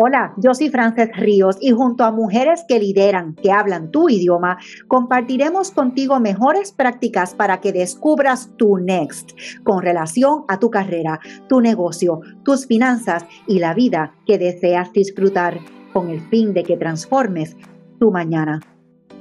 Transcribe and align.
Hola, 0.00 0.32
yo 0.36 0.54
soy 0.54 0.68
Frances 0.68 1.10
Ríos 1.16 1.58
y 1.60 1.72
junto 1.72 2.04
a 2.04 2.12
mujeres 2.12 2.64
que 2.68 2.78
lideran, 2.78 3.34
que 3.34 3.50
hablan 3.50 3.90
tu 3.90 4.08
idioma, 4.08 4.56
compartiremos 4.86 5.72
contigo 5.72 6.20
mejores 6.20 6.70
prácticas 6.70 7.34
para 7.34 7.60
que 7.60 7.72
descubras 7.72 8.48
tu 8.56 8.76
next 8.76 9.32
con 9.64 9.82
relación 9.82 10.44
a 10.46 10.60
tu 10.60 10.70
carrera, 10.70 11.18
tu 11.48 11.60
negocio, 11.60 12.20
tus 12.44 12.68
finanzas 12.68 13.26
y 13.48 13.58
la 13.58 13.74
vida 13.74 14.14
que 14.24 14.38
deseas 14.38 14.92
disfrutar 14.92 15.58
con 15.92 16.10
el 16.10 16.20
fin 16.28 16.54
de 16.54 16.62
que 16.62 16.76
transformes 16.76 17.56
tu 17.98 18.12
mañana. 18.12 18.60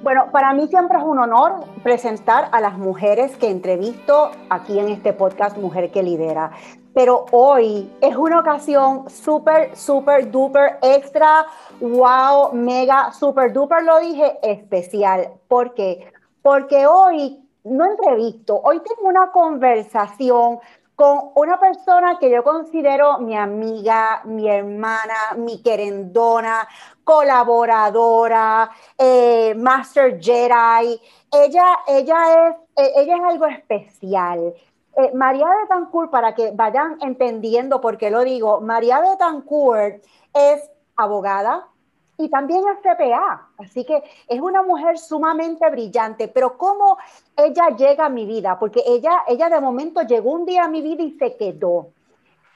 Bueno, 0.04 0.26
para 0.32 0.54
mí 0.54 0.68
siempre 0.68 1.00
es 1.00 1.04
un 1.04 1.18
honor 1.18 1.54
presentar 1.82 2.50
a 2.52 2.62
las 2.62 2.78
mujeres 2.78 3.36
que 3.38 3.50
entrevisto 3.50 4.30
aquí 4.52 4.78
en 4.78 4.90
este 4.90 5.12
podcast 5.12 5.58
Mujer 5.58 5.90
que 5.90 6.04
Lidera 6.04 6.52
pero 6.98 7.26
hoy 7.30 7.96
es 8.02 8.16
una 8.16 8.40
ocasión 8.40 9.08
súper, 9.08 9.78
súper, 9.78 10.32
duper, 10.32 10.80
extra, 10.82 11.46
wow, 11.80 12.52
mega, 12.54 13.12
súper, 13.12 13.54
duper, 13.54 13.84
lo 13.84 14.00
dije, 14.00 14.40
especial. 14.42 15.30
¿Por 15.48 15.76
qué? 15.76 16.12
Porque 16.42 16.88
hoy 16.88 17.40
no 17.66 17.86
entrevisto, 17.86 18.60
hoy 18.64 18.80
tengo 18.80 19.08
una 19.10 19.32
conversación 19.32 20.58
con 20.96 21.34
una 21.36 21.60
persona 21.60 22.18
que 22.18 22.32
yo 22.32 22.44
considero 22.44 23.20
mi 23.20 23.38
amiga, 23.38 24.22
mi 24.26 24.50
hermana, 24.50 25.36
mi 25.36 25.62
querendona, 25.62 26.68
colaboradora, 27.04 28.72
eh, 28.98 29.54
Master 29.56 30.20
Jedi. 30.20 31.00
Ella, 31.32 31.78
ella, 31.88 32.48
es, 32.48 32.56
e, 32.76 33.02
ella 33.02 33.18
es 33.18 33.24
algo 33.24 33.46
especial. 33.46 34.56
Eh, 34.98 35.12
María 35.14 35.48
Betancourt, 35.62 36.10
para 36.10 36.34
que 36.34 36.52
vayan 36.56 36.98
entendiendo 37.02 37.80
por 37.80 38.00
qué 38.00 38.10
lo 38.10 38.24
digo, 38.24 38.62
María 38.62 39.00
Betancourt 39.00 40.04
es 40.34 40.72
abogada 40.96 41.68
y 42.18 42.30
también 42.30 42.64
es 42.68 42.80
CPA, 42.80 43.48
así 43.60 43.86
que 43.86 44.02
es 44.28 44.42
una 44.42 44.64
mujer 44.64 44.98
sumamente 44.98 45.70
brillante, 45.70 46.28
pero 46.28 46.58
¿cómo 46.58 46.98
ella 47.36 47.70
llega 47.78 48.08
a 48.08 48.10
mi 48.10 48.26
vida? 48.26 48.58
Porque 48.58 48.82
ella, 48.88 49.24
ella 49.28 49.50
de 49.50 49.62
momento 49.62 50.02
llegó 50.02 50.32
un 50.32 50.48
día 50.48 50.64
a 50.64 50.68
mi 50.68 50.82
vida 50.82 51.04
y 51.04 51.12
se 51.12 51.38
quedó. 51.38 51.90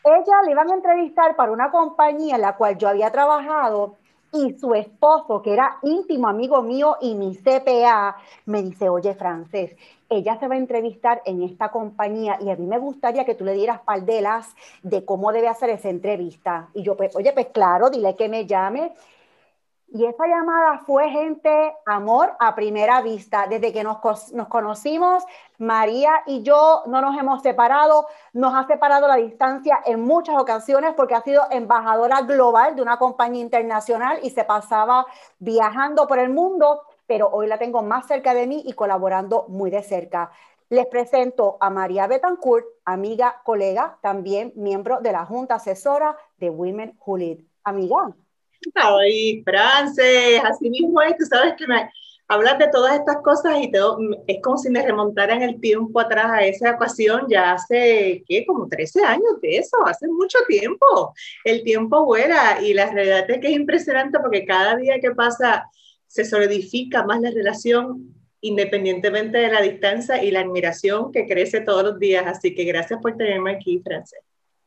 Ella 0.03 0.41
le 0.44 0.51
iban 0.51 0.71
a 0.71 0.73
entrevistar 0.73 1.35
para 1.35 1.51
una 1.51 1.69
compañía 1.69 2.38
en 2.38 2.41
la 2.41 2.57
cual 2.57 2.75
yo 2.75 2.88
había 2.88 3.11
trabajado 3.11 3.97
y 4.33 4.57
su 4.57 4.73
esposo, 4.73 5.41
que 5.41 5.53
era 5.53 5.77
íntimo 5.83 6.27
amigo 6.27 6.61
mío 6.61 6.97
y 7.01 7.15
mi 7.15 7.35
CPA, 7.35 8.15
me 8.45 8.63
dice, 8.63 8.89
oye, 8.89 9.13
Francés, 9.13 9.75
ella 10.09 10.39
se 10.39 10.47
va 10.47 10.55
a 10.55 10.57
entrevistar 10.57 11.21
en 11.25 11.41
esta 11.43 11.69
compañía 11.69 12.38
y 12.41 12.49
a 12.49 12.55
mí 12.55 12.65
me 12.65 12.77
gustaría 12.77 13.25
que 13.25 13.35
tú 13.35 13.43
le 13.45 13.53
dieras 13.53 13.81
paldelas 13.81 14.55
de 14.83 15.05
cómo 15.05 15.31
debe 15.31 15.47
hacer 15.47 15.69
esa 15.69 15.89
entrevista. 15.89 16.69
Y 16.73 16.83
yo, 16.83 16.95
pues, 16.95 17.15
oye, 17.15 17.31
pues 17.33 17.47
claro, 17.47 17.89
dile 17.89 18.15
que 18.15 18.29
me 18.29 18.45
llame. 18.45 18.93
Y 19.94 20.06
esa 20.06 20.25
llamada 20.25 20.80
fue 20.86 21.09
gente, 21.09 21.75
amor 21.86 22.31
a 22.39 22.56
primera 22.56 23.02
vista. 23.02 23.47
Desde 23.50 23.73
que 23.73 23.84
nos, 23.84 24.31
nos, 24.31 24.47
conocimos, 24.47 25.25
María 25.58 26.23
y 26.25 26.44
yo 26.44 26.84
no 26.88 27.02
nos 27.02 27.20
hemos 27.20 27.42
separado. 27.42 28.08
Nos 28.31 28.53
ha 28.56 28.66
separado 28.67 29.09
la 29.09 29.17
distancia 29.17 29.81
en 29.86 30.00
muchas 30.00 30.38
ocasiones 30.39 30.94
porque 30.95 31.14
ha 31.14 31.22
sido 31.22 31.44
embajadora 31.52 32.22
global 32.22 32.73
de 32.73 32.81
una 32.81 32.97
compañía 32.97 33.42
internacional 33.42 34.19
y 34.23 34.30
se 34.30 34.45
pasaba 34.45 35.06
viajando 35.39 36.08
por 36.08 36.19
el 36.19 36.30
mundo, 36.30 36.84
pero 37.06 37.28
hoy 37.30 37.47
la 37.47 37.58
tengo 37.58 37.84
más 37.84 38.08
cerca 38.08 38.34
de 38.34 38.47
mí 38.47 38.64
y 38.66 38.72
colaborando 38.72 39.45
muy 39.50 39.72
de 39.72 39.84
cerca. 39.84 40.31
Les 40.69 40.86
presento 40.86 41.58
a 41.59 41.69
María 41.69 42.08
Betancourt, 42.08 42.66
amiga, 42.86 43.42
colega, 43.44 43.97
también 44.02 44.53
miembro 44.56 45.02
de 45.02 45.12
la 45.12 45.25
Junta 45.25 45.56
Asesora 45.56 46.16
de 46.38 46.50
Women 46.50 46.97
Who 47.06 47.17
Lead. 47.17 47.39
Amiga. 47.66 48.16
Ay, 48.75 49.43
Frances, 49.43 50.41
así 50.43 50.69
mismo 50.69 51.01
es, 51.01 51.17
tú 51.17 51.25
sabes 51.25 51.53
que 51.57 51.67
me 51.67 51.89
hablas 52.27 52.59
de 52.59 52.69
todas 52.69 52.97
estas 52.97 53.17
cosas 53.23 53.57
y 53.61 53.71
todo, 53.71 53.97
es 54.27 54.37
como 54.41 54.57
si 54.57 54.69
me 54.69 54.81
remontara 54.81 55.35
en 55.35 55.41
el 55.41 55.59
tiempo 55.59 55.99
atrás 55.99 56.27
a 56.29 56.45
esa 56.45 56.71
ocasión, 56.71 57.25
ya 57.29 57.53
hace, 57.53 58.23
¿qué? 58.27 58.45
Como 58.45 58.69
13 58.69 59.03
años 59.03 59.41
de 59.41 59.57
eso, 59.57 59.77
hace 59.85 60.07
mucho 60.07 60.38
tiempo. 60.47 61.13
El 61.44 61.63
tiempo 61.63 62.05
vuela 62.05 62.59
y 62.61 62.73
la 62.73 62.89
realidad 62.89 63.29
es 63.29 63.39
que 63.39 63.47
es 63.47 63.53
impresionante 63.53 64.19
porque 64.19 64.45
cada 64.45 64.77
día 64.77 65.00
que 65.01 65.11
pasa 65.11 65.66
se 66.07 66.23
solidifica 66.23 67.03
más 67.03 67.19
la 67.21 67.31
relación 67.31 68.16
independientemente 68.41 69.38
de 69.38 69.51
la 69.51 69.61
distancia 69.61 70.23
y 70.23 70.31
la 70.31 70.41
admiración 70.41 71.11
que 71.11 71.27
crece 71.27 71.61
todos 71.61 71.83
los 71.83 72.00
días. 72.00 72.25
Así 72.25 72.55
que 72.55 72.63
gracias 72.63 73.00
por 73.01 73.17
tenerme 73.17 73.51
aquí, 73.51 73.81
Frances 73.83 74.19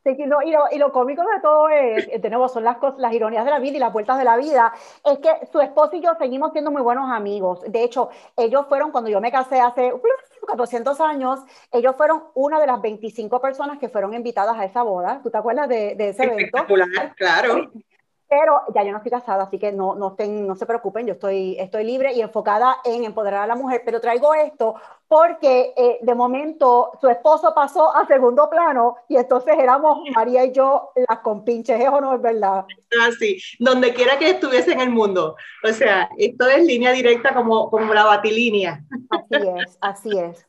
y, 0.04 0.26
lo, 0.26 0.38
y, 0.70 0.78
lo, 0.78 0.92
cómico 0.92 1.22
de 1.22 1.40
todo 1.40 1.68
es, 1.68 2.08
eh, 2.08 2.18
tenemos, 2.18 2.52
son 2.52 2.64
las, 2.64 2.76
cosas, 2.76 2.98
las 2.98 3.12
ironías 3.12 3.44
de 3.44 3.50
la 3.50 3.58
vida 3.58 3.76
y 3.76 3.80
las 3.80 3.92
vueltas 3.92 4.18
de 4.18 4.24
la 4.24 4.36
vida, 4.36 4.72
es 5.04 5.18
que 5.18 5.46
su 5.50 5.60
esposo 5.60 5.96
y 5.96 6.02
yo 6.02 6.14
seguimos 6.18 6.52
siendo 6.52 6.70
muy 6.70 6.82
buenos 6.82 7.10
amigos. 7.10 7.62
De 7.66 7.82
hecho, 7.82 8.10
ellos 8.36 8.66
fueron, 8.68 8.90
cuando 8.90 9.08
yo 9.08 9.20
me 9.20 9.32
casé 9.32 9.60
hace 9.60 9.92
400 10.46 11.00
años, 11.00 11.40
ellos 11.72 11.96
fueron 11.96 12.24
una 12.34 12.60
de 12.60 12.66
las 12.66 12.82
25 12.82 13.40
personas 13.40 13.78
que 13.78 13.88
fueron 13.88 14.12
invitadas 14.12 14.58
a 14.58 14.64
esa 14.64 14.82
boda. 14.82 15.20
¿Tú 15.22 15.30
te 15.30 15.38
acuerdas 15.38 15.68
de, 15.68 15.94
de 15.94 16.10
ese 16.10 16.24
evento? 16.24 16.58
Espectacular, 16.58 17.14
claro. 17.16 17.70
Pero 18.28 18.62
ya 18.74 18.82
yo 18.82 18.90
no 18.90 18.96
estoy 18.98 19.12
casada, 19.12 19.44
así 19.44 19.58
que 19.58 19.70
no, 19.70 19.94
no, 19.94 20.08
estén, 20.08 20.46
no 20.46 20.56
se 20.56 20.66
preocupen, 20.66 21.06
yo 21.06 21.12
estoy, 21.12 21.56
estoy 21.58 21.84
libre 21.84 22.12
y 22.14 22.20
enfocada 22.20 22.78
en 22.84 23.04
empoderar 23.04 23.42
a 23.42 23.46
la 23.46 23.54
mujer, 23.54 23.82
pero 23.84 24.00
traigo 24.00 24.34
esto 24.34 24.74
porque 25.06 25.74
eh, 25.76 25.98
de 26.00 26.14
momento 26.14 26.92
su 27.00 27.08
esposo 27.08 27.54
pasó 27.54 27.94
a 27.94 28.06
segundo 28.06 28.48
plano 28.50 28.96
y 29.08 29.16
entonces 29.16 29.54
éramos 29.58 29.98
María 30.14 30.44
y 30.44 30.52
yo 30.52 30.90
las 31.08 31.20
compinches, 31.20 31.80
¿es 31.80 31.88
o 31.88 32.00
no 32.00 32.14
es 32.14 32.22
verdad? 32.22 32.64
Así, 33.06 33.38
donde 33.58 33.92
quiera 33.92 34.18
que 34.18 34.30
estuviese 34.30 34.72
en 34.72 34.80
el 34.80 34.90
mundo. 34.90 35.36
O 35.62 35.72
sea, 35.72 36.08
esto 36.16 36.48
es 36.48 36.64
línea 36.64 36.92
directa 36.92 37.34
como, 37.34 37.70
como 37.70 37.92
la 37.92 38.04
batilínea. 38.04 38.82
Así 39.10 39.48
es, 39.58 39.78
así 39.80 40.18
es. 40.18 40.46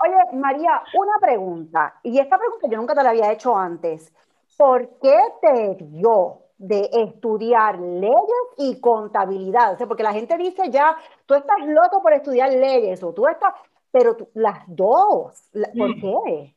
Oye, 0.00 0.36
María, 0.38 0.82
una 0.94 1.18
pregunta, 1.20 1.94
y 2.04 2.20
esta 2.20 2.38
pregunta 2.38 2.68
yo 2.70 2.76
nunca 2.76 2.94
te 2.94 3.02
la 3.02 3.10
había 3.10 3.32
hecho 3.32 3.56
antes. 3.56 4.12
¿Por 4.56 4.88
qué 5.00 5.18
te 5.40 5.76
dio 5.84 6.42
de 6.58 6.90
estudiar 6.92 7.78
leyes 7.78 8.44
y 8.58 8.80
contabilidad. 8.80 9.72
O 9.72 9.78
sea, 9.78 9.86
porque 9.86 10.02
la 10.02 10.12
gente 10.12 10.36
dice 10.36 10.70
ya, 10.70 10.96
tú 11.24 11.34
estás 11.34 11.58
loco 11.66 12.02
por 12.02 12.12
estudiar 12.12 12.52
leyes 12.52 13.02
o 13.02 13.14
tú 13.14 13.26
estás, 13.28 13.54
pero 13.90 14.16
las 14.34 14.58
dos, 14.66 15.44
¿por 15.76 15.96
mm. 15.96 16.00
qué? 16.00 16.54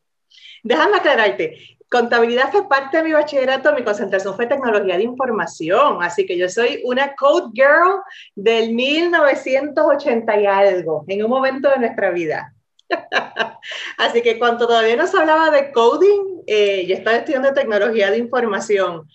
Déjame 0.64 0.98
aclararte. 0.98 1.58
Contabilidad 1.90 2.52
fue 2.52 2.70
parte 2.70 2.98
de 2.98 3.04
mi 3.04 3.12
bachillerato, 3.12 3.74
mi 3.74 3.84
concentración 3.84 4.34
fue 4.34 4.48
tecnología 4.48 4.96
de 4.96 5.04
información, 5.04 6.02
así 6.02 6.26
que 6.26 6.38
yo 6.38 6.48
soy 6.48 6.82
una 6.86 7.16
code 7.16 7.50
girl 7.54 8.02
del 8.34 8.74
1980 8.74 10.40
y 10.40 10.46
algo, 10.46 11.04
en 11.10 11.24
un 11.26 11.30
momento 11.30 11.70
de 11.70 11.80
nuestra 11.80 12.12
vida. 12.12 12.54
así 13.98 14.22
que 14.22 14.40
cuando 14.40 14.68
todavía 14.68 14.96
no 14.96 15.06
se 15.06 15.18
hablaba 15.18 15.52
de 15.52 15.74
coding, 15.74 16.44
eh, 16.48 16.86
yo 16.88 16.96
estaba 16.96 17.18
estudiando 17.18 17.54
tecnología 17.54 18.10
de 18.10 18.20
información 18.20 19.10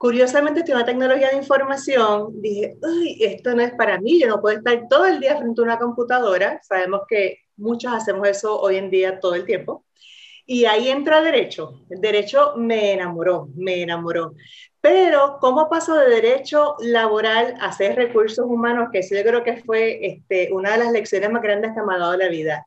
Curiosamente, 0.00 0.60
estoy 0.60 0.80
en 0.80 0.86
tecnología 0.86 1.28
de 1.28 1.36
información, 1.36 2.40
dije, 2.40 2.74
uy, 2.80 3.18
esto 3.20 3.54
no 3.54 3.60
es 3.60 3.74
para 3.74 4.00
mí, 4.00 4.18
yo 4.18 4.28
no 4.28 4.40
puedo 4.40 4.56
estar 4.56 4.88
todo 4.88 5.04
el 5.04 5.20
día 5.20 5.36
frente 5.36 5.60
a 5.60 5.64
una 5.64 5.78
computadora, 5.78 6.58
sabemos 6.62 7.02
que 7.06 7.40
muchos 7.58 7.92
hacemos 7.92 8.26
eso 8.26 8.58
hoy 8.58 8.76
en 8.76 8.88
día 8.88 9.20
todo 9.20 9.34
el 9.34 9.44
tiempo, 9.44 9.84
y 10.46 10.64
ahí 10.64 10.88
entra 10.88 11.20
derecho, 11.20 11.82
derecho 11.90 12.54
me 12.56 12.94
enamoró, 12.94 13.50
me 13.54 13.82
enamoró. 13.82 14.32
Pero, 14.80 15.36
¿cómo 15.38 15.68
paso 15.68 15.94
de 15.94 16.08
derecho 16.08 16.76
laboral 16.78 17.56
a 17.60 17.70
ser 17.72 17.94
recursos 17.94 18.46
humanos? 18.46 18.88
Que 18.90 19.00
eso 19.00 19.14
yo 19.14 19.22
creo 19.22 19.44
que 19.44 19.62
fue 19.62 19.98
este, 20.06 20.48
una 20.50 20.72
de 20.72 20.78
las 20.78 20.92
lecciones 20.92 21.30
más 21.30 21.42
grandes 21.42 21.72
que 21.74 21.82
me 21.82 21.94
ha 21.94 21.98
dado 21.98 22.16
la 22.16 22.28
vida 22.28 22.66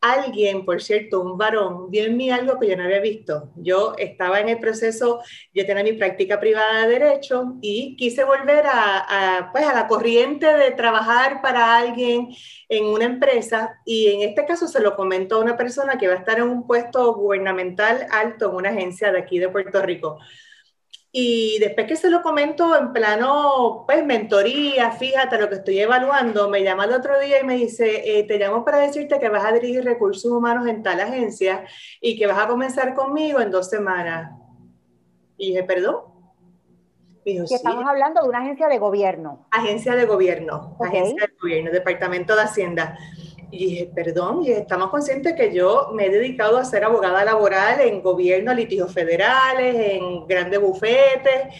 alguien, 0.00 0.64
por 0.64 0.82
cierto, 0.82 1.20
un 1.20 1.38
varón, 1.38 1.90
vio 1.90 2.04
en 2.04 2.16
mí 2.16 2.30
algo 2.30 2.58
que 2.58 2.68
yo 2.68 2.76
no 2.76 2.84
había 2.84 3.00
visto. 3.00 3.50
Yo 3.56 3.94
estaba 3.98 4.40
en 4.40 4.48
el 4.48 4.58
proceso, 4.58 5.20
yo 5.52 5.66
tenía 5.66 5.82
mi 5.82 5.92
práctica 5.94 6.38
privada 6.40 6.86
de 6.86 6.98
derecho 6.98 7.56
y 7.60 7.96
quise 7.96 8.24
volver 8.24 8.64
a, 8.66 9.50
pues, 9.52 9.66
a 9.66 9.74
la 9.74 9.88
corriente 9.88 10.46
de 10.46 10.70
trabajar 10.72 11.40
para 11.42 11.76
alguien 11.76 12.28
en 12.68 12.84
una 12.86 13.04
empresa 13.04 13.80
y 13.84 14.08
en 14.08 14.28
este 14.28 14.44
caso 14.44 14.68
se 14.68 14.80
lo 14.80 14.96
comentó 14.96 15.36
a 15.36 15.40
una 15.40 15.56
persona 15.56 15.98
que 15.98 16.08
va 16.08 16.14
a 16.14 16.18
estar 16.18 16.38
en 16.38 16.48
un 16.48 16.66
puesto 16.66 17.14
gubernamental 17.14 18.06
alto 18.10 18.50
en 18.50 18.56
una 18.56 18.70
agencia 18.70 19.12
de 19.12 19.18
aquí 19.18 19.38
de 19.38 19.48
Puerto 19.48 19.82
Rico. 19.82 20.18
Y 21.18 21.58
después 21.60 21.86
que 21.86 21.96
se 21.96 22.10
lo 22.10 22.20
comento 22.20 22.76
en 22.76 22.92
plano, 22.92 23.84
pues, 23.86 24.04
mentoría, 24.04 24.90
fíjate 24.90 25.38
lo 25.38 25.48
que 25.48 25.54
estoy 25.54 25.78
evaluando, 25.78 26.50
me 26.50 26.62
llama 26.62 26.84
el 26.84 26.92
otro 26.92 27.18
día 27.18 27.40
y 27.40 27.42
me 27.42 27.56
dice, 27.56 28.18
eh, 28.18 28.24
te 28.24 28.36
llamo 28.36 28.66
para 28.66 28.80
decirte 28.80 29.18
que 29.18 29.30
vas 29.30 29.42
a 29.42 29.52
dirigir 29.52 29.82
recursos 29.82 30.30
humanos 30.30 30.66
en 30.66 30.82
tal 30.82 31.00
agencia 31.00 31.64
y 32.02 32.18
que 32.18 32.26
vas 32.26 32.36
a 32.36 32.46
comenzar 32.46 32.92
conmigo 32.92 33.40
en 33.40 33.50
dos 33.50 33.70
semanas. 33.70 34.30
Y 35.38 35.52
dije, 35.52 35.62
perdón. 35.62 36.02
Y 37.24 37.38
estamos 37.42 37.86
hablando 37.86 38.20
de 38.20 38.28
una 38.28 38.40
agencia 38.40 38.68
de 38.68 38.78
gobierno. 38.78 39.46
Agencia 39.52 39.94
de 39.94 40.04
gobierno, 40.04 40.76
agencia 40.84 41.28
de 41.28 41.32
gobierno, 41.40 41.70
Departamento 41.70 42.36
de 42.36 42.42
Hacienda. 42.42 42.98
Y 43.50 43.66
dije, 43.66 43.90
perdón, 43.94 44.42
y 44.44 44.50
estamos 44.50 44.90
conscientes 44.90 45.34
que 45.34 45.54
yo 45.54 45.90
me 45.92 46.06
he 46.06 46.10
dedicado 46.10 46.58
a 46.58 46.64
ser 46.64 46.84
abogada 46.84 47.24
laboral 47.24 47.80
en 47.80 48.02
gobierno, 48.02 48.52
litigios 48.52 48.92
federales, 48.92 49.74
en 49.76 50.26
grandes 50.26 50.60
bufetes. 50.60 51.54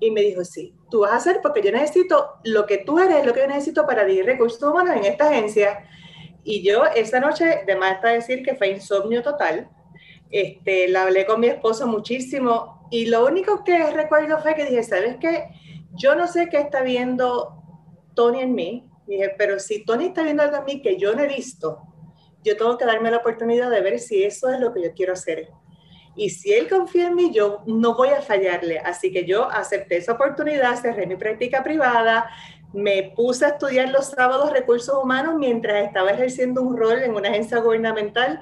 Y 0.00 0.10
me 0.10 0.22
dijo, 0.22 0.44
sí, 0.44 0.74
tú 0.90 1.00
vas 1.00 1.12
a 1.12 1.16
hacer 1.16 1.40
porque 1.42 1.62
yo 1.62 1.70
necesito 1.70 2.34
lo 2.44 2.66
que 2.66 2.78
tú 2.78 2.98
eres, 2.98 3.24
lo 3.24 3.32
que 3.32 3.40
yo 3.40 3.46
necesito 3.46 3.86
para 3.86 4.04
dirigir 4.04 4.26
recursos 4.26 4.62
humanos 4.62 4.96
en 4.96 5.04
esta 5.04 5.28
agencia. 5.28 5.88
Y 6.42 6.62
yo 6.62 6.84
esa 6.86 7.20
noche, 7.20 7.62
de 7.66 7.76
más 7.76 7.94
está 7.96 8.08
decir 8.08 8.42
que 8.42 8.54
fue 8.54 8.68
insomnio 8.68 9.22
total, 9.22 9.70
este, 10.30 10.88
la 10.88 11.04
hablé 11.04 11.24
con 11.24 11.40
mi 11.40 11.46
esposo 11.46 11.86
muchísimo 11.86 12.88
y 12.90 13.06
lo 13.06 13.24
único 13.24 13.64
que 13.64 13.90
recuerdo 13.90 14.38
fue 14.40 14.54
que 14.54 14.64
dije, 14.64 14.82
¿sabes 14.82 15.16
qué? 15.20 15.48
Yo 15.92 16.14
no 16.14 16.26
sé 16.26 16.48
qué 16.48 16.58
está 16.58 16.82
viendo 16.82 17.62
Tony 18.14 18.40
en 18.40 18.54
mí, 18.54 18.88
dije, 19.06 19.34
pero 19.36 19.58
si 19.58 19.84
Tony 19.84 20.06
está 20.06 20.22
viendo 20.22 20.42
algo 20.42 20.56
en 20.56 20.64
mí 20.64 20.82
que 20.82 20.96
yo 20.96 21.14
no 21.14 21.22
he 21.22 21.28
visto, 21.28 21.82
yo 22.42 22.56
tengo 22.56 22.76
que 22.76 22.84
darme 22.84 23.10
la 23.10 23.18
oportunidad 23.18 23.70
de 23.70 23.80
ver 23.80 23.98
si 23.98 24.22
eso 24.22 24.50
es 24.50 24.60
lo 24.60 24.72
que 24.72 24.82
yo 24.82 24.92
quiero 24.94 25.14
hacer. 25.14 25.48
Y 26.16 26.30
si 26.30 26.52
él 26.52 26.68
confía 26.68 27.08
en 27.08 27.16
mí, 27.16 27.32
yo 27.32 27.62
no 27.66 27.94
voy 27.96 28.10
a 28.10 28.22
fallarle. 28.22 28.78
Así 28.78 29.12
que 29.12 29.24
yo 29.24 29.50
acepté 29.50 29.96
esa 29.96 30.12
oportunidad, 30.12 30.80
cerré 30.80 31.06
mi 31.06 31.16
práctica 31.16 31.62
privada, 31.64 32.30
me 32.72 33.12
puse 33.16 33.46
a 33.46 33.50
estudiar 33.50 33.90
los 33.90 34.06
sábados 34.06 34.52
recursos 34.52 34.96
humanos 35.02 35.34
mientras 35.38 35.84
estaba 35.86 36.10
ejerciendo 36.10 36.62
un 36.62 36.76
rol 36.76 37.02
en 37.02 37.14
una 37.14 37.30
agencia 37.30 37.58
gubernamental 37.58 38.40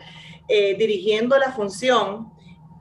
eh, 0.49 0.75
dirigiendo 0.77 1.39
la 1.39 1.53
función. 1.53 2.33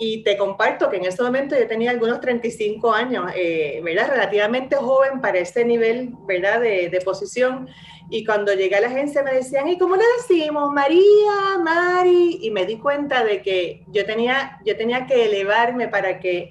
Y 0.03 0.24
te 0.24 0.36
comparto 0.36 0.89
que 0.89 0.98
en 0.98 1.06
ese 1.06 1.21
momento 1.21 1.56
yo 1.56 1.68
tenía 1.68 1.92
algunos 1.92 2.19
35 2.21 2.92
años, 2.92 3.31
eh, 3.36 3.81
¿verdad? 3.83 4.09
Relativamente 4.09 4.75
joven 4.75 5.21
para 5.21 5.38
ese 5.38 5.63
nivel, 5.63 6.15
¿verdad? 6.25 6.59
De, 6.59 6.89
de, 6.89 7.01
posición. 7.01 7.69
Y 8.09 8.25
cuando 8.25 8.51
llegué 8.51 8.77
a 8.77 8.81
la 8.81 8.88
agencia 8.88 9.21
me 9.21 9.31
decían, 9.31 9.68
¿y 9.68 9.77
cómo 9.77 9.95
le 9.95 10.03
decimos? 10.18 10.71
María, 10.74 11.59
Mari. 11.63 12.39
Y 12.42 12.50
me 12.50 12.65
di 12.65 12.80
cuenta 12.80 13.24
de 13.24 13.44
que 13.44 13.83
yo 13.89 14.03
tenía, 14.03 14.59
yo 14.65 14.75
tenía 14.75 15.06
que 15.06 15.25
elevarme 15.25 15.88
para 15.88 16.19
que 16.19 16.50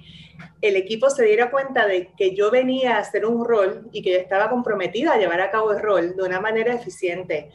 el 0.61 0.77
equipo 0.77 1.09
se 1.09 1.25
diera 1.25 1.51
cuenta 1.51 1.87
de 1.87 2.13
que 2.15 2.33
yo 2.33 2.51
venía 2.51 2.95
a 2.95 2.99
hacer 2.99 3.25
un 3.25 3.43
rol 3.43 3.89
y 3.91 4.01
que 4.01 4.11
yo 4.11 4.17
estaba 4.17 4.49
comprometida 4.49 5.11
a 5.11 5.17
llevar 5.17 5.41
a 5.41 5.51
cabo 5.51 5.73
el 5.73 5.81
rol 5.81 6.15
de 6.15 6.23
una 6.23 6.39
manera 6.39 6.73
eficiente. 6.73 7.51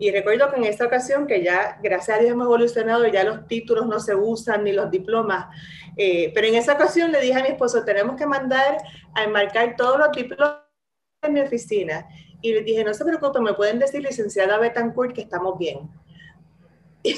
Y 0.00 0.10
recuerdo 0.12 0.50
que 0.50 0.56
en 0.56 0.64
esta 0.64 0.86
ocasión, 0.86 1.26
que 1.26 1.44
ya, 1.44 1.78
gracias 1.82 2.16
a 2.16 2.20
Dios, 2.20 2.32
hemos 2.32 2.46
evolucionado, 2.46 3.06
ya 3.06 3.22
los 3.22 3.46
títulos 3.46 3.86
no 3.86 4.00
se 4.00 4.14
usan 4.14 4.64
ni 4.64 4.72
los 4.72 4.90
diplomas, 4.90 5.54
eh, 5.94 6.32
pero 6.34 6.46
en 6.46 6.54
esa 6.54 6.72
ocasión 6.72 7.12
le 7.12 7.20
dije 7.20 7.38
a 7.38 7.42
mi 7.42 7.50
esposo, 7.50 7.84
tenemos 7.84 8.16
que 8.16 8.24
mandar 8.24 8.78
a 9.14 9.24
enmarcar 9.24 9.76
todos 9.76 9.98
los 9.98 10.10
diplomas 10.12 10.56
en 11.20 11.34
mi 11.34 11.40
oficina. 11.40 12.08
Y 12.40 12.54
le 12.54 12.62
dije, 12.62 12.82
no 12.82 12.94
se 12.94 13.04
preocupe, 13.04 13.40
me 13.40 13.52
pueden 13.52 13.78
decir, 13.78 14.00
licenciada 14.00 14.58
Betancourt, 14.58 15.14
que 15.14 15.20
estamos 15.20 15.58
bien. 15.58 15.90
y 17.02 17.12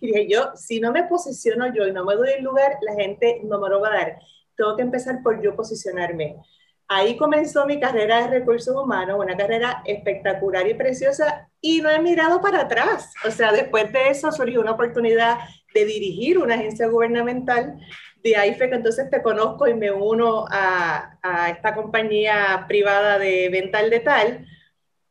dije, 0.00 0.26
yo, 0.28 0.50
si 0.56 0.80
no 0.80 0.90
me 0.90 1.04
posiciono 1.04 1.72
yo 1.72 1.86
y 1.86 1.92
no 1.92 2.04
me 2.04 2.16
doy 2.16 2.30
el 2.36 2.42
lugar, 2.42 2.78
la 2.82 2.94
gente 2.94 3.42
no 3.44 3.60
me 3.60 3.68
lo 3.68 3.80
va 3.80 3.90
a 3.90 3.94
dar. 3.94 4.18
Tengo 4.56 4.74
que 4.74 4.82
empezar 4.82 5.22
por 5.22 5.40
yo 5.40 5.54
posicionarme. 5.54 6.38
Ahí 6.86 7.16
comenzó 7.16 7.64
mi 7.64 7.80
carrera 7.80 8.22
de 8.22 8.38
recursos 8.38 8.76
humanos, 8.76 9.18
una 9.18 9.36
carrera 9.36 9.82
espectacular 9.86 10.68
y 10.68 10.74
preciosa, 10.74 11.48
y 11.60 11.80
no 11.80 11.88
he 11.88 11.98
mirado 11.98 12.40
para 12.42 12.62
atrás. 12.62 13.12
O 13.26 13.30
sea, 13.30 13.52
después 13.52 13.90
de 13.90 14.10
eso 14.10 14.30
surgió 14.30 14.60
una 14.60 14.72
oportunidad 14.72 15.38
de 15.72 15.84
dirigir 15.86 16.38
una 16.38 16.56
agencia 16.56 16.86
gubernamental. 16.88 17.78
De 18.22 18.36
ahí 18.36 18.54
fue 18.54 18.68
que 18.68 18.76
entonces 18.76 19.08
te 19.10 19.22
conozco 19.22 19.66
y 19.66 19.74
me 19.74 19.90
uno 19.90 20.44
a, 20.50 21.18
a 21.22 21.50
esta 21.50 21.74
compañía 21.74 22.64
privada 22.68 23.18
de 23.18 23.48
venta 23.48 23.78
al 23.78 23.88
detal. 23.88 24.46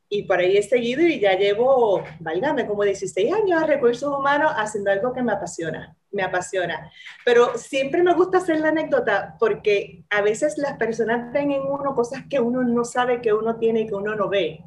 Y 0.09 0.23
por 0.23 0.39
ahí 0.39 0.57
he 0.57 0.63
seguido 0.63 1.01
y 1.01 1.19
ya 1.19 1.33
llevo, 1.35 2.03
válgame, 2.19 2.67
como 2.67 2.83
16 2.83 3.33
años 3.33 3.61
de 3.61 3.67
recursos 3.67 4.15
humanos 4.15 4.51
haciendo 4.55 4.91
algo 4.91 5.11
que 5.11 5.23
me 5.23 5.33
apasiona 5.33 5.97
me 6.13 6.23
apasiona. 6.23 6.91
Pero 7.25 7.57
siempre 7.57 8.03
me 8.03 8.13
gusta 8.13 8.37
hacer 8.37 8.59
la 8.59 8.69
anécdota 8.69 9.35
porque 9.39 10.05
a 10.09 10.21
veces 10.21 10.57
las 10.57 10.77
personas 10.77 11.33
ven 11.33 11.51
en 11.51 11.61
uno 11.61 11.93
cosas 11.95 12.23
que 12.29 12.39
uno 12.39 12.63
no 12.63 12.85
sabe 12.85 13.21
que 13.21 13.33
uno 13.33 13.57
tiene 13.57 13.81
y 13.81 13.87
que 13.87 13.95
uno 13.95 14.15
no 14.15 14.29
ve. 14.29 14.63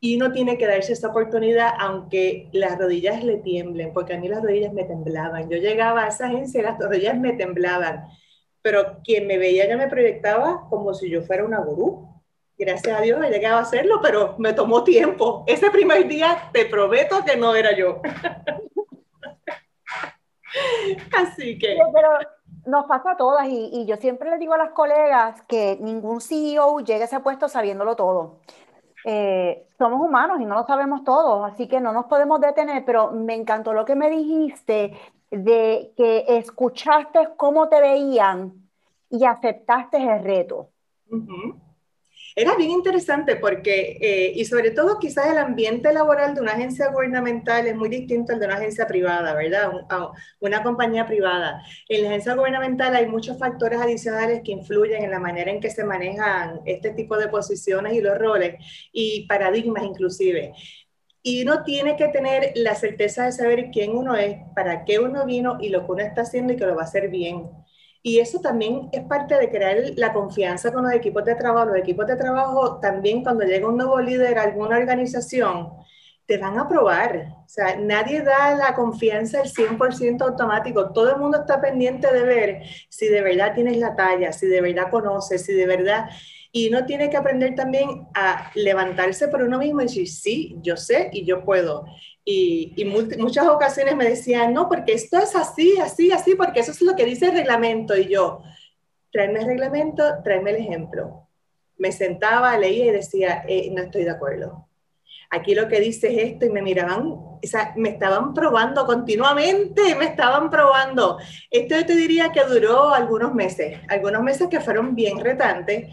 Y 0.00 0.16
uno 0.16 0.32
tiene 0.32 0.58
que 0.58 0.66
darse 0.66 0.92
esa 0.92 1.08
oportunidad 1.08 1.70
aunque 1.78 2.50
las 2.52 2.78
rodillas 2.78 3.24
le 3.24 3.38
tiemblen, 3.38 3.92
porque 3.94 4.14
a 4.14 4.20
mí 4.20 4.28
las 4.28 4.42
rodillas 4.42 4.72
me 4.72 4.84
temblaban. 4.84 5.48
Yo 5.48 5.56
llegaba 5.56 6.04
a 6.04 6.08
esa 6.08 6.26
agencia 6.26 6.60
y 6.60 6.64
las 6.64 6.78
rodillas 6.78 7.18
me 7.18 7.32
temblaban. 7.32 8.04
Pero 8.60 8.98
quien 9.02 9.26
me 9.26 9.38
veía 9.38 9.66
ya 9.66 9.76
me 9.76 9.88
proyectaba 9.88 10.66
como 10.68 10.92
si 10.94 11.08
yo 11.10 11.22
fuera 11.22 11.44
una 11.44 11.60
gurú. 11.60 12.08
Gracias 12.56 12.98
a 12.98 13.02
Dios 13.02 13.24
he 13.24 13.30
llegado 13.30 13.56
a 13.56 13.62
hacerlo, 13.62 14.00
pero 14.02 14.36
me 14.38 14.52
tomó 14.52 14.84
tiempo. 14.84 15.42
Ese 15.46 15.70
primer 15.70 16.06
día 16.06 16.50
te 16.52 16.66
prometo 16.66 17.24
que 17.24 17.36
no 17.36 17.54
era 17.54 17.76
yo. 17.76 18.00
Así 21.16 21.58
que... 21.58 21.76
pero 21.92 22.10
nos 22.66 22.86
pasa 22.86 23.12
a 23.12 23.16
todas 23.16 23.46
y, 23.48 23.70
y, 23.72 23.86
yo 23.86 23.96
siempre 23.96 24.30
les 24.30 24.40
digo 24.40 24.54
a 24.54 24.58
las 24.58 24.70
colegas 24.70 25.42
que 25.42 25.76
ningún 25.80 26.20
CEO 26.20 26.80
llegue 26.80 27.02
a 27.02 27.04
ese 27.04 27.20
puesto 27.20 27.48
sabiéndolo 27.48 27.94
todo. 27.94 28.40
Eh, 29.04 29.66
somos 29.76 30.00
humanos 30.00 30.40
y 30.40 30.46
no 30.46 30.54
lo 30.54 30.64
sabemos 30.64 31.04
todo, 31.04 31.44
así 31.44 31.68
que 31.68 31.78
no 31.80 31.92
nos 31.92 32.06
podemos 32.06 32.40
detener, 32.40 32.84
pero 32.86 33.10
me 33.10 33.34
encantó 33.34 33.74
lo 33.74 33.84
que 33.84 33.94
me 33.94 34.08
dijiste 34.08 34.96
de 35.30 35.92
que 35.96 36.24
escuchaste 36.26 37.30
cómo 37.36 37.68
te 37.68 37.80
veían 37.80 38.54
y 39.10 39.26
aceptaste 39.26 39.98
el 39.98 40.24
reto. 40.24 40.70
Uh 41.10 41.16
-huh. 41.16 41.63
Era 42.36 42.56
bien 42.56 42.70
interesante 42.72 43.36
porque, 43.36 43.96
eh, 44.00 44.32
y 44.34 44.44
sobre 44.44 44.72
todo 44.72 44.98
quizás 44.98 45.28
el 45.28 45.38
ambiente 45.38 45.92
laboral 45.92 46.34
de 46.34 46.40
una 46.40 46.52
agencia 46.52 46.90
gubernamental 46.90 47.66
es 47.68 47.76
muy 47.76 47.88
distinto 47.88 48.32
al 48.32 48.40
de 48.40 48.46
una 48.46 48.56
agencia 48.56 48.88
privada, 48.88 49.34
¿verdad? 49.34 49.70
Una 50.40 50.62
compañía 50.64 51.06
privada. 51.06 51.62
En 51.88 52.02
la 52.02 52.08
agencia 52.08 52.34
gubernamental 52.34 52.96
hay 52.96 53.06
muchos 53.06 53.38
factores 53.38 53.80
adicionales 53.80 54.42
que 54.44 54.50
influyen 54.50 55.04
en 55.04 55.12
la 55.12 55.20
manera 55.20 55.50
en 55.52 55.60
que 55.60 55.70
se 55.70 55.84
manejan 55.84 56.60
este 56.64 56.90
tipo 56.90 57.16
de 57.16 57.28
posiciones 57.28 57.92
y 57.94 58.00
los 58.00 58.18
roles 58.18 58.56
y 58.92 59.26
paradigmas 59.28 59.84
inclusive. 59.84 60.54
Y 61.22 61.42
uno 61.44 61.62
tiene 61.62 61.96
que 61.96 62.08
tener 62.08 62.52
la 62.56 62.74
certeza 62.74 63.26
de 63.26 63.32
saber 63.32 63.70
quién 63.72 63.96
uno 63.96 64.16
es, 64.16 64.38
para 64.56 64.84
qué 64.84 64.98
uno 64.98 65.24
vino 65.24 65.56
y 65.60 65.68
lo 65.68 65.86
que 65.86 65.92
uno 65.92 66.02
está 66.02 66.22
haciendo 66.22 66.52
y 66.52 66.56
que 66.56 66.66
lo 66.66 66.74
va 66.74 66.82
a 66.82 66.84
hacer 66.86 67.08
bien. 67.08 67.48
Y 68.06 68.18
eso 68.18 68.38
también 68.38 68.90
es 68.92 69.02
parte 69.04 69.34
de 69.34 69.48
crear 69.48 69.78
la 69.96 70.12
confianza 70.12 70.70
con 70.70 70.84
los 70.84 70.92
equipos 70.92 71.24
de 71.24 71.36
trabajo. 71.36 71.70
Los 71.70 71.78
equipos 71.78 72.06
de 72.06 72.16
trabajo 72.16 72.78
también 72.78 73.22
cuando 73.22 73.46
llega 73.46 73.66
un 73.66 73.78
nuevo 73.78 73.98
líder 73.98 74.38
a 74.38 74.42
alguna 74.42 74.76
organización, 74.76 75.70
te 76.26 76.36
van 76.36 76.58
a 76.58 76.68
probar. 76.68 77.28
O 77.46 77.48
sea, 77.48 77.76
nadie 77.76 78.20
da 78.20 78.56
la 78.56 78.74
confianza 78.74 79.40
al 79.40 79.48
100% 79.48 80.20
automático. 80.20 80.92
Todo 80.92 81.14
el 81.14 81.16
mundo 81.18 81.38
está 81.40 81.62
pendiente 81.62 82.12
de 82.12 82.24
ver 82.24 82.62
si 82.90 83.08
de 83.08 83.22
verdad 83.22 83.54
tienes 83.54 83.78
la 83.78 83.96
talla, 83.96 84.32
si 84.32 84.48
de 84.48 84.60
verdad 84.60 84.90
conoces, 84.90 85.42
si 85.42 85.54
de 85.54 85.66
verdad... 85.66 86.10
Y 86.52 86.68
uno 86.68 86.84
tiene 86.84 87.10
que 87.10 87.16
aprender 87.16 87.54
también 87.56 88.06
a 88.14 88.52
levantarse 88.54 89.28
por 89.28 89.42
uno 89.42 89.58
mismo 89.58 89.80
y 89.80 89.84
decir, 89.84 90.08
sí, 90.08 90.56
yo 90.60 90.76
sé 90.76 91.08
y 91.12 91.24
yo 91.24 91.42
puedo. 91.42 91.86
Y, 92.24 92.72
y 92.76 92.84
muchas 92.86 93.46
ocasiones 93.46 93.96
me 93.96 94.08
decían, 94.08 94.54
no, 94.54 94.68
porque 94.68 94.94
esto 94.94 95.18
es 95.18 95.36
así, 95.36 95.76
así, 95.78 96.10
así, 96.10 96.34
porque 96.34 96.60
eso 96.60 96.70
es 96.70 96.80
lo 96.80 96.96
que 96.96 97.04
dice 97.04 97.26
el 97.26 97.32
reglamento. 97.32 97.96
Y 97.96 98.08
yo, 98.08 98.42
tráeme 99.12 99.40
el 99.40 99.46
reglamento, 99.46 100.02
tráeme 100.22 100.50
el 100.50 100.56
ejemplo. 100.56 101.28
Me 101.76 101.92
sentaba, 101.92 102.56
leía 102.56 102.86
y 102.86 102.90
decía, 102.90 103.44
eh, 103.46 103.70
no 103.72 103.82
estoy 103.82 104.04
de 104.04 104.10
acuerdo. 104.10 104.68
Aquí 105.30 105.54
lo 105.54 105.68
que 105.68 105.80
dice 105.80 106.08
es 106.08 106.32
esto 106.32 106.46
y 106.46 106.50
me 106.50 106.62
miraban, 106.62 107.08
o 107.08 107.40
sea, 107.42 107.72
me 107.76 107.90
estaban 107.90 108.32
probando 108.34 108.86
continuamente, 108.86 109.94
me 109.96 110.06
estaban 110.06 110.48
probando. 110.48 111.18
Esto 111.50 111.76
yo 111.76 111.84
te 111.84 111.96
diría 111.96 112.30
que 112.30 112.44
duró 112.44 112.94
algunos 112.94 113.34
meses, 113.34 113.80
algunos 113.88 114.22
meses 114.22 114.48
que 114.48 114.60
fueron 114.60 114.94
bien 114.94 115.18
retantes, 115.18 115.88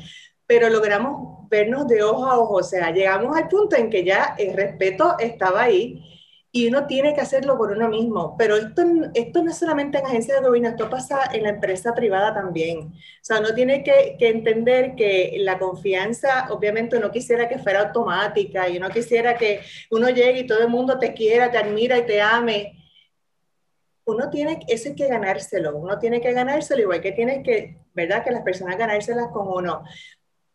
pero 0.45 0.69
logramos 0.69 1.49
vernos 1.49 1.87
de 1.87 2.03
ojo 2.03 2.25
a 2.25 2.39
ojo, 2.39 2.55
o 2.55 2.63
sea, 2.63 2.91
llegamos 2.91 3.35
al 3.35 3.47
punto 3.47 3.75
en 3.75 3.89
que 3.89 4.03
ya 4.03 4.35
el 4.37 4.53
respeto 4.53 5.15
estaba 5.19 5.63
ahí 5.63 6.03
y 6.53 6.67
uno 6.67 6.85
tiene 6.85 7.13
que 7.13 7.21
hacerlo 7.21 7.57
por 7.57 7.71
uno 7.71 7.87
mismo. 7.87 8.35
Pero 8.37 8.57
esto, 8.57 8.83
esto 9.13 9.41
no 9.41 9.51
es 9.51 9.57
solamente 9.57 9.99
en 9.99 10.05
agencias 10.05 10.39
de 10.39 10.45
gobierno, 10.45 10.69
esto 10.69 10.89
pasa 10.89 11.29
en 11.33 11.43
la 11.43 11.49
empresa 11.49 11.93
privada 11.93 12.33
también. 12.33 12.79
O 12.89 12.93
sea, 13.21 13.39
uno 13.39 13.53
tiene 13.53 13.83
que, 13.83 14.17
que, 14.19 14.29
entender 14.29 14.95
que 14.95 15.37
la 15.39 15.57
confianza, 15.57 16.47
obviamente 16.51 16.97
uno 16.97 17.09
quisiera 17.09 17.47
que 17.47 17.59
fuera 17.59 17.81
automática 17.81 18.67
y 18.67 18.77
uno 18.77 18.89
quisiera 18.89 19.37
que 19.37 19.61
uno 19.91 20.09
llegue 20.09 20.41
y 20.41 20.47
todo 20.47 20.61
el 20.61 20.69
mundo 20.69 20.99
te 20.99 21.13
quiera, 21.13 21.49
te 21.49 21.57
admira 21.57 21.97
y 21.97 22.05
te 22.05 22.21
ame. 22.21 22.77
Uno 24.05 24.29
tiene, 24.29 24.59
eso 24.67 24.89
hay 24.89 24.95
que 24.95 25.07
ganárselo, 25.07 25.77
uno 25.77 25.97
tiene 25.99 26.19
que 26.19 26.33
ganárselo, 26.33 26.81
igual 26.81 27.01
que 27.01 27.13
tiene 27.13 27.43
que, 27.43 27.77
¿verdad? 27.93 28.23
Que 28.23 28.31
las 28.31 28.41
personas 28.41 28.77
ganárselas 28.77 29.27
con 29.31 29.47
uno. 29.47 29.83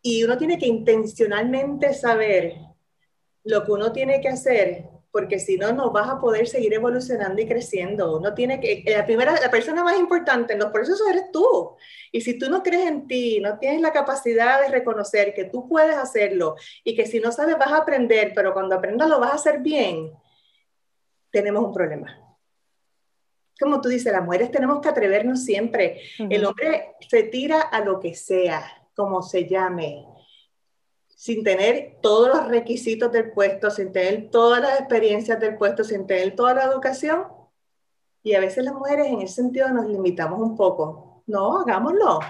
Y 0.03 0.25
uno 0.25 0.37
tiene 0.37 0.59
que 0.59 0.67
intencionalmente 0.67 1.95
saber 1.95 2.55
lo 3.45 3.65
que 3.65 3.73
uno 3.73 3.93
tiene 3.93 4.21
que 4.21 4.29
hacer 4.29 4.96
porque 5.17 5.39
si 5.39 5.57
no, 5.57 5.73
no 5.73 5.93
vas 5.93 6.11
a 6.11 6.21
poder 6.21 6.47
seguir 6.47 6.75
evolucionando 6.75 7.41
y 7.41 7.47
creciendo. 7.49 8.19
Uno 8.19 8.35
tiene 8.35 8.61
que, 8.61 8.85
la 8.87 9.07
primera, 9.07 9.41
la 9.41 9.51
persona 9.51 9.83
más 9.83 9.99
importante 9.99 10.53
en 10.53 10.59
los 10.59 10.71
procesos 10.71 11.09
eres 11.09 11.33
tú. 11.33 11.75
Y 12.13 12.21
si 12.21 12.39
tú 12.39 12.51
no 12.51 12.63
crees 12.63 12.87
en 12.87 13.07
ti, 13.07 13.41
no 13.41 13.59
tienes 13.59 13.81
la 13.81 13.95
capacidad 13.95 14.61
de 14.61 14.69
reconocer 14.69 15.33
que 15.33 15.45
tú 15.45 15.67
puedes 15.71 15.97
hacerlo 15.97 16.57
y 16.85 16.95
que 16.95 17.07
si 17.07 17.19
no 17.19 17.33
sabes 17.33 17.57
vas 17.57 17.73
a 17.73 17.79
aprender, 17.79 18.33
pero 18.35 18.53
cuando 18.53 18.75
aprendas 18.75 19.09
lo 19.09 19.19
vas 19.19 19.31
a 19.31 19.37
hacer 19.37 19.61
bien, 19.61 20.13
tenemos 21.31 21.65
un 21.65 21.73
problema. 21.73 22.37
Como 23.59 23.81
tú 23.81 23.89
dices, 23.89 24.13
las 24.13 24.23
mujeres 24.23 24.51
tenemos 24.51 24.83
que 24.83 24.89
atrevernos 24.91 25.45
siempre. 25.45 26.03
Uh 26.19 26.25
-huh. 26.25 26.29
El 26.31 26.45
hombre 26.45 26.95
se 27.09 27.23
tira 27.23 27.63
a 27.63 27.81
lo 27.83 28.01
que 28.01 28.15
sea 28.15 28.63
como 28.95 29.23
se 29.23 29.49
llame, 29.49 30.05
sin 31.17 31.43
tener 31.43 31.97
todos 32.03 32.29
los 32.29 32.47
requisitos 32.49 33.11
del 33.11 33.33
puesto, 33.33 33.71
sin 33.71 33.91
tener 33.91 34.31
todas 34.31 34.61
las 34.61 34.79
experiencias 34.79 35.41
del 35.41 35.57
puesto, 35.57 35.83
sin 35.83 36.07
tener 36.07 36.37
toda 36.37 36.53
la 36.53 36.65
educación. 36.65 37.25
Y 38.23 38.35
a 38.35 38.41
veces 38.41 38.65
las 38.65 38.75
mujeres 38.75 39.07
en 39.07 39.23
ese 39.23 39.37
sentido 39.37 39.69
nos 39.71 39.87
limitamos 39.87 40.39
un 40.39 40.55
poco. 40.55 41.23
No, 41.27 41.61
hagámoslo. 41.61 42.21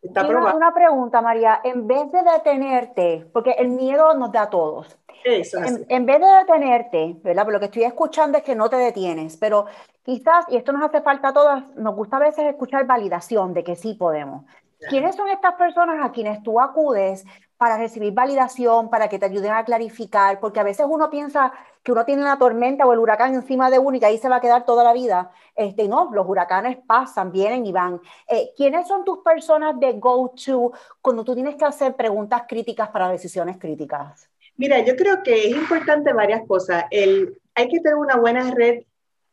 Está 0.00 0.24
una, 0.24 0.54
una 0.54 0.72
pregunta, 0.72 1.20
María. 1.20 1.60
En 1.64 1.88
vez 1.88 2.12
de 2.12 2.22
detenerte, 2.22 3.28
porque 3.32 3.50
el 3.58 3.70
miedo 3.70 4.14
nos 4.14 4.30
da 4.30 4.42
a 4.42 4.50
todos, 4.50 4.96
en, 5.24 6.06
vez 6.06 6.20
de 6.20 6.26
detenerte, 6.26 7.16
¿verdad? 7.24 7.42
Pero 7.44 7.54
lo 7.54 7.58
que 7.58 7.66
estoy 7.66 7.82
escuchando 7.82 8.38
es 8.38 8.44
que 8.44 8.54
no 8.54 8.70
te 8.70 8.76
detienes, 8.76 9.36
pero 9.36 9.66
quizás, 10.04 10.44
y 10.48 10.56
esto 10.56 10.72
nos 10.72 10.88
hace 10.88 11.00
falta 11.00 11.28
a 11.28 11.32
todas, 11.32 11.74
nos 11.74 11.96
gusta 11.96 12.18
a 12.18 12.20
veces 12.20 12.44
escuchar 12.44 12.86
validación 12.86 13.52
de 13.52 13.64
que 13.64 13.74
sí 13.74 13.94
podemos. 13.94 14.44
¿Quiénes 14.88 15.16
son 15.16 15.28
estas 15.28 15.54
personas 15.54 16.04
a 16.04 16.12
quienes 16.12 16.42
tú 16.42 16.60
acudes 16.60 17.24
para 17.58 17.78
recibir 17.78 18.12
validación, 18.12 18.90
para 18.90 19.08
que 19.08 19.18
te 19.18 19.26
ayuden 19.26 19.52
a 19.52 19.64
clarificar? 19.64 20.40
Porque 20.40 20.60
a 20.60 20.62
veces 20.62 20.86
uno 20.88 21.10
piensa 21.10 21.52
que 21.82 21.92
uno 21.92 22.04
tiene 22.04 22.22
una 22.22 22.38
tormenta 22.38 22.86
o 22.86 22.92
el 22.92 22.98
huracán 22.98 23.34
encima 23.34 23.70
de 23.70 23.78
uno 23.78 23.96
y 23.96 24.00
que 24.00 24.06
ahí 24.06 24.18
se 24.18 24.28
va 24.28 24.36
a 24.36 24.40
quedar 24.40 24.64
toda 24.64 24.82
la 24.82 24.92
vida. 24.92 25.30
Este, 25.54 25.88
no, 25.88 26.10
los 26.12 26.28
huracanes 26.28 26.78
pasan, 26.86 27.30
vienen 27.30 27.64
y 27.64 27.72
van. 27.72 28.00
Eh, 28.28 28.52
¿Quiénes 28.56 28.88
son 28.88 29.04
tus 29.04 29.18
personas 29.18 29.78
de 29.78 29.92
go-to 29.92 30.72
cuando 31.00 31.24
tú 31.24 31.34
tienes 31.34 31.54
que 31.56 31.64
hacer 31.64 31.94
preguntas 31.94 32.42
críticas 32.48 32.88
para 32.88 33.08
decisiones 33.08 33.56
críticas? 33.56 34.28
Mira, 34.56 34.80
yo 34.80 34.96
creo 34.96 35.22
que 35.22 35.48
es 35.48 35.54
importante 35.54 36.12
varias 36.12 36.46
cosas. 36.46 36.84
Hay 36.90 37.68
que 37.68 37.80
tener 37.80 37.94
una 37.94 38.16
buena 38.16 38.50
red, 38.50 38.82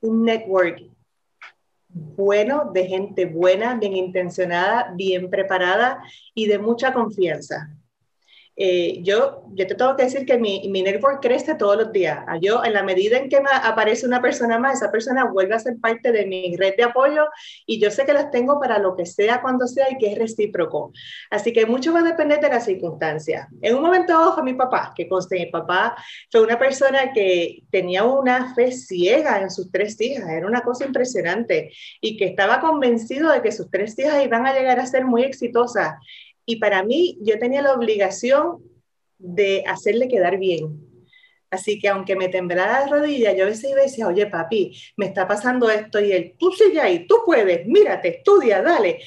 un 0.01 0.24
network 0.24 0.82
bueno, 1.94 2.72
de 2.74 2.88
gente 2.88 3.25
buena, 3.25 3.75
bien 3.75 3.96
intencionada, 3.96 4.92
bien 4.96 5.30
preparada 5.30 6.03
y 6.34 6.48
de 6.48 6.58
mucha 6.58 6.92
confianza. 6.92 7.70
Eh, 8.55 9.01
yo, 9.01 9.43
yo 9.55 9.65
te 9.65 9.74
tengo 9.74 9.95
que 9.95 10.03
decir 10.03 10.27
que 10.27 10.38
mi, 10.38 10.69
mi, 10.69 10.83
network 10.83 11.22
crece 11.22 11.55
todos 11.55 11.75
los 11.75 11.91
días. 11.91 12.19
Ah, 12.27 12.38
yo, 12.39 12.63
en 12.63 12.74
la 12.74 12.83
medida 12.83 13.17
en 13.17 13.27
que 13.27 13.41
me 13.41 13.50
aparece 13.51 14.05
una 14.05 14.22
persona 14.22 14.60
más, 14.60 14.75
esa 14.75 14.91
persona 14.91 15.25
vuelve 15.25 15.55
a 15.55 15.60
ser 15.60 15.77
parte 15.79 16.12
de 16.12 16.25
mi 16.27 16.55
red 16.55 16.75
de 16.77 16.83
apoyo 16.83 17.25
y 17.65 17.79
yo 17.79 17.89
sé 17.89 18.05
que 18.05 18.13
las 18.13 18.29
tengo 18.29 18.60
para 18.60 18.77
lo 18.77 18.95
que 18.95 19.07
sea, 19.07 19.41
cuando 19.41 19.67
sea 19.67 19.88
y 19.91 19.98
que 19.98 20.12
es 20.12 20.19
recíproco. 20.19 20.91
Así 21.31 21.51
que 21.51 21.65
mucho 21.65 21.93
va 21.93 22.01
a 22.01 22.03
depender 22.03 22.39
de 22.39 22.50
las 22.50 22.65
circunstancias. 22.65 23.48
En 23.62 23.75
un 23.75 23.81
momento 23.81 24.19
ojo, 24.19 24.43
mi 24.43 24.53
papá, 24.53 24.93
que 24.95 25.07
conste, 25.07 25.39
mi 25.39 25.48
papá 25.48 25.95
fue 26.31 26.41
una 26.41 26.60
persona 26.60 27.12
que 27.12 27.63
tenía 27.72 28.03
una 28.03 28.53
fe 28.53 28.72
ciega 28.72 29.41
en 29.41 29.50
sus 29.50 29.72
tres 29.72 30.00
hijas, 30.00 30.29
era 30.29 30.45
una 30.45 30.62
cosa 30.62 30.86
impresionante 30.86 31.72
y 32.01 32.17
que 32.17 32.25
estaba 32.25 32.60
convencido 32.60 33.31
de 33.31 33.41
que 33.41 33.51
sus 33.51 33.69
tres 33.72 33.98
hijas 33.98 34.24
iban 34.24 34.45
a 34.45 34.53
llegar 34.53 34.79
a 34.79 34.86
ser 34.86 35.05
muy 35.05 35.24
exitosas 35.24 35.95
y 36.45 36.57
para 36.57 36.83
mí, 36.83 37.17
yo 37.21 37.39
tenía 37.39 37.62
la 37.62 37.73
obligación 37.73 38.62
de 39.17 39.63
hacerle 39.67 40.07
quedar 40.07 40.38
bien. 40.38 40.79
Así 41.50 41.79
que 41.79 41.88
aunque 41.88 42.15
me 42.15 42.29
temblara 42.29 42.81
la 42.81 42.88
rodilla, 42.88 43.31
yo 43.33 43.43
a 43.43 43.47
veces 43.47 43.71
y 43.71 43.75
decía, 43.75 44.07
oye 44.07 44.25
papi, 44.25 44.75
me 44.97 45.05
está 45.05 45.27
pasando 45.27 45.69
esto 45.69 46.00
y 46.00 46.12
él, 46.12 46.35
tú 46.38 46.51
sigue 46.51 46.81
ahí, 46.81 47.05
tú 47.07 47.17
puedes, 47.25 47.65
mírate, 47.67 48.17
estudia, 48.17 48.62
dale. 48.62 49.00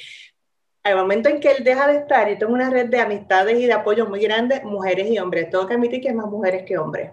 Al 0.85 0.97
momento 0.97 1.29
en 1.29 1.41
que 1.41 1.51
él 1.51 1.65
deja 1.65 1.89
de 1.89 1.99
estar, 1.99 2.31
y 2.31 2.39
tengo 2.39 2.55
una 2.55 2.71
red 2.71 2.87
de 2.87 3.01
amistades 3.01 3.59
y 3.59 3.67
de 3.67 3.73
apoyo 3.73 4.07
muy 4.07 4.21
grande, 4.21 4.63
mujeres 4.63 5.11
y 5.11 5.19
hombres. 5.19 5.51
Tengo 5.51 5.67
que 5.67 5.75
admitir 5.75 6.01
que 6.01 6.11
hay 6.11 6.15
más 6.15 6.31
mujeres 6.31 6.63
que 6.65 6.79
hombres 6.79 7.11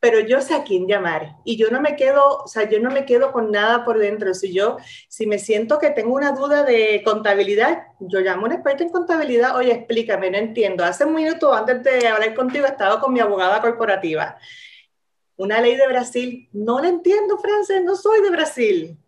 pero 0.00 0.20
yo 0.20 0.40
sé 0.40 0.54
a 0.54 0.62
quién 0.62 0.86
llamar 0.86 1.36
y 1.44 1.56
yo 1.56 1.70
no 1.70 1.80
me 1.80 1.96
quedo, 1.96 2.44
o 2.44 2.46
sea, 2.46 2.68
yo 2.68 2.78
no 2.78 2.90
me 2.90 3.04
quedo 3.04 3.32
con 3.32 3.50
nada 3.50 3.84
por 3.84 3.98
dentro. 3.98 4.32
Si 4.32 4.52
yo, 4.52 4.76
si 5.08 5.26
me 5.26 5.38
siento 5.38 5.78
que 5.78 5.90
tengo 5.90 6.14
una 6.14 6.32
duda 6.32 6.62
de 6.62 7.02
contabilidad, 7.04 7.88
yo 7.98 8.20
llamo 8.20 8.42
a 8.42 8.48
un 8.48 8.52
experto 8.52 8.84
en 8.84 8.90
contabilidad, 8.90 9.56
oye, 9.56 9.72
explícame, 9.72 10.30
no 10.30 10.38
entiendo. 10.38 10.84
Hace 10.84 11.04
un 11.04 11.14
minuto 11.14 11.52
antes 11.52 11.82
de 11.82 12.06
hablar 12.06 12.34
contigo 12.34 12.66
estaba 12.66 13.00
con 13.00 13.12
mi 13.12 13.20
abogada 13.20 13.60
corporativa. 13.60 14.38
Una 15.36 15.60
ley 15.60 15.76
de 15.76 15.88
Brasil, 15.88 16.48
no 16.52 16.80
la 16.80 16.88
entiendo, 16.88 17.38
Frances, 17.38 17.82
no 17.82 17.96
soy 17.96 18.22
de 18.22 18.30
Brasil. 18.30 18.98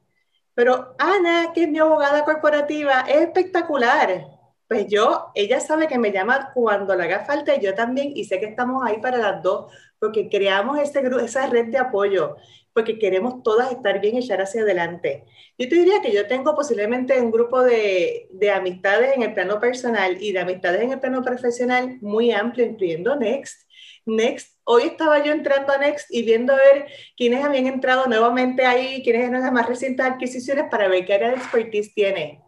Pero 0.55 0.95
Ana, 0.99 1.53
que 1.55 1.65
es 1.65 1.69
mi 1.69 1.79
abogada 1.79 2.25
corporativa, 2.25 3.03
es 3.03 3.23
espectacular. 3.23 4.27
Pues 4.69 4.87
yo, 4.89 5.31
ella 5.35 5.61
sabe 5.61 5.89
que 5.89 5.99
me 5.99 6.13
llama 6.13 6.51
cuando 6.55 6.95
le 6.95 7.05
haga 7.05 7.25
falta 7.25 7.55
y 7.55 7.61
yo 7.61 7.75
también, 7.75 8.13
y 8.15 8.25
sé 8.25 8.39
que 8.39 8.47
estamos 8.47 8.85
ahí 8.85 9.01
para 9.01 9.19
las 9.19 9.43
dos 9.43 9.73
porque 10.00 10.28
creamos 10.28 10.78
ese, 10.78 11.02
esa 11.23 11.47
red 11.47 11.66
de 11.66 11.78
apoyo, 11.78 12.37
porque 12.73 12.99
queremos 12.99 13.42
todas 13.42 13.71
estar 13.71 14.00
bien 14.00 14.16
y 14.16 14.19
echar 14.21 14.40
hacia 14.40 14.62
adelante. 14.62 15.25
Yo 15.59 15.69
te 15.69 15.75
diría 15.75 16.00
que 16.00 16.12
yo 16.12 16.26
tengo 16.26 16.57
posiblemente 16.57 17.21
un 17.21 17.30
grupo 17.30 17.62
de, 17.62 18.28
de 18.33 18.50
amistades 18.50 19.14
en 19.14 19.23
el 19.23 19.35
plano 19.35 19.61
personal 19.61 20.16
y 20.21 20.33
de 20.33 20.40
amistades 20.40 20.83
en 20.83 20.92
el 20.92 21.00
plano 21.00 21.23
profesional 21.23 21.99
muy 22.00 22.33
amplio, 22.33 22.64
incluyendo 22.64 23.14
Next. 23.16 23.69
Next, 24.07 24.57
hoy 24.64 24.85
estaba 24.85 25.23
yo 25.23 25.33
entrando 25.33 25.73
a 25.73 25.78
Next 25.78 26.07
y 26.11 26.23
viendo 26.23 26.54
a 26.54 26.57
ver 26.57 26.87
quiénes 27.16 27.45
habían 27.45 27.66
entrado 27.66 28.07
nuevamente 28.07 28.64
ahí, 28.64 29.02
quiénes 29.02 29.28
eran 29.28 29.42
las 29.42 29.52
más 29.52 29.69
recientes 29.69 30.07
adquisiciones 30.07 30.64
para 30.71 30.88
ver 30.88 31.04
qué 31.04 31.14
área 31.14 31.28
de 31.28 31.37
expertise 31.37 31.92
tiene. 31.92 32.42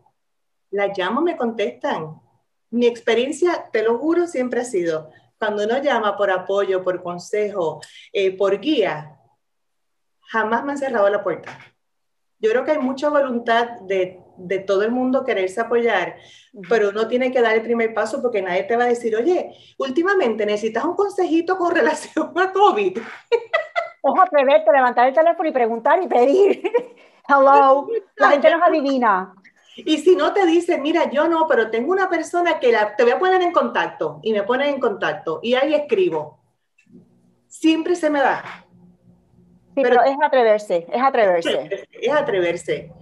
La 0.71 0.91
llamo, 0.97 1.21
me 1.21 1.37
contestan. 1.37 2.21
Mi 2.71 2.87
experiencia, 2.87 3.69
te 3.71 3.83
lo 3.83 3.99
juro, 3.99 4.27
siempre 4.27 4.63
ha 4.63 4.65
sido, 4.65 5.11
cuando 5.43 5.65
uno 5.65 5.79
llama 5.79 6.17
por 6.17 6.31
apoyo, 6.31 6.85
por 6.85 7.03
consejo, 7.03 7.81
eh, 8.13 8.37
por 8.37 8.61
guía, 8.61 9.19
jamás 10.29 10.63
me 10.63 10.71
han 10.71 10.79
cerrado 10.79 11.09
la 11.11 11.21
puerta. 11.21 11.59
Yo 12.39 12.51
creo 12.51 12.65
que 12.65 12.71
hay 12.71 12.79
mucha 12.79 13.09
voluntad 13.09 13.81
de, 13.81 14.21
de 14.37 14.59
todo 14.61 14.85
el 14.85 14.93
mundo 14.93 15.25
quererse 15.25 15.61
apoyar, 15.61 16.15
pero 16.69 16.91
uno 16.91 17.09
tiene 17.09 17.33
que 17.33 17.43
dar 17.43 17.57
el 17.57 17.63
primer 17.63 17.93
paso 17.93 18.23
porque 18.23 18.41
nadie 18.41 18.63
te 18.63 18.77
va 18.77 18.85
a 18.85 18.95
decir, 18.95 19.17
oye, 19.17 19.53
últimamente 19.79 20.47
necesitas 20.47 20.85
un 20.85 20.95
consejito 20.95 21.59
con 21.59 21.75
relación 21.75 22.33
a 22.39 22.53
COVID. 22.53 22.99
Ojo, 24.03 24.21
atreverte, 24.21 24.71
levantar 24.71 25.09
el 25.09 25.15
teléfono 25.15 25.49
y 25.49 25.53
preguntar 25.53 26.01
y 26.01 26.07
pedir. 26.07 26.63
Hello, 27.29 27.89
la 28.15 28.31
gente 28.31 28.49
nos 28.49 28.63
adivina. 28.63 29.35
Y 29.77 29.99
si 29.99 30.17
no 30.17 30.33
te 30.33 30.45
dice, 30.47 30.79
mira, 30.79 31.11
yo 31.11 31.29
no, 31.29 31.47
pero 31.49 31.71
tengo 31.71 31.93
una 31.93 32.09
persona 32.09 32.61
que 32.61 32.73
la, 32.73 32.95
te 32.95 33.05
voy 33.05 33.13
a 33.13 33.19
poner 33.19 33.41
en 33.43 33.53
contacto 33.53 34.21
y 34.23 34.33
me 34.33 34.43
pones 34.43 34.69
en 34.69 34.81
contacto 34.81 35.41
y 35.43 35.55
ahí 35.55 35.75
escribo. 35.75 36.39
Siempre 37.49 37.97
se 37.97 38.11
me 38.11 38.21
da. 38.21 38.67
Sí, 39.75 39.83
pero, 39.83 40.03
es 40.03 40.17
atreverse, 40.23 40.87
es 40.93 41.03
atreverse. 41.03 41.87
Es 41.91 42.13
atreverse. 42.13 42.93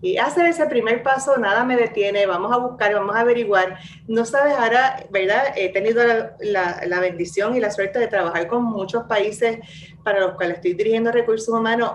Y 0.00 0.18
hacer 0.18 0.46
ese 0.46 0.66
primer 0.66 1.02
paso, 1.02 1.36
nada 1.36 1.64
me 1.64 1.76
detiene, 1.76 2.26
vamos 2.26 2.52
a 2.52 2.58
buscar, 2.58 2.92
vamos 2.94 3.14
a 3.14 3.20
averiguar. 3.20 3.78
No 4.08 4.24
sabes, 4.24 4.54
ahora, 4.54 5.04
¿verdad? 5.10 5.54
He 5.56 5.72
tenido 5.72 6.02
la, 6.40 6.80
la 6.86 7.00
bendición 7.00 7.56
y 7.56 7.60
la 7.60 7.70
suerte 7.70 8.00
de 8.00 8.08
trabajar 8.08 8.48
con 8.48 8.64
muchos 8.64 9.04
países 9.04 9.60
para 10.04 10.20
los 10.20 10.34
cuales 10.34 10.56
estoy 10.56 10.74
dirigiendo 10.74 11.12
recursos 11.12 11.48
humanos. 11.48 11.92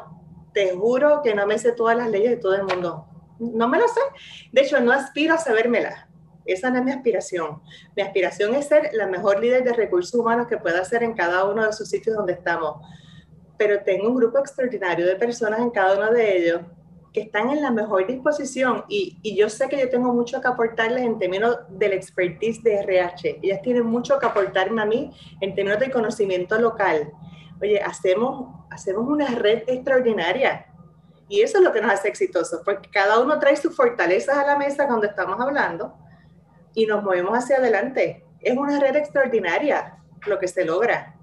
Te 0.53 0.72
juro 0.74 1.22
que 1.22 1.36
no 1.36 1.46
me 1.46 1.57
sé 1.57 1.74
todas 1.74 1.98
las 1.98 2.10
leyes 2.10 2.31
de 2.31 2.38
todo 2.38 2.55
el 2.55 2.63
mundo 2.63 3.07
no 3.39 3.67
me 3.67 3.77
lo 3.77 3.88
sé. 3.88 4.01
De 4.51 4.62
hecho, 4.62 4.79
no 4.79 4.91
aspiro 4.91 5.34
a 5.34 5.38
sabérmela. 5.38 6.08
Esa 6.46 6.70
no 6.70 6.79
es 6.79 6.86
mi 6.86 6.91
aspiración. 6.91 7.62
Mi 7.96 8.01
aspiración 8.01 8.56
es 8.56 8.67
ser 8.67 8.91
la 8.94 9.06
mejor 9.06 9.41
líder 9.41 9.63
de 9.63 9.74
recursos 9.74 10.15
humanos 10.15 10.48
que 10.48 10.58
pueda 10.58 10.84
ser 10.86 11.03
en 11.03 11.13
cada 11.13 11.46
uno 11.46 11.65
de 11.65 11.74
sus 11.74 11.89
sitios 11.89 12.15
donde 12.15 12.34
estamos. 12.34 12.82
Pero 13.58 13.84
tengo 13.84 14.08
un 14.08 14.15
grupo 14.15 14.39
extraordinario 14.39 15.06
de 15.06 15.15
personas 15.15 15.60
en 15.60 15.70
cada 15.72 15.98
uno 15.98 16.12
de 16.12 16.38
ellos 16.38 16.62
que 17.13 17.22
están 17.22 17.50
en 17.50 17.62
la 17.62 17.72
mejor 17.72 18.06
disposición 18.06 18.86
y, 18.88 19.17
yo 19.36 19.50
sé 19.50 19.67
que 19.67 19.79
yo 19.79 19.89
tengo 19.89 20.13
mucho 20.13 20.39
que 20.39 20.48
aportarles 20.48 21.03
en 21.03 21.17
términos 21.17 21.58
del 21.70 21.94
expertise 21.94 22.62
de 22.63 22.79
RH. 22.79 23.39
Ellas 23.41 23.62
tienen 23.62 23.86
mucho 23.86 24.20
que 24.20 24.27
aportarme 24.27 24.82
a 24.82 24.86
mí 24.86 25.12
en 25.41 25.56
términos 25.56 25.79
de 25.79 25.89
conocimiento 25.91 26.60
local. 26.60 27.12
Oye, 27.60 27.82
hacemos, 27.82 28.56
hacemos 28.70 29.08
una 29.08 29.27
red 29.29 29.63
extraordinaria 29.67 30.67
y 31.29 31.41
eso 31.41 31.57
es 31.57 31.63
lo 31.63 31.74
que 31.74 31.81
nos 31.81 31.91
hace 31.91 32.07
exitosos, 32.07 32.62
porque 32.63 32.89
cada 32.89 33.19
uno 33.19 33.38
trae 33.39 33.55
sus 33.57 33.75
fortalezas 33.75 34.38
a 34.38 34.46
la 34.46 34.57
mesa 34.57 34.88
cuando 34.88 35.07
estamos 35.07 35.39
hablando 35.39 35.93
y 36.74 36.86
nos 36.86 37.03
movemos 37.03 37.38
hacia 37.38 37.57
adelante. 37.57 38.24
Es 38.39 38.55
una 38.55 38.79
red 38.79 38.96
extraordinaria 38.96 39.98
lo 40.25 40.39
que 40.39 40.48
se 40.48 40.63
logra. 40.63 41.15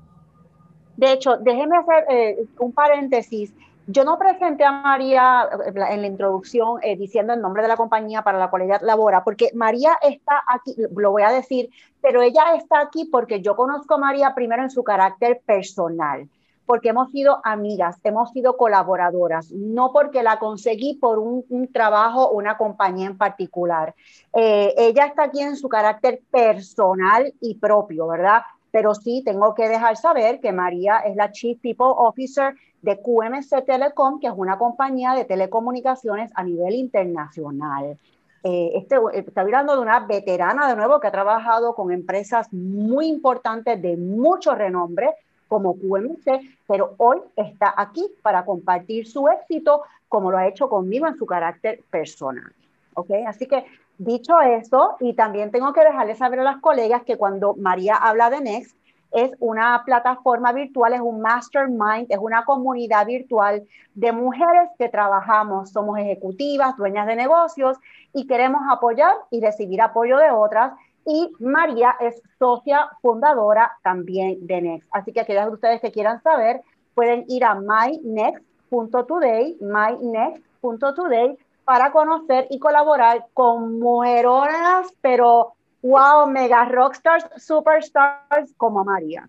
De 0.96 1.12
hecho, 1.12 1.36
déjeme 1.38 1.76
hacer 1.78 2.04
eh, 2.08 2.44
un 2.58 2.72
paréntesis. 2.72 3.54
Yo 3.86 4.04
no 4.04 4.18
presenté 4.18 4.64
a 4.64 4.72
María 4.72 5.48
eh, 5.66 5.72
en 5.90 6.00
la 6.02 6.06
introducción 6.06 6.78
eh, 6.82 6.96
diciendo 6.96 7.32
el 7.32 7.40
nombre 7.40 7.62
de 7.62 7.68
la 7.68 7.76
compañía 7.76 8.22
para 8.22 8.38
la 8.38 8.50
cual 8.50 8.62
ella 8.62 8.78
labora, 8.82 9.24
porque 9.24 9.50
María 9.54 9.98
está 10.02 10.42
aquí, 10.46 10.74
lo 10.94 11.10
voy 11.10 11.22
a 11.22 11.30
decir, 11.30 11.70
pero 12.00 12.22
ella 12.22 12.54
está 12.56 12.80
aquí 12.80 13.06
porque 13.06 13.40
yo 13.40 13.56
conozco 13.56 13.94
a 13.94 13.98
María 13.98 14.34
primero 14.34 14.62
en 14.62 14.70
su 14.70 14.84
carácter 14.84 15.40
personal 15.44 16.28
porque 16.66 16.90
hemos 16.90 17.10
sido 17.10 17.40
amigas, 17.44 17.98
hemos 18.04 18.30
sido 18.30 18.56
colaboradoras, 18.56 19.50
no 19.52 19.92
porque 19.92 20.22
la 20.22 20.38
conseguí 20.38 20.94
por 20.94 21.18
un, 21.18 21.44
trabajo 21.72 22.24
o 22.28 22.36
una 22.36 22.56
compañía 22.56 23.06
en 23.06 23.18
particular. 23.18 23.94
Eh, 24.32 24.74
ella 24.76 25.06
está 25.06 25.24
aquí 25.24 25.40
en 25.40 25.56
su 25.56 25.68
carácter 25.68 26.20
personal 26.30 27.32
y 27.40 27.56
propio, 27.56 28.06
¿verdad? 28.06 28.42
Pero 28.70 28.94
sí 28.94 29.22
tengo 29.24 29.54
que 29.54 29.68
dejar 29.68 29.96
saber 29.96 30.40
que 30.40 30.52
María 30.52 30.98
es 30.98 31.16
la 31.16 31.30
Chief 31.30 31.58
People 31.60 31.86
Officer 31.96 32.54
de 32.82 33.00
QMC 33.00 33.64
Telecom, 33.64 34.20
que 34.20 34.26
es 34.26 34.34
una 34.36 34.58
compañía 34.58 35.14
de 35.14 35.24
telecomunicaciones 35.24 36.30
a 36.34 36.44
nivel 36.44 36.74
internacional. 36.74 37.98
Eh, 38.46 38.72
este, 38.74 38.96
está 39.14 39.40
hablando 39.40 39.74
de 39.74 39.80
una 39.80 40.00
veterana 40.00 40.68
de 40.68 40.76
nuevo 40.76 41.00
que 41.00 41.06
ha 41.06 41.12
trabajado 41.12 41.74
con 41.74 41.90
empresas 41.90 42.52
muy 42.52 43.06
importantes 43.06 43.80
de 43.80 43.96
mucho 43.96 44.54
renombre 44.54 45.14
como 45.48 45.74
QMC, 45.74 46.40
pero 46.66 46.94
hoy 46.98 47.18
está 47.36 47.74
aquí 47.76 48.06
para 48.22 48.44
compartir 48.44 49.06
su 49.06 49.28
éxito 49.28 49.82
como 50.08 50.30
lo 50.30 50.38
ha 50.38 50.46
hecho 50.46 50.68
conmigo 50.68 51.06
en 51.06 51.16
su 51.16 51.26
carácter 51.26 51.80
personal. 51.90 52.52
¿Ok? 52.94 53.10
Así 53.26 53.46
que 53.46 53.64
dicho 53.98 54.40
eso, 54.40 54.96
y 55.00 55.14
también 55.14 55.50
tengo 55.50 55.72
que 55.72 55.84
dejarles 55.84 56.18
saber 56.18 56.40
a 56.40 56.44
las 56.44 56.60
colegas 56.60 57.02
que 57.02 57.16
cuando 57.16 57.54
María 57.54 57.96
habla 57.96 58.30
de 58.30 58.40
Next, 58.40 58.76
es 59.14 59.30
una 59.38 59.82
plataforma 59.84 60.52
virtual, 60.52 60.92
es 60.92 61.00
un 61.00 61.20
mastermind, 61.20 62.06
es 62.08 62.18
una 62.18 62.44
comunidad 62.44 63.06
virtual 63.06 63.62
de 63.94 64.10
mujeres 64.10 64.70
que 64.76 64.88
trabajamos, 64.88 65.70
somos 65.70 65.98
ejecutivas, 66.00 66.76
dueñas 66.76 67.06
de 67.06 67.14
negocios 67.14 67.78
y 68.12 68.26
queremos 68.26 68.62
apoyar 68.68 69.14
y 69.30 69.40
recibir 69.40 69.80
apoyo 69.82 70.18
de 70.18 70.32
otras. 70.32 70.72
Y 71.06 71.32
María 71.38 71.94
es 72.00 72.20
socia 72.38 72.88
fundadora 73.02 73.76
también 73.82 74.46
de 74.46 74.62
Next. 74.62 74.88
Así 74.92 75.12
que 75.12 75.20
aquellas 75.20 75.46
de 75.46 75.52
ustedes 75.52 75.80
que 75.80 75.92
quieran 75.92 76.20
saber, 76.22 76.62
pueden 76.94 77.24
ir 77.28 77.44
a 77.44 77.54
mynext.today, 77.54 79.58
mynext.today, 79.60 81.38
para 81.64 81.92
conocer 81.92 82.48
y 82.50 82.58
colaborar 82.58 83.26
con 83.34 83.78
mujeronas, 83.78 84.92
pero 85.00 85.54
wow, 85.82 86.26
mega 86.26 86.64
rockstars, 86.64 87.26
superstars 87.36 88.52
como 88.56 88.84
María. 88.84 89.28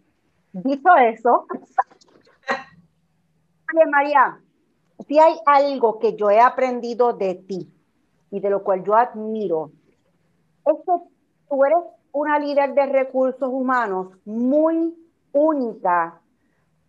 Dicho 0.54 0.96
eso, 0.96 1.46
María, 3.92 4.40
si 5.08 5.20
hay 5.20 5.36
algo 5.46 6.00
que 6.00 6.16
yo 6.16 6.30
he 6.30 6.40
aprendido 6.40 7.14
de 7.14 7.36
ti 7.36 7.70
y 8.32 8.40
de 8.40 8.50
lo 8.50 8.64
cual 8.64 8.84
yo 8.84 8.96
admiro, 8.96 9.72
tú 11.56 11.64
eres 11.64 11.78
una 12.12 12.38
líder 12.38 12.74
de 12.74 12.86
recursos 12.88 13.48
humanos 13.50 14.10
muy 14.26 14.94
única 15.32 16.20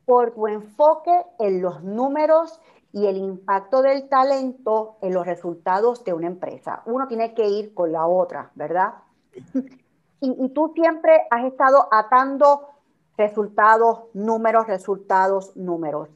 por 0.05 0.33
tu 0.33 0.49
enfoque 0.49 1.13
en 1.39 1.63
los 1.63 1.85
números 1.85 2.61
y 2.93 3.07
el 3.07 3.17
impacto 3.17 3.81
del 3.81 4.09
talento 4.09 4.97
en 5.03 5.15
los 5.15 5.25
resultados 5.25 6.03
de 6.03 6.15
una 6.15 6.27
empresa. 6.27 6.83
Uno 6.87 7.07
tiene 7.07 7.33
que 7.33 7.47
ir 7.47 7.75
con 7.75 7.93
la 7.93 8.07
otra, 8.07 8.51
¿verdad? 8.55 8.95
Y, 10.19 10.49
tú 10.49 10.73
siempre 10.75 11.27
has 11.31 11.45
estado 11.45 11.89
atando 11.93 12.71
resultados, 13.19 14.05
números, 14.15 14.67
resultados, 14.67 15.55
números. 15.55 16.09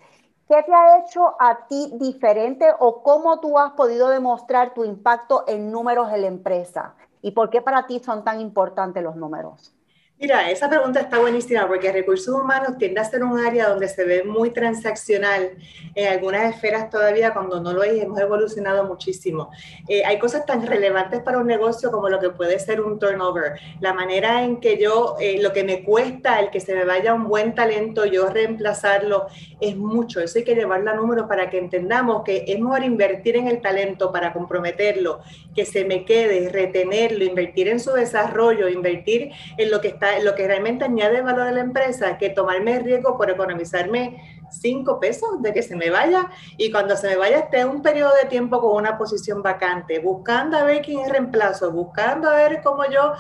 ¿Qué 0.48 0.62
te 0.62 0.72
ha 0.72 0.98
hecho 0.98 1.36
a 1.38 1.66
ti 1.68 1.92
diferente 2.00 2.66
o 2.78 3.02
cómo 3.02 3.40
tú 3.40 3.58
has 3.58 3.72
podido 3.72 4.08
demostrar 4.08 4.72
tu 4.72 4.84
impacto 4.84 5.44
en 5.46 5.70
números 5.70 6.10
en 6.12 6.22
la 6.22 6.26
empresa? 6.28 6.94
¿Y 7.22 7.32
por 7.32 7.50
qué 7.50 7.62
para 7.62 7.86
ti 7.86 8.00
son 8.00 8.24
tan 8.24 8.40
importantes 8.40 9.02
los 9.02 9.16
números? 9.16 9.74
Mira, 10.20 10.50
esa 10.50 10.68
pregunta 10.68 11.00
está 11.00 11.18
buenísima 11.18 11.66
porque 11.66 11.90
recursos 11.90 12.34
humanos 12.38 12.76
tiende 12.76 13.00
a 13.00 13.04
ser 13.04 13.24
un 13.24 13.38
área 13.38 13.70
donde 13.70 13.88
se 13.88 14.04
ve 14.04 14.22
muy 14.22 14.50
transaccional 14.50 15.52
en 15.94 16.12
algunas 16.12 16.54
esferas 16.54 16.90
todavía, 16.90 17.32
cuando 17.32 17.58
no 17.58 17.72
lo 17.72 17.82
es, 17.82 18.02
hemos 18.02 18.20
evolucionado 18.20 18.84
muchísimo. 18.84 19.48
Eh, 19.88 20.04
hay 20.04 20.18
cosas 20.18 20.44
tan 20.44 20.66
relevantes 20.66 21.22
para 21.22 21.38
un 21.38 21.46
negocio 21.46 21.90
como 21.90 22.10
lo 22.10 22.20
que 22.20 22.28
puede 22.28 22.58
ser 22.58 22.82
un 22.82 22.98
turnover, 22.98 23.54
la 23.80 23.94
manera 23.94 24.44
en 24.44 24.60
que 24.60 24.76
yo, 24.76 25.16
eh, 25.18 25.40
lo 25.40 25.54
que 25.54 25.64
me 25.64 25.82
cuesta 25.82 26.38
el 26.38 26.50
que 26.50 26.60
se 26.60 26.74
me 26.74 26.84
vaya 26.84 27.14
un 27.14 27.26
buen 27.26 27.54
talento, 27.54 28.04
yo 28.04 28.28
reemplazarlo, 28.28 29.26
es 29.58 29.74
mucho. 29.74 30.20
Eso 30.20 30.38
hay 30.38 30.44
que 30.44 30.54
llevarlo 30.54 30.90
a 30.90 30.94
números 30.96 31.28
para 31.28 31.48
que 31.48 31.56
entendamos 31.56 32.24
que 32.24 32.44
es 32.46 32.60
mejor 32.60 32.84
invertir 32.84 33.36
en 33.36 33.48
el 33.48 33.62
talento 33.62 34.12
para 34.12 34.34
comprometerlo, 34.34 35.20
que 35.54 35.64
se 35.64 35.86
me 35.86 36.04
quede, 36.04 36.50
retenerlo, 36.50 37.24
invertir 37.24 37.68
en 37.68 37.80
su 37.80 37.92
desarrollo, 37.92 38.68
invertir 38.68 39.30
en 39.56 39.70
lo 39.70 39.80
que 39.80 39.88
está 39.88 40.09
lo 40.22 40.34
que 40.34 40.46
realmente 40.46 40.84
añade 40.84 41.22
valor 41.22 41.46
a 41.46 41.52
la 41.52 41.60
empresa 41.60 42.18
que 42.18 42.30
tomarme 42.30 42.76
el 42.76 42.84
riesgo 42.84 43.16
por 43.16 43.30
economizarme 43.30 44.40
cinco 44.50 44.98
pesos 44.98 45.40
de 45.42 45.52
que 45.52 45.62
se 45.62 45.76
me 45.76 45.90
vaya 45.90 46.28
y 46.56 46.70
cuando 46.70 46.96
se 46.96 47.08
me 47.08 47.16
vaya 47.16 47.38
esté 47.38 47.64
un 47.64 47.82
periodo 47.82 48.12
de 48.20 48.28
tiempo 48.28 48.60
con 48.60 48.76
una 48.76 48.98
posición 48.98 49.42
vacante, 49.42 49.98
buscando 50.00 50.58
a 50.58 50.64
ver 50.64 50.82
quién 50.82 51.00
es 51.00 51.08
reemplazo, 51.08 51.70
buscando 51.70 52.28
a 52.28 52.34
ver 52.34 52.60
cómo 52.62 52.84
yo 52.90 53.12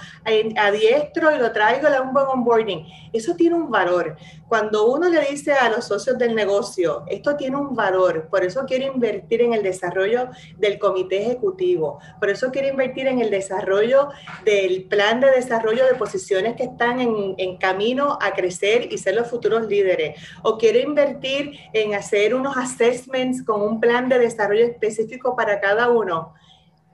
adiestro 0.56 1.34
y 1.34 1.38
lo 1.38 1.52
traigo 1.52 1.88
a 1.88 2.00
un 2.00 2.12
buen 2.12 2.26
onboarding. 2.26 2.86
Eso 3.12 3.34
tiene 3.34 3.56
un 3.56 3.70
valor. 3.70 4.16
Cuando 4.50 4.86
uno 4.86 5.08
le 5.08 5.20
dice 5.30 5.52
a 5.52 5.70
los 5.70 5.84
socios 5.84 6.18
del 6.18 6.34
negocio, 6.34 7.04
esto 7.06 7.36
tiene 7.36 7.56
un 7.56 7.76
valor, 7.76 8.26
por 8.28 8.42
eso 8.42 8.64
quiero 8.66 8.92
invertir 8.92 9.42
en 9.42 9.52
el 9.52 9.62
desarrollo 9.62 10.28
del 10.58 10.76
comité 10.76 11.22
ejecutivo, 11.22 12.00
por 12.18 12.30
eso 12.30 12.50
quiero 12.50 12.66
invertir 12.66 13.06
en 13.06 13.20
el 13.20 13.30
desarrollo 13.30 14.08
del 14.44 14.86
plan 14.86 15.20
de 15.20 15.30
desarrollo 15.30 15.86
de 15.86 15.94
posiciones 15.94 16.56
que 16.56 16.64
están 16.64 16.98
en, 16.98 17.58
camino 17.58 18.18
a 18.20 18.32
crecer 18.32 18.92
y 18.92 18.98
ser 18.98 19.14
los 19.14 19.28
futuros 19.28 19.68
líderes, 19.68 20.20
o 20.42 20.58
quiero 20.58 20.80
invertir 20.80 21.52
en 21.72 21.94
hacer 21.94 22.34
unos 22.34 22.56
assessments 22.56 23.44
con 23.44 23.62
un 23.62 23.78
plan 23.78 24.08
de 24.08 24.18
desarrollo 24.18 24.64
específico 24.64 25.36
para 25.36 25.60
cada 25.60 25.90
uno 25.90 26.34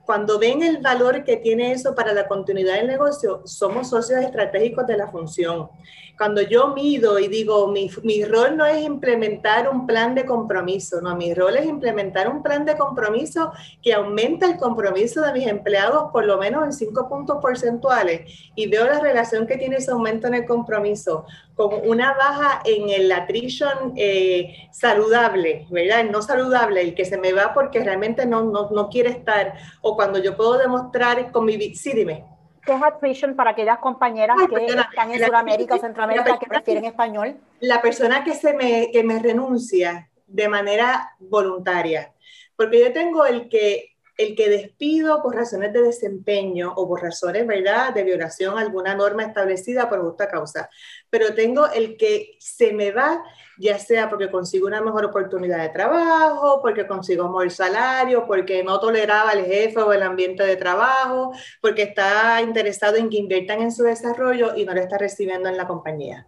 cuando 0.07 0.39
ven 0.39 0.63
el 0.63 0.77
valor 0.77 1.25
que 1.25 1.35
tiene 1.35 1.73
eso 1.73 1.93
para 1.93 2.13
la 2.13 2.29
continuidad 2.29 2.75
del 2.75 2.87
negocio, 2.87 3.41
somos 3.43 3.89
socios 3.89 4.21
estratégicos 4.21 4.87
de 4.87 4.95
la 4.95 5.09
función. 5.09 5.69
Cuando 6.17 6.41
yo 6.41 6.69
mido 6.73 7.19
y 7.19 7.27
digo, 7.27 7.67
mi, 7.67 7.91
mi, 8.03 8.23
rol 8.23 8.55
no 8.55 8.65
es 8.65 8.81
implementar 8.83 9.69
un 9.69 9.85
plan 9.85 10.15
de 10.15 10.25
compromiso, 10.25 11.01
no, 11.01 11.13
mi 11.17 11.33
rol 11.33 11.57
es 11.57 11.65
implementar 11.65 12.29
un 12.29 12.41
plan 12.41 12.63
de 12.63 12.77
compromiso 12.77 13.51
que 13.83 13.93
aumenta 13.93 14.47
el 14.47 14.57
compromiso 14.57 15.21
de 15.21 15.33
mis 15.33 15.45
empleados 15.45 16.09
por 16.11 16.25
lo 16.25 16.37
menos 16.37 16.63
en 16.63 16.71
cinco 16.71 17.09
puntos 17.09 17.39
porcentuales 17.41 18.31
y 18.55 18.67
veo 18.67 18.85
la 18.85 19.01
relación 19.01 19.45
que 19.45 19.57
tiene 19.57 19.75
ese 19.75 19.91
aumento 19.91 20.27
en 20.27 20.35
el 20.35 20.45
compromiso 20.45 21.25
con 21.57 21.89
una 21.89 22.13
baja 22.13 22.61
en 22.63 22.89
el 22.91 23.11
attrition 23.11 23.93
eh, 23.97 24.69
saludable, 24.71 25.65
¿verdad? 25.71 26.01
El 26.01 26.11
no 26.11 26.21
saludable, 26.21 26.81
el 26.81 26.93
que 26.93 27.03
se 27.03 27.17
me 27.17 27.33
va 27.33 27.51
porque 27.55 27.83
realmente 27.83 28.27
no, 28.27 28.43
no, 28.43 28.69
no 28.69 28.89
quiere 28.89 29.09
estar, 29.09 29.55
o 29.81 29.95
cuando 29.95 30.19
yo 30.19 30.37
puedo 30.37 30.59
demostrar 30.59 31.31
con 31.31 31.45
mi... 31.45 31.73
Sí, 31.73 31.93
dime. 31.93 32.25
¿Qué 32.63 32.75
es 32.75 32.83
attrition 32.83 33.35
para 33.35 33.51
aquellas 33.51 33.79
compañeras 33.79 34.37
que 34.47 34.65
están 34.65 35.11
en 35.11 35.25
Sudamérica 35.25 35.75
o 35.75 35.79
Centroamérica 35.79 36.37
que 36.37 36.45
prefieren 36.45 36.85
español? 36.85 37.37
La 37.59 37.81
persona 37.81 38.23
que, 38.23 38.35
se 38.35 38.53
me, 38.53 38.91
que 38.91 39.03
me 39.03 39.17
renuncia 39.17 40.11
de 40.27 40.47
manera 40.47 41.15
voluntaria, 41.17 42.13
porque 42.55 42.81
yo 42.81 42.93
tengo 42.93 43.25
el 43.25 43.49
que 43.49 43.97
el 44.17 44.35
que 44.35 44.49
despido 44.49 45.21
por 45.21 45.35
razones 45.35 45.71
de 45.73 45.83
desempeño 45.83 46.73
o 46.75 46.87
por 46.87 47.03
razones, 47.03 47.45
¿verdad?, 47.45 47.93
de 47.93 48.03
violación 48.03 48.57
a 48.57 48.61
alguna 48.61 48.95
norma 48.95 49.23
establecida 49.23 49.87
por 49.87 50.01
justa 50.01 50.27
causa. 50.27 50.69
Pero 51.09 51.33
tengo 51.33 51.67
el 51.67 51.97
que 51.97 52.37
se 52.39 52.73
me 52.73 52.91
va, 52.91 53.23
ya 53.57 53.79
sea 53.79 54.09
porque 54.09 54.29
consigo 54.29 54.67
una 54.67 54.81
mejor 54.81 55.05
oportunidad 55.05 55.61
de 55.61 55.69
trabajo, 55.69 56.59
porque 56.61 56.85
consigo 56.85 57.25
un 57.25 57.31
mejor 57.31 57.51
salario, 57.51 58.25
porque 58.27 58.63
no 58.63 58.79
toleraba 58.79 59.31
al 59.31 59.45
jefe 59.45 59.79
o 59.79 59.93
el 59.93 60.03
ambiente 60.03 60.43
de 60.43 60.55
trabajo, 60.57 61.31
porque 61.61 61.83
está 61.83 62.41
interesado 62.41 62.97
en 62.97 63.09
que 63.09 63.17
inviertan 63.17 63.61
en 63.61 63.71
su 63.71 63.83
desarrollo 63.83 64.55
y 64.55 64.65
no 64.65 64.73
lo 64.73 64.81
está 64.81 64.97
recibiendo 64.97 65.49
en 65.49 65.57
la 65.57 65.67
compañía. 65.67 66.27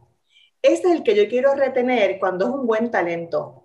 Ese 0.62 0.88
es 0.88 0.96
el 0.96 1.04
que 1.04 1.16
yo 1.16 1.28
quiero 1.30 1.56
retener 1.56 2.20
cuando 2.20 2.46
es 2.48 2.52
un 2.52 2.68
buen 2.68 2.92
talento 2.92 3.59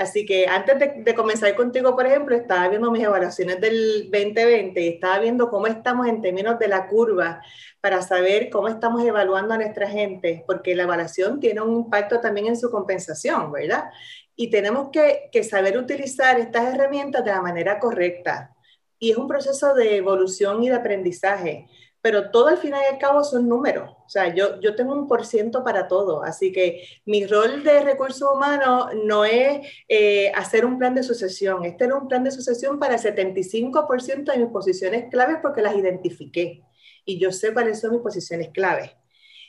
Así 0.00 0.24
que 0.24 0.46
antes 0.46 0.78
de, 0.78 1.14
comenzar 1.14 1.54
contigo, 1.54 1.94
por 1.94 2.06
ejemplo, 2.06 2.34
estaba 2.34 2.68
viendo 2.68 2.90
mis 2.90 3.04
evaluaciones 3.04 3.60
del 3.60 4.10
2020 4.10 4.80
y 4.80 4.88
estaba 4.88 5.18
viendo 5.18 5.50
cómo 5.50 5.66
estamos 5.66 6.08
en 6.08 6.22
términos 6.22 6.58
de 6.58 6.68
la 6.68 6.86
curva 6.86 7.42
para 7.82 8.00
saber 8.00 8.48
cómo 8.48 8.68
estamos 8.68 9.04
evaluando 9.04 9.52
a 9.52 9.58
nuestra 9.58 9.90
gente, 9.90 10.42
porque 10.46 10.74
la 10.74 10.84
evaluación 10.84 11.38
tiene 11.38 11.60
un 11.60 11.84
impacto 11.84 12.18
también 12.18 12.46
en 12.46 12.56
su 12.56 12.70
compensación, 12.70 13.52
¿verdad? 13.52 13.90
Y 14.34 14.48
tenemos 14.48 14.88
que, 14.90 15.28
que 15.30 15.44
saber 15.44 15.76
utilizar 15.76 16.40
estas 16.40 16.72
herramientas 16.74 17.22
de 17.22 17.32
la 17.32 17.42
manera 17.42 17.78
correcta. 17.78 18.56
Y 18.98 19.10
es 19.10 19.18
un 19.18 19.28
proceso 19.28 19.74
de 19.74 19.96
evolución 19.96 20.62
y 20.62 20.70
de 20.70 20.76
aprendizaje 20.76 21.66
pero 22.02 22.30
todo 22.30 22.48
al 22.48 22.58
final 22.58 22.80
y 22.82 22.94
al 22.94 22.98
cabo 22.98 23.24
son 23.24 23.48
números. 23.48 23.90
O 24.06 24.08
sea, 24.08 24.34
yo, 24.34 24.60
yo 24.60 24.74
tengo 24.74 24.92
un 24.94 25.06
por 25.06 25.24
ciento 25.24 25.62
para 25.62 25.88
todo, 25.88 26.22
así 26.22 26.52
que 26.52 26.84
mi 27.04 27.26
rol 27.26 27.62
de 27.62 27.80
recursos 27.80 28.28
humanos 28.32 28.86
no 29.04 29.24
es 29.24 29.66
eh, 29.88 30.32
hacer 30.34 30.64
un 30.64 30.78
plan 30.78 30.94
de 30.94 31.02
sucesión, 31.02 31.64
este 31.64 31.84
era 31.84 31.96
un 31.96 32.08
plan 32.08 32.24
de 32.24 32.30
sucesión 32.30 32.78
para 32.78 32.94
el 32.94 33.00
75% 33.00 34.32
de 34.32 34.38
mis 34.38 34.52
posiciones 34.52 35.10
claves 35.10 35.38
porque 35.42 35.62
las 35.62 35.76
identifiqué. 35.76 36.62
Y 37.04 37.18
yo 37.18 37.32
sé 37.32 37.52
cuáles 37.52 37.80
son 37.80 37.92
mis 37.92 38.02
posiciones 38.02 38.50
claves 38.50 38.90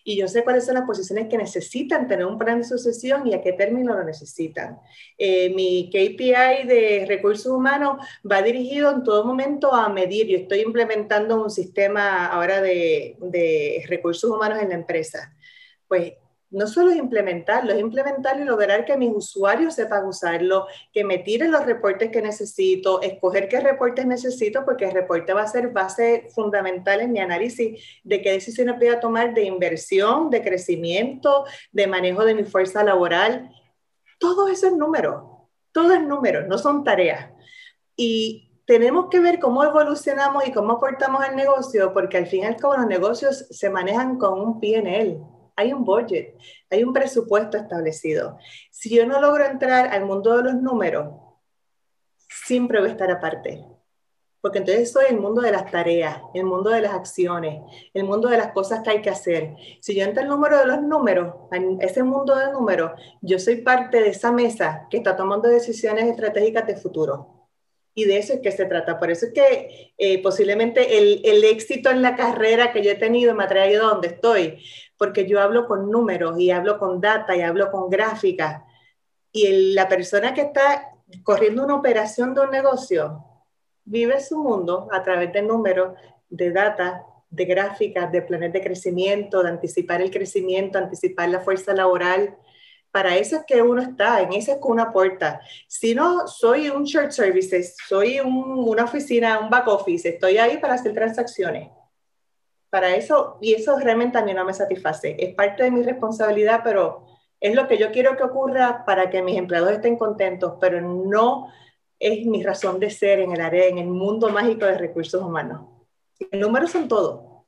y 0.04 0.18
yo 0.18 0.28
sé 0.28 0.44
cuáles 0.44 0.66
son 0.66 0.76
las 0.76 0.86
posiciones 0.86 1.28
que 1.28 1.38
necesitan 1.38 2.08
tener 2.08 2.26
un 2.26 2.38
plan 2.38 2.60
de 2.60 2.64
sucesión 2.64 3.28
y 3.28 3.34
a 3.34 3.42
qué 3.42 3.54
término 3.54 3.96
lo 3.96 4.04
necesitan. 4.04 4.80
Eh, 5.18 5.54
mi 5.54 5.90
KPI 5.90 6.68
de 6.68 7.06
recursos 7.08 7.52
humanos 7.52 7.98
va 8.30 8.42
dirigido 8.42 8.92
en 8.92 9.04
todo 9.04 9.26
momento 9.26 9.74
a 9.74 9.90
medir. 9.90 10.28
Yo 10.28 10.38
estoy 10.38 10.62
implementando 10.62 11.44
un 11.44 11.50
sistema 11.50 12.28
ahora 12.28 12.62
de, 12.62 13.18
de 13.20 13.84
recursos 13.88 14.30
humanos 14.30 14.60
en 14.62 14.70
la 14.70 14.76
empresa. 14.76 15.36
Pues 15.88 16.14
no 16.52 16.68
solo 16.68 16.92
es 16.92 16.98
implementarlo, 16.98 17.72
es 17.72 17.80
implementarlo 17.80 18.44
y 18.44 18.46
lograr 18.46 18.84
que 18.84 18.98
mis 18.98 19.12
usuarios 19.16 19.74
sepan 19.74 20.06
usarlo, 20.06 20.68
que 20.92 21.06
me 21.06 21.18
tiren 21.18 21.50
los 21.50 21.66
reportes 21.66 22.12
que 22.12 22.22
necesito, 22.22 23.02
escoger 23.02 23.48
qué 23.48 23.62
reportes 23.62 24.06
necesito, 24.06 24.66
porque 24.66 24.86
el 24.86 24.92
reporte 24.92 25.34
va 25.34 25.44
a 25.44 25.48
ser 25.48 25.70
base 25.70 26.28
fundamental 26.36 27.00
en 27.00 27.14
mi 27.14 27.20
análisis 27.20 28.02
de 28.04 28.22
qué 28.22 28.34
decisiones 28.34 28.78
voy 28.78 28.90
a 28.90 29.00
tomar 29.00 29.34
de 29.34 29.46
inversión, 29.46 30.30
de 30.30 30.44
crecimiento, 30.44 31.46
de 31.72 31.88
manejo 31.88 32.26
de 32.26 32.36
mi 32.36 32.44
fuerza 32.44 32.84
laboral. 32.84 33.50
Todo 34.20 34.50
eso 34.50 34.68
es 34.68 34.74
número, 34.74 35.50
todo 35.72 35.94
es 35.94 36.04
número, 36.04 36.46
no 36.48 36.58
son 36.58 36.84
tareas. 36.84 37.32
Y 37.96 38.60
tenemos 38.66 39.08
que 39.10 39.22
ver 39.22 39.40
cómo 39.40 39.64
evolucionamos 39.64 40.46
y 40.46 40.52
cómo 40.52 40.74
aportamos 40.74 41.24
al 41.24 41.38
negocio, 41.38 41.94
porque 41.94 42.18
al 42.18 42.28
fin 42.28 42.44
y 42.44 42.46
al 42.46 42.58
cabo 42.58 42.76
los 42.76 42.88
negocios 42.88 43.48
se 43.50 43.70
manejan 43.70 44.18
con 44.18 44.38
un 44.40 44.60
PNL 44.60 45.41
hay 45.62 45.74
un 45.74 45.86
budget, 45.86 46.36
hay 46.70 46.84
un 46.84 46.94
presupuesto 46.94 47.58
establecido. 47.58 48.38
Si 48.70 48.90
yo 48.90 49.06
no 49.06 49.22
logro 49.22 49.46
entrar 49.46 49.88
al 49.88 50.06
mundo 50.06 50.38
de 50.38 50.44
los 50.44 50.56
números, 50.56 51.14
siempre 52.18 52.80
voy 52.80 52.90
a 52.90 52.92
estar 52.92 53.12
aparte. 53.12 53.64
Porque 54.42 54.58
entonces 54.58 54.92
soy 54.92 55.06
el 55.10 55.20
mundo 55.20 55.42
de 55.42 55.52
las 55.52 55.70
tareas, 55.70 56.20
el 56.34 56.46
mundo 56.46 56.72
de 56.72 56.82
las 56.82 56.94
acciones, 56.94 57.62
el 57.94 58.06
mundo 58.06 58.28
de 58.28 58.38
las 58.38 58.52
cosas 58.54 58.82
que 58.82 58.90
hay 58.90 59.02
que 59.02 59.12
hacer. 59.12 59.54
Si 59.80 59.96
yo 59.96 60.04
entro 60.04 60.24
el 60.24 60.30
número 60.30 60.58
de 60.58 60.66
los 60.66 60.82
números, 60.82 61.36
en 61.52 61.78
ese 61.80 62.02
mundo 62.02 62.36
de 62.36 62.52
números, 62.52 62.92
yo 63.22 63.38
soy 63.38 63.58
parte 63.58 64.02
de 64.02 64.10
esa 64.10 64.32
mesa 64.32 64.88
que 64.90 64.98
está 64.98 65.16
tomando 65.16 65.48
decisiones 65.48 66.06
estratégicas 66.06 66.66
de 66.66 66.76
futuro. 66.76 67.42
Y 67.94 68.06
de 68.06 68.18
eso 68.18 68.34
es 68.34 68.40
que 68.40 68.52
se 68.52 68.66
trata. 68.66 68.98
Por 68.98 69.12
eso 69.12 69.28
es 69.28 69.34
que 69.34 69.94
eh, 69.98 70.24
posiblemente 70.24 70.98
el, 70.98 71.22
el, 71.24 71.44
éxito 71.44 71.90
en 71.90 72.02
la 72.02 72.16
carrera 72.16 72.72
que 72.72 72.82
yo 72.82 72.92
he 72.92 72.96
tenido 72.96 73.36
me 73.36 73.44
ha 73.44 73.48
traído 73.48 73.86
a 73.86 73.92
donde 73.92 74.08
estoy, 74.08 74.64
porque 75.02 75.26
yo 75.26 75.42
hablo 75.42 75.66
con 75.66 75.90
números 75.90 76.40
y 76.40 76.52
hablo 76.52 76.78
con 76.78 77.02
data 77.02 77.36
y 77.36 77.42
hablo 77.42 77.72
con 77.72 77.90
gráficas. 77.90 78.62
Y 79.32 79.74
la 79.74 79.88
persona 79.88 80.32
que 80.32 80.42
está 80.42 80.92
corriendo 81.24 81.64
una 81.64 81.74
operación 81.74 82.36
de 82.36 82.42
un 82.42 82.52
negocio 82.52 83.26
vive 83.84 84.22
su 84.22 84.38
mundo 84.38 84.90
a 84.92 85.02
través 85.02 85.34
de 85.34 85.42
números, 85.42 85.98
de 86.30 86.52
data, 86.52 87.04
de 87.32 87.46
gráficas, 87.46 88.12
de 88.12 88.22
planes 88.22 88.54
de 88.54 88.62
crecimiento, 88.62 89.42
de 89.42 89.50
anticipar 89.50 90.04
el 90.04 90.12
crecimiento, 90.12 90.78
anticipar 90.78 91.30
la 91.30 91.40
fuerza 91.40 91.74
laboral. 91.74 92.38
Para 92.92 93.18
eso 93.18 93.38
es 93.38 93.44
que 93.48 93.60
uno 93.64 93.82
está, 93.82 94.22
en 94.22 94.34
eso 94.34 94.52
es 94.52 94.58
que 94.60 94.68
uno 94.68 94.84
aporta. 94.84 95.42
Si 95.68 95.96
no, 95.96 96.28
soy 96.28 96.70
un 96.70 96.84
short 96.84 97.10
services, 97.10 97.76
soy 97.88 98.20
una 98.20 98.84
oficina, 98.84 99.40
un 99.40 99.50
back 99.50 99.68
office, 99.68 100.10
estoy 100.10 100.38
ahí 100.38 100.60
para 100.60 100.76
hacer 100.76 100.94
transacciones 100.94 101.72
para 102.72 102.96
eso, 102.96 103.38
y 103.42 103.54
eso 103.54 103.78
realmente 103.78 104.18
a 104.18 104.24
mí 104.24 104.34
no 104.34 104.46
me 104.46 104.54
satisface. 104.54 105.18
Es 105.20 105.36
parte 105.36 105.64
de 105.64 105.72
mi 105.72 105.84
responsabilidad, 105.84 106.62
pero 106.64 107.06
es 107.40 107.54
lo 107.54 107.68
que 107.68 107.78
yo 107.78 107.92
quiero 107.92 108.16
que 108.16 108.24
ocurra 108.24 108.86
para 108.86 109.10
que 109.10 109.22
mis 109.22 109.38
empleados 109.38 109.72
estén 109.72 109.98
contentos, 109.98 110.54
pero 110.60 110.80
no 110.80 111.50
es 112.00 112.26
mi 112.26 112.42
razón 112.42 112.80
de 112.80 112.90
ser 112.90 113.20
en 113.20 113.34
el 113.34 113.42
área, 113.42 113.66
en 113.66 113.78
el 113.78 113.88
mundo 113.88 114.30
mágico 114.30 114.66
de 114.66 114.78
recursos 114.78 115.22
humanos. 115.22 115.68
El 116.32 116.40
números 116.40 116.72
son 116.72 116.88
todo. 116.88 117.44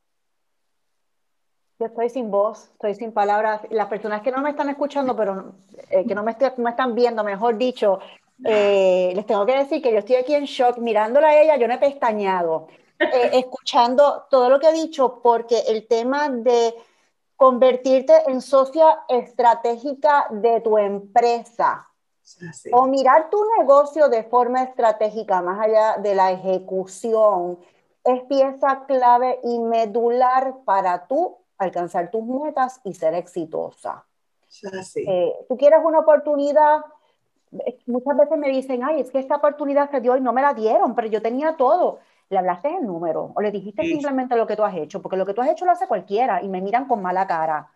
Yo 1.79 1.85
estoy 1.85 2.09
sin 2.09 2.29
voz, 2.29 2.69
estoy 2.73 2.93
sin 2.93 3.13
palabras. 3.13 3.61
Las 3.71 3.87
personas 3.87 4.21
que 4.23 4.31
no 4.31 4.41
me 4.41 4.49
están 4.49 4.69
escuchando, 4.69 5.15
pero 5.15 5.53
eh, 5.89 6.05
que 6.05 6.15
no 6.15 6.23
me, 6.23 6.35
me, 6.57 6.69
están 6.69 6.95
viendo, 6.95 7.23
mejor 7.23 7.57
dicho, 7.57 7.99
eh, 8.43 9.13
les 9.15 9.25
tengo 9.25 9.45
que 9.45 9.57
decir 9.57 9.81
que 9.81 9.93
yo 9.93 9.99
estoy 9.99 10.17
aquí 10.17 10.35
en 10.35 10.43
shock, 10.43 10.79
mirándola 10.79 11.29
a 11.29 11.41
ella, 11.41 11.55
yo 11.55 11.67
no 11.67 11.75
he 11.75 11.79
pestañado. 11.79 12.67
Eh, 12.99 13.29
escuchando 13.33 14.25
todo 14.29 14.49
lo 14.49 14.59
que 14.59 14.69
he 14.69 14.73
dicho, 14.73 15.19
porque 15.21 15.59
el 15.67 15.87
tema 15.87 16.29
de 16.29 16.73
convertirte 17.35 18.13
en 18.27 18.41
socia 18.41 18.99
estratégica 19.09 20.27
de 20.29 20.61
tu 20.61 20.77
empresa 20.77 21.89
o 22.71 22.85
mirar 22.85 23.29
tu 23.29 23.37
negocio 23.59 24.07
de 24.07 24.23
forma 24.23 24.63
estratégica, 24.63 25.41
más 25.41 25.59
allá 25.59 25.97
de 25.97 26.15
la 26.15 26.31
ejecución, 26.31 27.59
es 28.03 28.23
pieza 28.23 28.85
clave 28.87 29.39
y 29.43 29.59
medular 29.59 30.55
para 30.63 31.05
tú 31.07 31.37
alcanzar 31.57 32.11
tus 32.11 32.23
metas 32.23 32.79
y 32.83 32.93
ser 32.93 33.13
exitosa. 33.13 34.05
Eh, 34.95 35.33
tú 35.49 35.57
quieres 35.57 35.79
una 35.83 35.99
oportunidad, 35.99 36.81
muchas 37.87 38.17
veces 38.17 38.37
me 38.37 38.49
dicen, 38.49 38.83
ay, 38.83 39.01
es 39.01 39.11
que 39.11 39.19
esta 39.19 39.35
oportunidad 39.35 39.91
se 39.91 39.99
dio 39.99 40.15
y 40.15 40.21
no 40.21 40.31
me 40.31 40.41
la 40.41 40.53
dieron, 40.53 40.95
pero 40.95 41.07
yo 41.07 41.21
tenía 41.21 41.57
todo 41.57 41.99
le 42.33 42.39
hablaste 42.39 42.75
el 42.75 42.85
número 42.85 43.31
o 43.33 43.41
le 43.41 43.51
dijiste 43.51 43.83
simplemente 43.83 44.35
lo 44.35 44.45
que 44.45 44.55
tú 44.55 44.63
has 44.63 44.75
hecho, 44.75 45.01
porque 45.01 45.17
lo 45.17 45.25
que 45.25 45.33
tú 45.33 45.41
has 45.41 45.49
hecho 45.49 45.65
lo 45.65 45.71
hace 45.71 45.87
cualquiera 45.87 46.41
y 46.41 46.49
me 46.49 46.61
miran 46.61 46.85
con 46.85 47.01
mala 47.01 47.25
cara. 47.27 47.69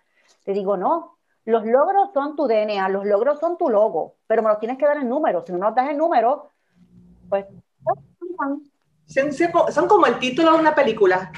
Te 0.43 0.51
digo, 0.53 0.75
no, 0.75 1.17
los 1.45 1.65
logros 1.65 2.11
son 2.13 2.35
tu 2.35 2.47
DNA, 2.47 2.89
los 2.89 3.05
logros 3.05 3.39
son 3.39 3.57
tu 3.57 3.69
logo, 3.69 4.15
pero 4.27 4.43
me 4.43 4.49
los 4.49 4.59
tienes 4.59 4.77
que 4.77 4.85
dar 4.85 4.97
en 4.97 5.07
número. 5.07 5.43
Si 5.45 5.53
no 5.53 5.59
nos 5.59 5.75
das 5.75 5.89
el 5.89 5.97
número, 5.97 6.49
pues... 7.29 7.45
Son 9.05 9.87
como 9.87 10.05
el 10.05 10.19
título 10.19 10.53
de 10.53 10.59
una 10.59 10.75
película, 10.75 11.31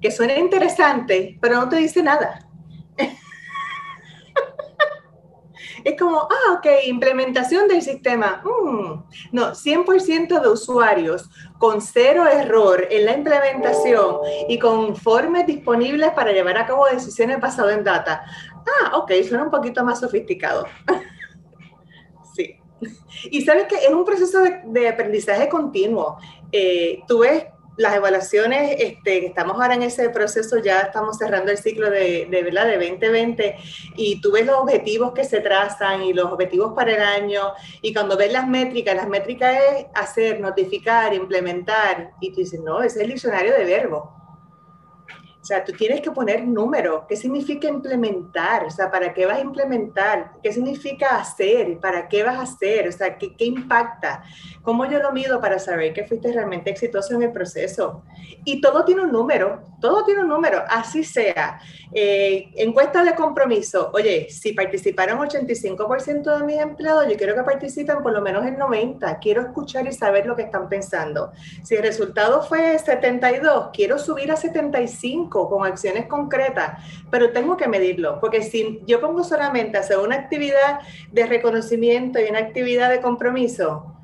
que 0.00 0.10
suena 0.10 0.38
interesante, 0.38 1.36
pero 1.40 1.56
no 1.56 1.68
te 1.68 1.76
dice 1.76 2.02
nada. 2.02 2.46
Es 5.84 5.98
como, 5.98 6.20
ah, 6.20 6.54
ok, 6.54 6.66
implementación 6.86 7.68
del 7.68 7.82
sistema. 7.82 8.42
Mm, 8.44 9.02
no, 9.32 9.54
100% 9.54 10.40
de 10.40 10.48
usuarios 10.48 11.28
con 11.58 11.80
cero 11.80 12.26
error 12.26 12.86
en 12.90 13.06
la 13.06 13.16
implementación 13.16 14.16
y 14.48 14.58
con 14.58 14.86
informes 14.86 15.46
disponibles 15.46 16.10
para 16.10 16.32
llevar 16.32 16.58
a 16.58 16.66
cabo 16.66 16.86
decisiones 16.86 17.40
basadas 17.40 17.76
en 17.76 17.84
data. 17.84 18.24
Ah, 18.82 18.96
ok, 18.98 19.12
suena 19.26 19.44
un 19.44 19.50
poquito 19.50 19.84
más 19.84 20.00
sofisticado. 20.00 20.66
sí. 22.34 22.56
Y 23.30 23.42
sabes 23.42 23.66
que 23.66 23.76
es 23.76 23.90
un 23.90 24.04
proceso 24.04 24.40
de, 24.64 24.88
aprendizaje 24.88 25.48
continuo. 25.48 26.18
Eh, 26.52 27.02
tú 27.06 27.20
ves 27.20 27.44
las 27.76 27.94
evaluaciones, 27.94 28.76
este, 28.78 29.26
estamos 29.26 29.60
ahora 29.60 29.74
en 29.74 29.82
ese 29.82 30.10
proceso, 30.10 30.58
ya 30.58 30.80
estamos 30.80 31.16
cerrando 31.16 31.50
el 31.50 31.58
ciclo 31.58 31.90
de, 31.90 32.26
de, 32.30 32.42
¿verdad? 32.42 32.66
de 32.66 32.76
2020 32.76 33.56
y 33.96 34.20
tú 34.20 34.32
ves 34.32 34.46
los 34.46 34.56
objetivos 34.56 35.12
que 35.12 35.24
se 35.24 35.40
trazan 35.40 36.02
y 36.02 36.12
los 36.12 36.26
objetivos 36.26 36.74
para 36.74 36.92
el 36.92 37.02
año 37.02 37.52
y 37.80 37.94
cuando 37.94 38.16
ves 38.16 38.32
las 38.32 38.46
métricas, 38.46 38.94
las 38.94 39.08
métricas 39.08 39.54
es 39.54 39.86
hacer, 39.94 40.40
notificar, 40.40 41.14
implementar 41.14 42.12
y 42.20 42.32
tú 42.32 42.40
dices, 42.40 42.60
no, 42.60 42.82
ese 42.82 42.98
es 42.98 43.04
el 43.04 43.10
diccionario 43.10 43.52
de 43.54 43.64
verbo. 43.64 44.19
O 45.40 45.44
sea, 45.44 45.64
tú 45.64 45.72
tienes 45.72 46.02
que 46.02 46.10
poner 46.10 46.46
números. 46.46 47.04
¿Qué 47.08 47.16
significa 47.16 47.66
implementar? 47.66 48.66
O 48.66 48.70
sea, 48.70 48.90
¿para 48.90 49.14
qué 49.14 49.24
vas 49.24 49.38
a 49.38 49.40
implementar? 49.40 50.32
¿Qué 50.42 50.52
significa 50.52 51.16
hacer? 51.16 51.78
¿Para 51.78 52.08
qué 52.08 52.22
vas 52.22 52.36
a 52.36 52.42
hacer? 52.42 52.88
O 52.88 52.92
sea, 52.92 53.16
¿qué, 53.16 53.34
qué 53.34 53.46
impacta? 53.46 54.22
¿Cómo 54.62 54.84
yo 54.84 54.98
lo 54.98 55.12
mido 55.12 55.40
para 55.40 55.58
saber 55.58 55.94
que 55.94 56.04
fuiste 56.04 56.30
realmente 56.30 56.68
exitoso 56.68 57.14
en 57.14 57.22
el 57.22 57.32
proceso? 57.32 58.02
Y 58.44 58.60
todo 58.60 58.84
tiene 58.84 59.02
un 59.02 59.12
número, 59.12 59.62
todo 59.80 60.04
tiene 60.04 60.20
un 60.20 60.28
número, 60.28 60.62
así 60.68 61.04
sea. 61.04 61.58
Eh, 61.92 62.50
encuesta 62.56 63.02
de 63.02 63.14
compromiso. 63.14 63.90
Oye, 63.94 64.28
si 64.28 64.52
participaron 64.52 65.18
85% 65.18 66.38
de 66.38 66.44
mis 66.44 66.58
empleados, 66.58 67.08
yo 67.08 67.16
quiero 67.16 67.34
que 67.34 67.42
participen 67.42 68.02
por 68.02 68.12
lo 68.12 68.20
menos 68.20 68.44
el 68.44 68.56
90%. 68.56 69.18
Quiero 69.20 69.40
escuchar 69.40 69.86
y 69.86 69.92
saber 69.92 70.26
lo 70.26 70.36
que 70.36 70.42
están 70.42 70.68
pensando. 70.68 71.32
Si 71.62 71.74
el 71.74 71.82
resultado 71.82 72.42
fue 72.42 72.78
72, 72.78 73.70
quiero 73.72 73.98
subir 73.98 74.30
a 74.30 74.36
75 74.36 75.29
con 75.30 75.64
acciones 75.64 76.06
concretas, 76.06 76.84
pero 77.10 77.32
tengo 77.32 77.56
que 77.56 77.68
medirlo, 77.68 78.20
porque 78.20 78.42
si 78.42 78.82
yo 78.86 79.00
pongo 79.00 79.24
solamente 79.24 79.78
hacer 79.78 79.98
una 79.98 80.16
actividad 80.16 80.80
de 81.12 81.26
reconocimiento 81.26 82.18
y 82.20 82.28
una 82.28 82.40
actividad 82.40 82.90
de 82.90 83.00
compromiso, 83.00 83.94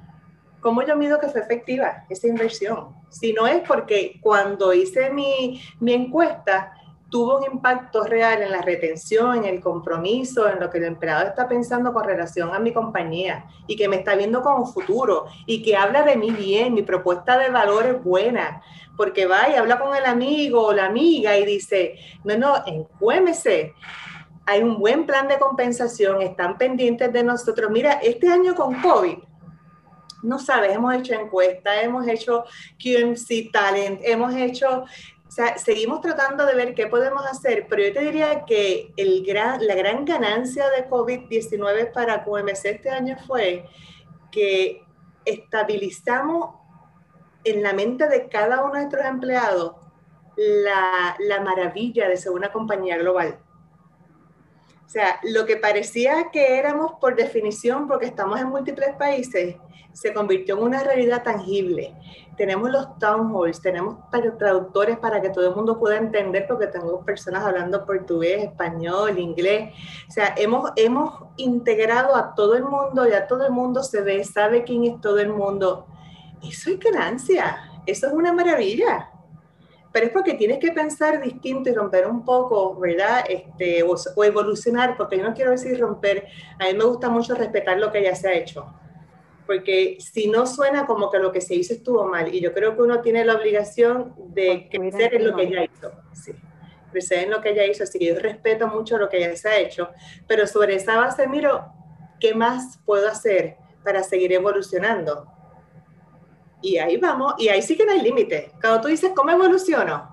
¿cómo 0.60 0.82
yo 0.86 0.96
mido 0.96 1.18
que 1.18 1.28
fue 1.28 1.40
efectiva 1.40 2.04
esa 2.08 2.28
inversión? 2.28 2.94
Si 3.10 3.32
no 3.32 3.46
es 3.46 3.60
porque 3.66 4.18
cuando 4.22 4.72
hice 4.72 5.10
mi, 5.10 5.60
mi 5.80 5.92
encuesta, 5.92 6.72
tuvo 7.08 7.38
un 7.38 7.44
impacto 7.44 8.04
real 8.04 8.42
en 8.42 8.50
la 8.50 8.62
retención, 8.62 9.36
en 9.36 9.44
el 9.44 9.60
compromiso, 9.60 10.48
en 10.48 10.60
lo 10.60 10.70
que 10.70 10.78
el 10.78 10.84
empleado 10.84 11.26
está 11.26 11.48
pensando 11.48 11.92
con 11.92 12.04
relación 12.04 12.54
a 12.54 12.58
mi 12.58 12.72
compañía 12.72 13.46
y 13.66 13.76
que 13.76 13.88
me 13.88 13.96
está 13.96 14.16
viendo 14.16 14.42
como 14.42 14.66
futuro 14.66 15.26
y 15.46 15.62
que 15.62 15.76
habla 15.76 16.02
de 16.02 16.16
mí 16.16 16.30
bien, 16.30 16.74
mi 16.74 16.82
propuesta 16.82 17.38
de 17.38 17.50
valor 17.50 17.86
es 17.86 18.02
buena, 18.02 18.62
porque 18.96 19.26
va 19.26 19.48
y 19.48 19.54
habla 19.54 19.78
con 19.78 19.94
el 19.94 20.04
amigo 20.04 20.66
o 20.66 20.72
la 20.72 20.86
amiga 20.86 21.36
y 21.36 21.44
dice, 21.44 21.98
no, 22.24 22.36
no, 22.36 22.62
encuémese. 22.66 23.74
Hay 24.46 24.62
un 24.62 24.78
buen 24.78 25.06
plan 25.06 25.28
de 25.28 25.38
compensación, 25.38 26.22
están 26.22 26.56
pendientes 26.56 27.12
de 27.12 27.22
nosotros. 27.24 27.70
Mira, 27.70 27.94
este 27.94 28.28
año 28.28 28.54
con 28.54 28.80
COVID, 28.80 29.18
no 30.22 30.38
sabes, 30.38 30.74
hemos 30.74 30.94
hecho 30.94 31.14
encuestas, 31.14 31.82
hemos 31.82 32.06
hecho 32.06 32.44
QMC 32.78 33.50
Talent, 33.52 34.00
hemos 34.02 34.34
hecho 34.34 34.84
o 35.28 35.30
sea, 35.36 35.58
seguimos 35.58 36.00
tratando 36.00 36.46
de 36.46 36.54
ver 36.54 36.74
qué 36.74 36.86
podemos 36.86 37.26
hacer, 37.26 37.66
pero 37.68 37.82
yo 37.82 37.92
te 37.92 38.00
diría 38.00 38.44
que 38.46 38.92
el 38.96 39.22
la 39.26 39.74
gran 39.74 40.04
ganancia 40.04 40.70
de 40.70 40.88
COVID-19 40.88 41.92
para 41.92 42.24
QMC 42.24 42.64
este 42.64 42.88
año 42.88 43.16
fue 43.26 43.66
que 44.30 44.82
estabilizamos 45.24 46.54
en 47.46 47.62
la 47.62 47.72
mente 47.72 48.08
de 48.08 48.28
cada 48.28 48.62
uno 48.62 48.74
de 48.74 48.80
nuestros 48.80 49.06
empleados 49.06 49.76
la, 50.36 51.16
la 51.18 51.40
maravilla 51.40 52.08
de 52.08 52.16
ser 52.16 52.32
una 52.32 52.52
compañía 52.52 52.98
global. 52.98 53.38
O 54.84 54.88
sea, 54.88 55.18
lo 55.24 55.46
que 55.46 55.56
parecía 55.56 56.30
que 56.32 56.58
éramos 56.58 56.92
por 57.00 57.16
definición, 57.16 57.88
porque 57.88 58.06
estamos 58.06 58.40
en 58.40 58.48
múltiples 58.48 58.94
países, 58.96 59.56
se 59.92 60.12
convirtió 60.12 60.58
en 60.58 60.62
una 60.62 60.82
realidad 60.84 61.22
tangible. 61.22 61.96
Tenemos 62.36 62.70
los 62.70 62.98
town 62.98 63.34
halls, 63.34 63.62
tenemos 63.62 63.96
traductores 64.38 64.98
para 64.98 65.22
que 65.22 65.30
todo 65.30 65.48
el 65.48 65.56
mundo 65.56 65.78
pueda 65.78 65.96
entender, 65.96 66.46
porque 66.46 66.66
tengo 66.66 67.02
personas 67.02 67.42
hablando 67.44 67.86
portugués, 67.86 68.44
español, 68.44 69.18
inglés. 69.18 69.72
O 70.06 70.12
sea, 70.12 70.34
hemos, 70.36 70.70
hemos 70.76 71.24
integrado 71.36 72.14
a 72.14 72.34
todo 72.34 72.54
el 72.54 72.64
mundo, 72.64 73.08
ya 73.08 73.26
todo 73.26 73.46
el 73.46 73.52
mundo 73.52 73.82
se 73.82 74.02
ve, 74.02 74.22
sabe 74.22 74.64
quién 74.64 74.84
es 74.84 75.00
todo 75.00 75.18
el 75.18 75.30
mundo. 75.30 75.86
Eso 76.48 76.70
es 76.70 76.78
ganancia, 76.78 77.82
eso 77.86 78.06
es 78.06 78.12
una 78.12 78.32
maravilla. 78.32 79.10
Pero 79.92 80.06
es 80.06 80.12
porque 80.12 80.34
tienes 80.34 80.58
que 80.58 80.72
pensar 80.72 81.22
distinto 81.22 81.70
y 81.70 81.74
romper 81.74 82.06
un 82.06 82.24
poco, 82.24 82.78
¿verdad? 82.78 83.24
Este, 83.28 83.82
o, 83.82 83.94
o, 83.94 84.24
evolucionar, 84.24 84.96
porque 84.96 85.16
yo 85.16 85.22
no 85.22 85.32
quiero 85.32 85.52
decir 85.52 85.80
romper, 85.80 86.26
a 86.58 86.64
mí 86.64 86.74
me 86.74 86.84
gusta 86.84 87.08
mucho 87.08 87.34
respetar 87.34 87.78
lo 87.78 87.90
que 87.90 88.02
ya 88.02 88.14
se 88.14 88.28
ha 88.28 88.34
hecho, 88.34 88.66
porque 89.46 89.96
si 89.98 90.28
no 90.28 90.46
suena 90.46 90.84
como 90.84 91.10
que 91.10 91.18
lo 91.18 91.32
que 91.32 91.40
se 91.40 91.54
hizo 91.54 91.72
estuvo 91.72 92.04
mal, 92.04 92.34
y 92.34 92.40
yo 92.40 92.52
creo 92.52 92.76
que 92.76 92.82
uno 92.82 93.00
tiene 93.00 93.24
la 93.24 93.36
obligación 93.36 94.12
de 94.34 94.68
crecer 94.70 95.14
en 95.14 95.28
lo 95.28 95.34
que 95.34 95.50
ya 95.50 95.64
hizo, 95.64 95.92
sí, 96.12 96.32
crecer 96.90 97.24
en 97.24 97.30
lo 97.30 97.40
que 97.40 97.54
ya 97.54 97.64
hizo, 97.64 97.84
así 97.84 97.98
que 97.98 98.06
yo 98.06 98.18
respeto 98.18 98.66
mucho 98.66 98.98
lo 98.98 99.08
que 99.08 99.20
ya 99.20 99.34
se 99.34 99.48
ha 99.48 99.58
hecho, 99.58 99.88
pero 100.26 100.46
sobre 100.46 100.74
esa 100.74 100.96
base 100.96 101.26
miro, 101.26 101.72
¿qué 102.20 102.34
más 102.34 102.80
puedo 102.84 103.08
hacer 103.08 103.56
para 103.82 104.02
seguir 104.02 104.32
evolucionando? 104.34 105.35
Y 106.66 106.78
ahí 106.78 106.96
vamos, 106.96 107.34
y 107.38 107.48
ahí 107.48 107.62
sí 107.62 107.76
que 107.76 107.86
no 107.86 107.92
hay 107.92 108.00
límite. 108.00 108.50
Cuando 108.60 108.80
tú 108.80 108.88
dices, 108.88 109.12
¿cómo 109.14 109.30
evoluciono? 109.30 110.10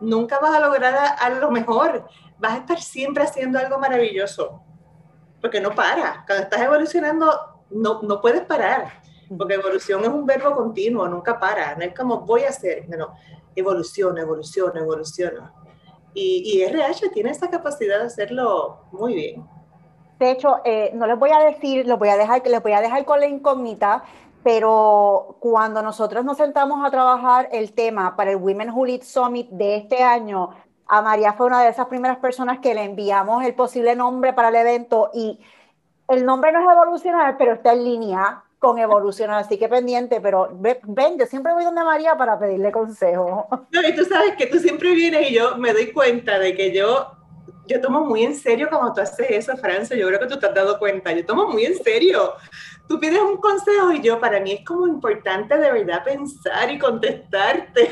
Nunca 0.00 0.40
vas 0.40 0.52
a 0.52 0.58
lograr 0.58 1.14
a, 1.20 1.30
lo 1.30 1.52
mejor. 1.52 2.04
Vas 2.36 2.54
a 2.54 2.56
estar 2.56 2.80
siempre 2.80 3.22
haciendo 3.22 3.56
algo 3.56 3.78
maravilloso. 3.78 4.60
Porque 5.40 5.60
no 5.60 5.70
para. 5.70 6.24
Cuando 6.26 6.42
estás 6.42 6.60
evolucionando, 6.60 7.62
no, 7.70 8.02
no 8.02 8.20
puedes 8.20 8.42
parar. 8.42 8.88
Porque 9.38 9.54
evolución 9.54 10.02
es 10.02 10.08
un 10.08 10.26
verbo 10.26 10.52
continuo, 10.52 11.06
nunca 11.06 11.38
para. 11.38 11.76
No 11.76 11.84
es 11.84 11.94
como 11.94 12.22
voy 12.22 12.42
a 12.42 12.48
hacer. 12.48 12.88
No, 12.88 12.96
no. 12.96 13.14
Evoluciona, 13.54 14.22
evoluciona, 14.22 14.80
evoluciona. 14.80 15.54
Y, 16.12 16.42
y 16.44 16.62
RH 16.64 17.10
tiene 17.10 17.30
esa 17.30 17.48
capacidad 17.48 18.00
de 18.00 18.06
hacerlo 18.06 18.80
muy 18.90 19.14
bien. 19.14 19.46
De 20.18 20.30
hecho, 20.30 20.56
eh, 20.64 20.90
no 20.94 21.06
les 21.06 21.18
voy 21.18 21.30
a 21.30 21.38
decir, 21.40 21.86
les 21.86 21.98
voy 21.98 22.08
a 22.08 22.16
dejar, 22.16 22.42
les 22.46 22.62
voy 22.62 22.72
a 22.72 22.80
dejar 22.80 23.04
con 23.04 23.20
la 23.20 23.26
incógnita 23.26 24.02
pero 24.46 25.38
cuando 25.40 25.82
nosotros 25.82 26.24
nos 26.24 26.36
sentamos 26.36 26.86
a 26.86 26.90
trabajar 26.92 27.48
el 27.50 27.72
tema 27.72 28.14
para 28.14 28.30
el 28.30 28.36
Women 28.36 28.70
Who 28.70 28.86
Lead 28.86 29.02
Summit 29.02 29.48
de 29.50 29.74
este 29.74 30.04
año, 30.04 30.50
a 30.86 31.02
María 31.02 31.32
fue 31.32 31.46
una 31.46 31.64
de 31.64 31.70
esas 31.70 31.86
primeras 31.86 32.18
personas 32.18 32.60
que 32.60 32.72
le 32.72 32.84
enviamos 32.84 33.44
el 33.44 33.56
posible 33.56 33.96
nombre 33.96 34.34
para 34.34 34.50
el 34.50 34.54
evento 34.54 35.10
y 35.12 35.40
el 36.06 36.24
nombre 36.24 36.52
no 36.52 36.60
es 36.60 36.76
evolucionar, 36.76 37.36
pero 37.36 37.54
está 37.54 37.72
en 37.72 37.82
línea 37.82 38.44
con 38.60 38.78
evolucionar, 38.78 39.40
así 39.40 39.58
que 39.58 39.68
pendiente, 39.68 40.20
pero 40.20 40.48
ven, 40.52 41.18
yo 41.18 41.26
siempre 41.26 41.52
voy 41.52 41.64
donde 41.64 41.82
María 41.82 42.16
para 42.16 42.38
pedirle 42.38 42.70
consejo. 42.70 43.48
No, 43.72 43.82
y 43.82 43.96
tú 43.96 44.04
sabes 44.04 44.36
que 44.36 44.46
tú 44.46 44.60
siempre 44.60 44.92
vienes 44.94 45.28
y 45.28 45.34
yo 45.34 45.56
me 45.56 45.72
doy 45.72 45.90
cuenta 45.90 46.38
de 46.38 46.54
que 46.54 46.72
yo, 46.72 47.10
yo 47.66 47.80
tomo 47.80 48.04
muy 48.04 48.22
en 48.22 48.36
serio 48.36 48.68
como 48.70 48.94
tú 48.94 49.00
haces 49.00 49.26
eso, 49.28 49.56
Francia, 49.56 49.96
yo 49.96 50.06
creo 50.06 50.20
que 50.20 50.26
tú 50.28 50.38
te 50.38 50.46
has 50.46 50.54
dado 50.54 50.78
cuenta, 50.78 51.10
yo 51.10 51.26
tomo 51.26 51.48
muy 51.48 51.64
en 51.64 51.74
serio 51.82 52.34
tú 52.88 52.98
pides 53.00 53.20
un 53.20 53.38
consejo 53.38 53.92
y 53.92 54.00
yo, 54.00 54.20
para 54.20 54.40
mí 54.40 54.52
es 54.52 54.64
como 54.64 54.86
importante 54.86 55.56
de 55.56 55.72
verdad 55.72 56.04
pensar 56.04 56.70
y 56.70 56.78
contestarte. 56.78 57.90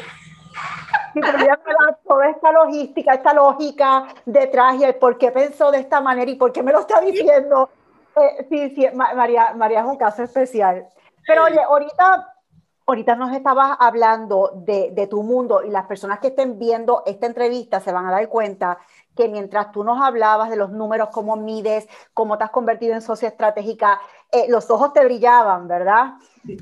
toda 2.07 2.29
esta 2.29 2.53
logística, 2.53 3.15
esta 3.15 3.35
lógica 3.35 4.07
detrás 4.25 4.77
y 4.77 4.85
el 4.85 4.95
por 4.97 5.19
qué 5.19 5.31
pensó 5.31 5.71
de 5.71 5.79
esta 5.79 6.01
manera 6.01 6.31
y 6.31 6.37
por 6.37 6.53
qué 6.53 6.63
me 6.63 6.73
lo 6.73 6.81
está 6.81 7.01
diciendo. 7.01 7.71
Eh, 8.17 8.47
sí, 8.49 8.75
sí, 8.75 8.87
María, 8.95 9.55
María 9.55 9.81
es 9.81 9.87
un 9.87 9.97
caso 9.97 10.23
especial. 10.23 10.87
Pero 11.27 11.45
oye, 11.45 11.61
ahorita, 11.61 12.35
ahorita 12.87 13.17
nos 13.17 13.35
estabas 13.35 13.77
hablando 13.81 14.53
de, 14.55 14.91
de 14.93 15.07
tu 15.07 15.23
mundo 15.23 15.63
y 15.65 15.71
las 15.71 15.87
personas 15.87 16.21
que 16.21 16.29
estén 16.29 16.59
viendo 16.59 17.03
esta 17.07 17.27
entrevista 17.27 17.81
se 17.81 17.93
van 17.93 18.07
a 18.07 18.13
dar 18.13 18.29
cuenta 18.29 18.79
que 19.17 19.29
mientras 19.29 19.73
tú 19.73 19.85
nos 19.85 20.03
hablabas 20.03 20.51
de 20.51 20.57
los 20.57 20.71
números, 20.71 21.09
cómo 21.13 21.37
mides, 21.37 21.89
cómo 22.13 22.39
te 22.39 22.45
has 22.45 22.51
convertido 22.51 22.95
en 22.95 23.03
socia 23.03 23.29
estratégica, 23.29 24.01
eh, 24.31 24.47
los 24.49 24.71
ojos 24.71 24.93
te 24.93 25.05
brillaban, 25.05 25.69
¿verdad? 25.69 26.15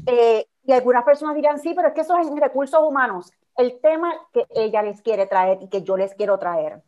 Eh, 0.06 0.46
y 0.64 0.72
algunas 0.72 1.04
personas 1.04 1.34
dirán, 1.34 1.58
sí, 1.58 1.72
pero 1.74 1.88
es 1.88 1.94
que 1.94 2.02
eso 2.02 2.16
es 2.18 2.28
en 2.28 2.36
recursos 2.36 2.80
humanos. 2.82 3.32
El 3.56 3.80
tema 3.80 4.14
que 4.32 4.46
ella 4.50 4.82
les 4.82 5.02
quiere 5.02 5.26
traer 5.26 5.58
y 5.62 5.68
que 5.68 5.82
yo 5.82 5.96
les 5.96 6.14
quiero 6.14 6.38
traer 6.38 6.82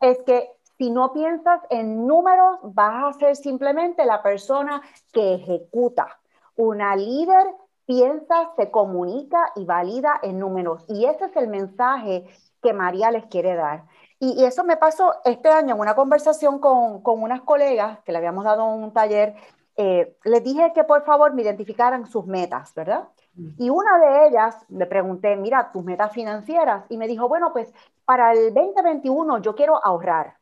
es 0.00 0.18
que 0.22 0.50
si 0.78 0.90
no 0.90 1.12
piensas 1.12 1.60
en 1.70 2.06
números, 2.06 2.58
vas 2.62 3.16
a 3.16 3.18
ser 3.18 3.36
simplemente 3.36 4.04
la 4.04 4.22
persona 4.22 4.82
que 5.12 5.34
ejecuta. 5.34 6.20
Una 6.54 6.94
líder 6.96 7.46
piensa, 7.86 8.50
se 8.56 8.70
comunica 8.70 9.52
y 9.56 9.64
valida 9.64 10.20
en 10.22 10.38
números. 10.38 10.84
Y 10.88 11.06
ese 11.06 11.26
es 11.26 11.36
el 11.36 11.48
mensaje 11.48 12.26
que 12.62 12.72
María 12.72 13.10
les 13.10 13.26
quiere 13.26 13.54
dar. 13.54 13.84
Y, 14.18 14.44
eso 14.44 14.64
me 14.64 14.76
pasó 14.76 15.14
este 15.24 15.48
año 15.48 15.74
en 15.74 15.80
una 15.80 15.94
conversación 15.94 16.58
con, 16.58 17.02
con 17.02 17.22
unas 17.22 17.42
colegas 17.42 18.00
que 18.00 18.12
le 18.12 18.18
habíamos 18.18 18.44
dado 18.44 18.64
un 18.64 18.92
taller. 18.92 19.34
Eh, 19.76 20.16
les 20.24 20.42
dije 20.42 20.72
que 20.74 20.84
por 20.84 21.04
favor 21.04 21.34
me 21.34 21.42
identificaran 21.42 22.06
sus 22.06 22.26
metas, 22.26 22.74
¿verdad? 22.74 23.08
Mm. 23.34 23.48
Y 23.58 23.70
una 23.70 23.98
de 23.98 24.28
ellas 24.28 24.56
le 24.68 24.86
pregunté, 24.86 25.36
mira, 25.36 25.70
tus 25.70 25.84
metas 25.84 26.12
financieras. 26.12 26.84
Y 26.88 26.96
me 26.96 27.06
dijo, 27.06 27.28
bueno, 27.28 27.52
pues 27.52 27.72
para 28.04 28.32
el 28.32 28.54
2021 28.54 29.38
yo 29.42 29.54
quiero 29.54 29.84
ahorrar. 29.84 30.38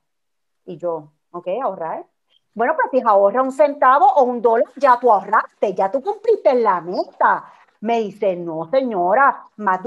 Y 0.65 0.77
yo, 0.77 1.13
ok, 1.33 1.49
ahorrar. 1.63 2.07
Bueno, 2.55 2.75
pues 2.77 2.89
si 2.93 3.03
ahorra 3.05 3.43
un 3.43 3.51
centavo 3.51 4.07
o 4.07 4.23
un 4.23 4.41
dólar, 4.41 4.69
ya 4.77 4.99
tú 5.01 5.11
ahorraste, 5.11 5.75
ya 5.75 5.91
tú 5.91 6.01
cumpliste 6.01 6.55
la 6.55 6.81
meta. 6.81 7.45
Me 7.81 8.01
dice, 8.01 8.37
no, 8.37 8.71
señora, 8.71 9.49
más, 9.57 9.81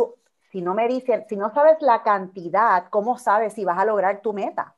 si 0.52 0.62
no 0.62 0.74
me 0.74 0.88
dicen, 0.88 1.26
si 1.28 1.36
no 1.36 1.54
sabes 1.54 1.82
la 1.82 2.04
cantidad, 2.04 2.88
¿cómo 2.90 3.18
sabes 3.18 3.54
si 3.54 3.66
vas 3.66 3.78
a 3.78 3.86
lograr 3.86 4.22
tu 4.22 4.34
meta? 4.34 4.76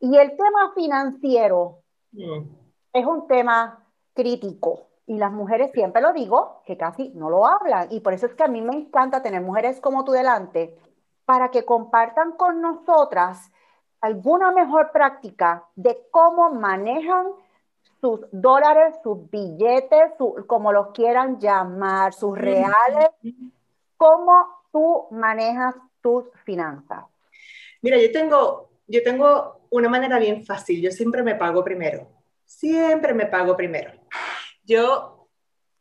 Y 0.00 0.16
el 0.16 0.36
tema 0.36 0.72
financiero 0.74 1.82
mm. 2.12 2.42
es 2.92 3.06
un 3.06 3.26
tema 3.26 3.84
crítico. 4.14 4.86
Y 5.06 5.16
las 5.16 5.32
mujeres, 5.32 5.72
siempre 5.72 6.02
lo 6.02 6.12
digo, 6.12 6.62
que 6.66 6.76
casi 6.76 7.10
no 7.14 7.30
lo 7.30 7.46
hablan. 7.46 7.88
Y 7.90 8.00
por 8.00 8.12
eso 8.12 8.26
es 8.26 8.34
que 8.34 8.44
a 8.44 8.48
mí 8.48 8.60
me 8.60 8.74
encanta 8.74 9.22
tener 9.22 9.40
mujeres 9.40 9.80
como 9.80 10.04
tú 10.04 10.12
delante, 10.12 10.76
para 11.24 11.50
que 11.50 11.64
compartan 11.64 12.32
con 12.32 12.60
nosotras 12.60 13.50
alguna 14.00 14.52
mejor 14.52 14.92
práctica 14.92 15.64
de 15.76 15.98
cómo 16.10 16.50
manejan 16.50 17.26
sus 18.00 18.20
dólares, 18.32 18.96
sus 19.02 19.28
billetes, 19.30 20.12
como 20.46 20.72
los 20.72 20.88
quieran 20.88 21.38
llamar, 21.38 22.12
sus 22.12 22.32
mm. 22.32 22.40
reales, 22.40 23.10
¿Cómo 23.98 24.46
tú 24.72 25.08
manejas 25.10 25.74
tus 26.00 26.24
finanzas? 26.44 27.04
Mira, 27.82 27.98
yo 27.98 28.10
tengo, 28.12 28.70
yo 28.86 29.02
tengo 29.02 29.66
una 29.70 29.88
manera 29.88 30.18
bien 30.18 30.46
fácil. 30.46 30.80
Yo 30.80 30.90
siempre 30.92 31.22
me 31.22 31.34
pago 31.34 31.64
primero. 31.64 32.08
Siempre 32.44 33.12
me 33.12 33.26
pago 33.26 33.56
primero. 33.56 33.92
Yo 34.64 35.28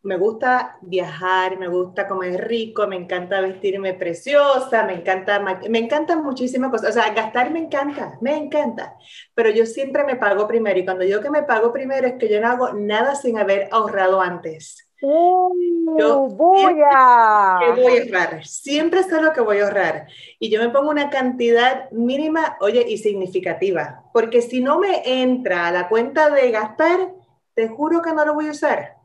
me 0.01 0.17
gusta 0.17 0.77
viajar, 0.81 1.59
me 1.59 1.67
gusta 1.67 2.07
comer 2.07 2.47
rico, 2.47 2.87
me 2.87 2.95
encanta 2.95 3.41
vestirme 3.41 3.93
preciosa, 3.93 4.83
me 4.83 4.93
encanta, 4.93 5.39
me 5.69 5.79
encantan 5.79 6.23
muchísimas 6.23 6.71
cosas. 6.71 6.89
O 6.89 6.93
sea, 6.93 7.13
gastar 7.13 7.51
me 7.51 7.59
encanta, 7.59 8.17
me 8.21 8.35
encanta. 8.35 8.95
Pero 9.35 9.51
yo 9.51 9.65
siempre 9.67 10.03
me 10.03 10.15
pago 10.15 10.47
primero. 10.47 10.79
Y 10.79 10.85
cuando 10.85 11.03
digo 11.03 11.21
que 11.21 11.29
me 11.29 11.43
pago 11.43 11.71
primero 11.71 12.07
es 12.07 12.13
que 12.13 12.29
yo 12.29 12.41
no 12.41 12.47
hago 12.47 12.73
nada 12.73 13.15
sin 13.15 13.37
haber 13.37 13.69
ahorrado 13.71 14.21
antes. 14.21 14.86
Yo 15.01 16.27
voy 16.29 16.81
a... 16.91 17.59
voy 17.75 17.97
a 17.97 18.01
ahorrar, 18.01 18.45
siempre 18.45 19.03
sé 19.03 19.21
lo 19.21 19.31
que 19.33 19.41
voy 19.41 19.59
a 19.59 19.65
ahorrar. 19.65 20.07
Y 20.39 20.49
yo 20.49 20.61
me 20.61 20.69
pongo 20.69 20.89
una 20.89 21.09
cantidad 21.09 21.89
mínima, 21.91 22.57
oye, 22.61 22.83
y 22.87 22.97
significativa. 22.97 24.03
Porque 24.13 24.41
si 24.41 24.61
no 24.61 24.79
me 24.79 25.21
entra 25.21 25.67
a 25.67 25.71
la 25.71 25.87
cuenta 25.87 26.29
de 26.29 26.49
gastar, 26.51 27.13
te 27.53 27.67
juro 27.67 28.01
que 28.01 28.13
no 28.13 28.25
lo 28.25 28.33
voy 28.33 28.47
a 28.47 28.51
usar. 28.51 28.95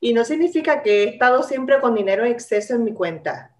Y 0.00 0.12
no 0.12 0.24
significa 0.24 0.82
que 0.82 1.04
he 1.04 1.08
estado 1.08 1.42
siempre 1.42 1.80
con 1.80 1.94
dinero 1.94 2.24
en 2.24 2.32
exceso 2.32 2.74
en 2.74 2.84
mi 2.84 2.92
cuenta. 2.92 3.53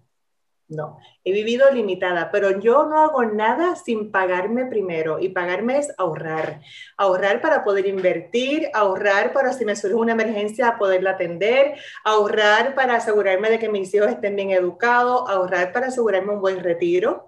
No, 0.67 0.97
he 1.23 1.31
vivido 1.31 1.69
limitada, 1.69 2.31
pero 2.31 2.59
yo 2.59 2.85
no 2.87 2.97
hago 2.99 3.23
nada 3.23 3.75
sin 3.75 4.11
pagarme 4.11 4.65
primero. 4.65 5.19
Y 5.19 5.29
pagarme 5.29 5.77
es 5.77 5.93
ahorrar. 5.97 6.61
Ahorrar 6.97 7.39
para 7.39 7.63
poder 7.63 7.85
invertir, 7.85 8.69
ahorrar 8.73 9.31
para 9.31 9.53
si 9.53 9.63
me 9.63 9.75
surge 9.75 9.95
una 9.95 10.13
emergencia 10.13 10.77
poderla 10.79 11.11
atender, 11.11 11.75
ahorrar 12.03 12.73
para 12.73 12.95
asegurarme 12.95 13.51
de 13.51 13.59
que 13.59 13.69
mis 13.69 13.93
hijos 13.93 14.09
estén 14.09 14.35
bien 14.35 14.49
educados, 14.51 15.29
ahorrar 15.29 15.71
para 15.71 15.87
asegurarme 15.87 16.33
un 16.33 16.41
buen 16.41 16.59
retiro. 16.63 17.27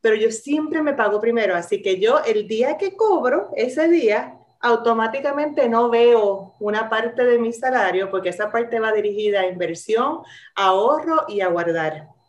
Pero 0.00 0.14
yo 0.16 0.30
siempre 0.30 0.82
me 0.82 0.94
pago 0.94 1.20
primero, 1.20 1.56
así 1.56 1.82
que 1.82 2.00
yo 2.00 2.20
el 2.24 2.46
día 2.48 2.78
que 2.78 2.96
cobro, 2.96 3.50
ese 3.56 3.88
día, 3.88 4.36
automáticamente 4.60 5.68
no 5.68 5.90
veo 5.90 6.54
una 6.60 6.88
parte 6.88 7.24
de 7.24 7.38
mi 7.38 7.52
salario 7.52 8.10
porque 8.10 8.28
esa 8.30 8.50
parte 8.52 8.78
va 8.80 8.92
dirigida 8.92 9.40
a 9.40 9.46
inversión, 9.46 10.20
ahorro 10.54 11.24
y 11.28 11.40
a 11.40 11.48
guardar. 11.48 12.19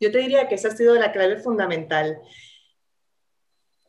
Yo 0.00 0.10
te 0.10 0.18
diría 0.18 0.48
que 0.48 0.54
esa 0.54 0.68
ha 0.68 0.76
sido 0.76 0.94
la 0.94 1.12
clave 1.12 1.38
fundamental. 1.38 2.20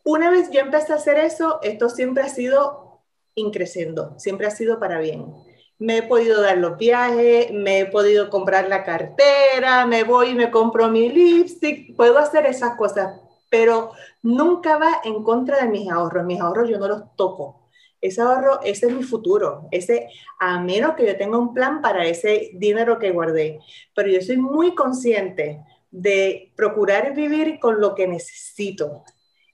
una 0.03 0.29
vez 0.29 0.49
yo 0.51 0.59
empecé 0.59 0.93
a 0.93 0.97
hacer 0.97 1.17
eso, 1.17 1.59
esto 1.63 1.89
siempre 1.89 2.23
ha 2.23 2.29
sido 2.29 3.01
increciendo, 3.35 4.19
siempre 4.19 4.47
ha 4.47 4.51
sido 4.51 4.79
para 4.79 4.99
bien. 4.99 5.33
Me 5.79 5.97
he 5.97 6.03
podido 6.03 6.41
dar 6.41 6.57
los 6.57 6.77
viajes, 6.77 7.51
me 7.53 7.79
he 7.79 7.85
podido 7.85 8.29
comprar 8.29 8.67
la 8.67 8.83
cartera, 8.83 9.85
me 9.85 10.03
voy 10.03 10.29
y 10.29 10.35
me 10.35 10.51
compro 10.51 10.89
mi 10.89 11.09
lipstick, 11.09 11.95
puedo 11.95 12.17
hacer 12.19 12.45
esas 12.45 12.75
cosas, 12.75 13.19
pero 13.49 13.91
nunca 14.21 14.77
va 14.77 15.01
en 15.03 15.23
contra 15.23 15.63
de 15.63 15.69
mis 15.69 15.89
ahorros. 15.89 16.25
Mis 16.25 16.41
ahorros 16.41 16.69
yo 16.69 16.77
no 16.77 16.87
los 16.87 17.15
toco. 17.15 17.69
Ese 18.01 18.21
ahorro, 18.21 18.61
ese 18.63 18.87
es 18.87 18.93
mi 18.93 19.03
futuro. 19.03 19.67
Ese, 19.71 20.09
a 20.39 20.59
menos 20.59 20.95
que 20.95 21.05
yo 21.05 21.17
tenga 21.17 21.37
un 21.37 21.53
plan 21.53 21.81
para 21.81 22.05
ese 22.05 22.51
dinero 22.55 22.99
que 22.99 23.11
guardé. 23.11 23.59
Pero 23.95 24.09
yo 24.09 24.21
soy 24.21 24.37
muy 24.37 24.75
consciente 24.75 25.63
de 25.91 26.51
procurar 26.55 27.13
vivir 27.13 27.59
con 27.59 27.79
lo 27.79 27.93
que 27.93 28.07
necesito. 28.07 29.03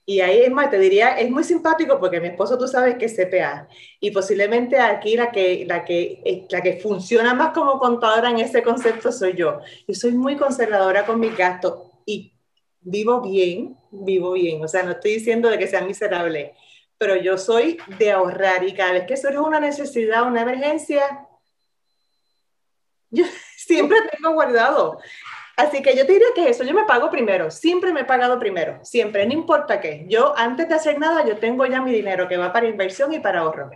Y 0.06 0.20
ahí 0.20 0.40
es 0.40 0.50
más, 0.50 0.70
te 0.70 0.78
diría, 0.78 1.18
es 1.18 1.30
muy 1.30 1.44
simpático 1.44 2.00
porque 2.00 2.18
mi 2.18 2.28
esposo 2.28 2.56
tú 2.56 2.66
sabes 2.66 2.96
que 2.96 3.04
es 3.04 3.14
CPA 3.14 3.68
y 4.00 4.10
posiblemente 4.10 4.78
aquí 4.78 5.16
la 5.16 5.30
que, 5.30 5.66
la 5.66 5.84
que, 5.84 6.22
eh, 6.24 6.46
la 6.48 6.62
que 6.62 6.78
funciona 6.80 7.34
más 7.34 7.52
como 7.52 7.78
contadora 7.78 8.30
en 8.30 8.38
ese 8.38 8.62
concepto 8.62 9.12
soy 9.12 9.34
yo. 9.34 9.60
Yo 9.86 9.94
soy 9.94 10.12
muy 10.12 10.36
conservadora 10.36 11.04
con 11.04 11.20
mis 11.20 11.36
gastos 11.36 11.90
y 12.06 12.32
vivo 12.80 13.20
bien, 13.20 13.76
vivo 13.90 14.32
bien. 14.32 14.64
O 14.64 14.68
sea, 14.68 14.82
no 14.82 14.92
estoy 14.92 15.14
diciendo 15.14 15.50
de 15.50 15.58
que 15.58 15.66
sea 15.66 15.82
miserable, 15.82 16.54
pero 16.96 17.14
yo 17.16 17.36
soy 17.36 17.76
de 17.98 18.10
ahorrar 18.10 18.64
y 18.64 18.72
cada 18.72 18.92
vez 18.92 19.04
que 19.04 19.16
surge 19.16 19.38
una 19.38 19.60
necesidad, 19.60 20.26
una 20.26 20.40
emergencia, 20.40 21.28
yo 23.10 23.26
siempre 23.56 23.98
tengo 24.10 24.32
guardado. 24.32 25.00
Así 25.58 25.82
que 25.82 25.96
yo 25.96 26.06
te 26.06 26.12
diría 26.12 26.28
que 26.36 26.48
eso, 26.48 26.62
yo 26.62 26.72
me 26.72 26.84
pago 26.84 27.10
primero, 27.10 27.50
siempre 27.50 27.92
me 27.92 28.02
he 28.02 28.04
pagado 28.04 28.38
primero, 28.38 28.78
siempre, 28.84 29.26
no 29.26 29.32
importa 29.32 29.80
qué. 29.80 30.06
Yo 30.08 30.32
antes 30.36 30.68
de 30.68 30.76
hacer 30.76 31.00
nada, 31.00 31.24
yo 31.24 31.36
tengo 31.40 31.66
ya 31.66 31.82
mi 31.82 31.90
dinero 31.90 32.28
que 32.28 32.36
va 32.36 32.52
para 32.52 32.68
inversión 32.68 33.12
y 33.12 33.18
para 33.18 33.40
ahorro. 33.40 33.68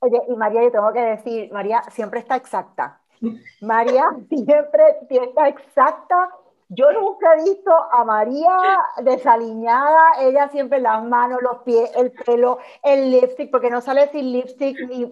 Oye, 0.00 0.20
y 0.28 0.36
María, 0.36 0.64
yo 0.64 0.70
tengo 0.70 0.92
que 0.92 1.00
decir, 1.00 1.50
María 1.50 1.82
siempre 1.90 2.20
está 2.20 2.36
exacta. 2.36 3.00
María 3.62 4.04
siempre 4.28 4.82
está 5.08 5.48
exacta. 5.48 6.28
Yo 6.68 6.92
nunca 6.92 7.32
he 7.38 7.44
visto 7.44 7.72
a 7.72 8.04
María 8.04 8.58
desaliñada, 9.02 10.20
ella 10.20 10.50
siempre 10.50 10.78
las 10.78 11.02
manos, 11.04 11.40
los 11.40 11.62
pies, 11.62 11.90
el 11.96 12.12
pelo, 12.12 12.58
el 12.82 13.10
lipstick, 13.10 13.50
porque 13.50 13.70
no 13.70 13.80
sale 13.80 14.08
sin 14.08 14.30
lipstick, 14.30 14.78
ni, 14.90 15.08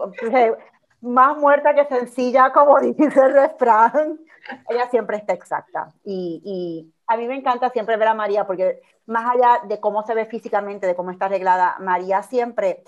más 1.02 1.36
muerta 1.36 1.74
que 1.74 1.84
sencilla, 1.84 2.52
como 2.52 2.80
dice 2.80 3.20
el 3.20 3.32
refrán 3.34 4.18
ella 4.68 4.88
siempre 4.90 5.16
está 5.16 5.32
exacta. 5.32 5.92
Y, 6.04 6.92
a 7.06 7.16
mí 7.16 7.26
me 7.26 7.36
encanta 7.36 7.70
siempre 7.70 7.96
ver 7.96 8.08
a 8.08 8.14
María, 8.14 8.46
porque 8.46 8.80
más 9.06 9.30
allá 9.34 9.60
de 9.66 9.80
cómo 9.80 10.02
se 10.02 10.14
ve 10.14 10.24
físicamente, 10.26 10.86
de 10.86 10.94
cómo 10.94 11.10
está 11.10 11.26
arreglada, 11.26 11.76
María 11.80 12.22
siempre 12.22 12.84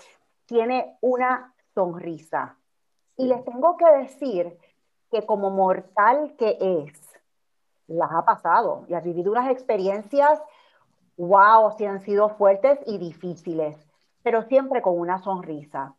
tiene 0.47 0.97
una 1.01 1.53
sonrisa. 1.75 2.57
Y 3.17 3.27
les 3.27 3.45
tengo 3.45 3.77
que 3.77 3.91
decir 3.99 4.57
que 5.11 5.27
como 5.27 5.51
mortal 5.51 6.35
que 6.39 6.57
es, 6.61 6.93
las 7.87 8.11
ha 8.13 8.25
pasado 8.25 8.87
y 8.89 8.95
ha 8.95 9.01
vivido 9.01 9.31
unas 9.31 9.51
experiencias, 9.51 10.41
wow, 11.19 11.77
si 11.77 11.85
han 11.85 12.01
sido 12.01 12.31
fuertes 12.31 12.79
y 12.87 12.97
difíciles, 12.99 13.77
pero 14.23 14.43
siempre 14.43 14.81
con 14.81 14.99
una 14.99 15.19
sonrisa. 15.19 15.95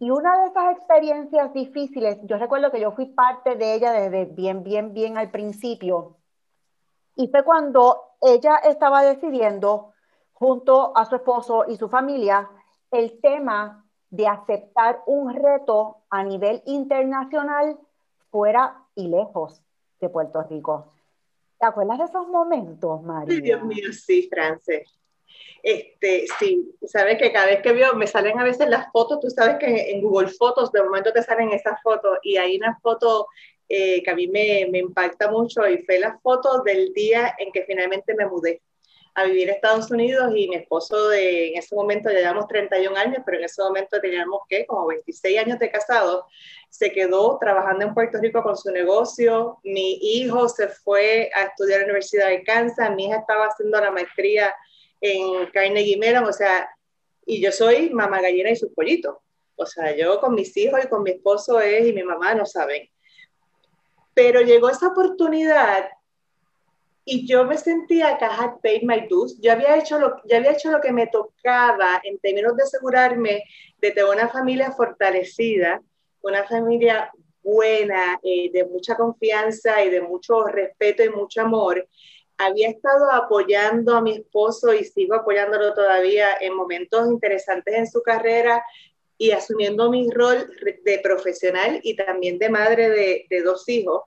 Y 0.00 0.10
una 0.10 0.40
de 0.40 0.48
esas 0.48 0.78
experiencias 0.78 1.52
difíciles, 1.52 2.18
yo 2.22 2.38
recuerdo 2.38 2.70
que 2.70 2.80
yo 2.80 2.90
fui 2.92 3.04
parte 3.04 3.54
de 3.56 3.74
ella 3.74 3.92
desde 3.92 4.24
bien, 4.24 4.64
bien, 4.64 4.94
bien 4.94 5.18
al 5.18 5.30
principio. 5.30 6.16
Y 7.16 7.28
fue 7.28 7.44
cuando 7.44 8.14
ella 8.22 8.56
estaba 8.56 9.02
decidiendo, 9.02 9.92
junto 10.32 10.96
a 10.96 11.04
su 11.04 11.16
esposo 11.16 11.66
y 11.68 11.76
su 11.76 11.90
familia, 11.90 12.48
el 12.90 13.20
tema 13.20 13.84
de 14.08 14.26
aceptar 14.26 15.02
un 15.04 15.34
reto 15.34 15.98
a 16.08 16.24
nivel 16.24 16.62
internacional 16.64 17.78
fuera 18.30 18.82
y 18.94 19.06
lejos 19.08 19.62
de 20.00 20.08
Puerto 20.08 20.42
Rico. 20.44 20.94
¿Te 21.58 21.66
acuerdas 21.66 21.98
de 21.98 22.04
esos 22.04 22.26
momentos, 22.26 23.02
María? 23.02 23.38
Dios 23.38 23.62
mío, 23.64 23.92
sí, 23.92 24.26
Frances. 24.30 24.98
Este, 25.62 26.24
sí, 26.38 26.74
sabes 26.86 27.18
que 27.18 27.32
cada 27.32 27.46
vez 27.46 27.60
que 27.62 27.72
veo, 27.72 27.94
me 27.94 28.06
salen 28.06 28.38
a 28.38 28.44
veces 28.44 28.68
las 28.68 28.90
fotos, 28.92 29.20
tú 29.20 29.28
sabes 29.30 29.56
que 29.58 29.90
en 29.90 30.00
Google 30.00 30.28
Fotos 30.28 30.72
de 30.72 30.82
momento 30.82 31.12
te 31.12 31.22
salen 31.22 31.50
esas 31.52 31.80
fotos 31.82 32.18
y 32.22 32.36
hay 32.38 32.56
una 32.56 32.78
foto 32.80 33.28
eh, 33.68 34.02
que 34.02 34.10
a 34.10 34.14
mí 34.14 34.26
me, 34.26 34.66
me, 34.70 34.78
impacta 34.78 35.30
mucho 35.30 35.68
y 35.68 35.78
fue 35.84 35.98
la 35.98 36.18
foto 36.18 36.62
del 36.62 36.92
día 36.94 37.34
en 37.38 37.52
que 37.52 37.64
finalmente 37.64 38.14
me 38.14 38.26
mudé 38.26 38.62
a 39.14 39.24
vivir 39.24 39.50
a 39.50 39.54
Estados 39.54 39.90
Unidos 39.90 40.32
y 40.34 40.48
mi 40.48 40.56
esposo 40.56 41.08
de, 41.08 41.48
en 41.48 41.58
ese 41.58 41.74
momento 41.74 42.10
ya 42.10 42.18
llevamos 42.18 42.46
31 42.46 42.96
años, 42.96 43.22
pero 43.24 43.38
en 43.38 43.44
ese 43.44 43.62
momento 43.62 44.00
teníamos 44.00 44.40
que 44.48 44.66
como 44.66 44.86
26 44.86 45.38
años 45.38 45.58
de 45.58 45.70
casado, 45.70 46.26
se 46.68 46.92
quedó 46.92 47.36
trabajando 47.38 47.84
en 47.84 47.94
Puerto 47.94 48.18
Rico 48.18 48.42
con 48.42 48.56
su 48.56 48.70
negocio, 48.70 49.58
mi 49.64 49.98
hijo 50.00 50.48
se 50.48 50.68
fue 50.68 51.30
a 51.34 51.44
estudiar 51.44 51.80
en 51.80 51.88
la 51.88 51.92
Universidad 51.92 52.28
de 52.28 52.42
Kansas, 52.44 52.94
mi 52.94 53.06
hija 53.06 53.18
estaba 53.18 53.46
haciendo 53.46 53.80
la 53.80 53.90
maestría 53.90 54.54
en 55.00 55.46
Carnegie 55.46 55.96
Mellon, 55.96 56.24
o 56.24 56.32
sea, 56.32 56.68
y 57.26 57.40
yo 57.40 57.52
soy 57.52 57.90
mamá 57.90 58.20
gallina 58.20 58.50
y 58.50 58.56
sus 58.56 58.72
pollitos. 58.72 59.16
O 59.56 59.66
sea, 59.66 59.94
yo 59.94 60.20
con 60.20 60.34
mis 60.34 60.56
hijos 60.56 60.80
y 60.82 60.88
con 60.88 61.02
mi 61.02 61.10
esposo 61.12 61.60
es, 61.60 61.86
y 61.86 61.92
mi 61.92 62.02
mamá 62.02 62.34
no 62.34 62.46
saben. 62.46 62.88
Pero 64.14 64.40
llegó 64.40 64.70
esa 64.70 64.88
oportunidad 64.88 65.90
y 67.04 67.26
yo 67.26 67.44
me 67.44 67.56
sentía 67.56 68.16
que 68.18 68.24
I 68.24 68.28
had 68.28 68.60
paid 68.62 68.82
my 68.82 69.06
dues. 69.08 69.38
Yo 69.40 69.52
había 69.52 69.76
hecho 69.76 69.98
lo, 69.98 70.16
ya 70.24 70.38
había 70.38 70.52
hecho 70.52 70.70
lo 70.70 70.80
que 70.80 70.92
me 70.92 71.06
tocaba 71.06 72.00
en 72.04 72.18
términos 72.18 72.56
de 72.56 72.62
asegurarme 72.62 73.44
de 73.80 73.90
tener 73.90 74.10
una 74.10 74.28
familia 74.28 74.72
fortalecida, 74.72 75.82
una 76.22 76.44
familia 76.44 77.10
buena, 77.42 78.18
eh, 78.22 78.50
de 78.52 78.64
mucha 78.64 78.96
confianza 78.96 79.82
y 79.82 79.90
de 79.90 80.02
mucho 80.02 80.44
respeto 80.44 81.02
y 81.02 81.08
mucho 81.08 81.40
amor 81.40 81.86
había 82.40 82.70
estado 82.70 83.12
apoyando 83.12 83.94
a 83.94 84.00
mi 84.00 84.12
esposo 84.12 84.72
y 84.72 84.84
sigo 84.84 85.14
apoyándolo 85.14 85.74
todavía 85.74 86.28
en 86.40 86.54
momentos 86.54 87.06
interesantes 87.06 87.74
en 87.74 87.86
su 87.86 88.02
carrera 88.02 88.64
y 89.18 89.32
asumiendo 89.32 89.90
mi 89.90 90.10
rol 90.10 90.50
de 90.82 91.00
profesional 91.00 91.80
y 91.82 91.94
también 91.96 92.38
de 92.38 92.48
madre 92.48 92.88
de, 92.88 93.26
de 93.28 93.42
dos 93.42 93.68
hijos. 93.68 94.04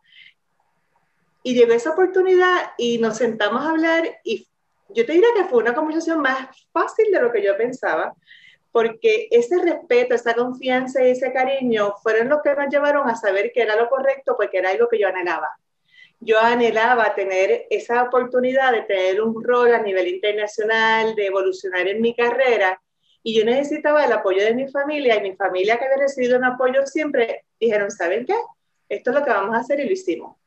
Y 1.43 1.53
llegó 1.53 1.73
esa 1.73 1.91
oportunidad 1.91 2.71
y 2.79 2.97
nos 2.97 3.17
sentamos 3.17 3.61
a 3.61 3.69
hablar 3.69 4.19
y 4.23 4.47
yo 4.89 5.05
te 5.05 5.13
diría 5.13 5.29
que 5.35 5.45
fue 5.45 5.59
una 5.59 5.75
conversación 5.75 6.19
más 6.19 6.67
fácil 6.71 7.11
de 7.11 7.21
lo 7.21 7.31
que 7.31 7.43
yo 7.43 7.55
pensaba, 7.55 8.15
porque 8.71 9.27
ese 9.29 9.61
respeto, 9.61 10.15
esa 10.15 10.33
confianza 10.33 11.03
y 11.03 11.11
ese 11.11 11.31
cariño 11.31 11.93
fueron 12.01 12.29
los 12.29 12.41
que 12.41 12.55
nos 12.55 12.67
llevaron 12.69 13.07
a 13.07 13.15
saber 13.15 13.51
que 13.53 13.61
era 13.61 13.75
lo 13.75 13.89
correcto, 13.89 14.35
porque 14.35 14.57
era 14.57 14.71
algo 14.71 14.87
que 14.87 14.99
yo 14.99 15.07
anhelaba 15.07 15.49
yo 16.23 16.39
anhelaba 16.39 17.13
tener 17.15 17.65
esa 17.69 18.03
oportunidad 18.03 18.71
de 18.71 18.83
tener 18.83 19.21
un 19.21 19.43
rol 19.43 19.73
a 19.73 19.81
nivel 19.81 20.07
internacional, 20.07 21.15
de 21.15 21.27
evolucionar 21.27 21.87
en 21.87 22.01
mi 22.01 22.15
carrera, 22.15 22.81
y 23.21 23.37
yo 23.37 23.45
necesitaba 23.45 24.05
el 24.05 24.11
apoyo 24.11 24.43
de 24.43 24.53
mi 24.53 24.67
familia, 24.67 25.17
y 25.17 25.21
mi 25.21 25.35
familia 25.35 25.77
que 25.77 25.85
había 25.85 25.97
recibido 25.97 26.37
un 26.37 26.45
apoyo 26.45 26.85
siempre, 26.85 27.45
dijeron, 27.59 27.91
¿saben 27.91 28.25
qué? 28.25 28.35
Esto 28.89 29.11
es 29.11 29.15
lo 29.17 29.23
que 29.23 29.31
vamos 29.31 29.55
a 29.55 29.59
hacer 29.59 29.79
y 29.79 29.85
lo 29.85 29.91
hicimos. 29.91 30.37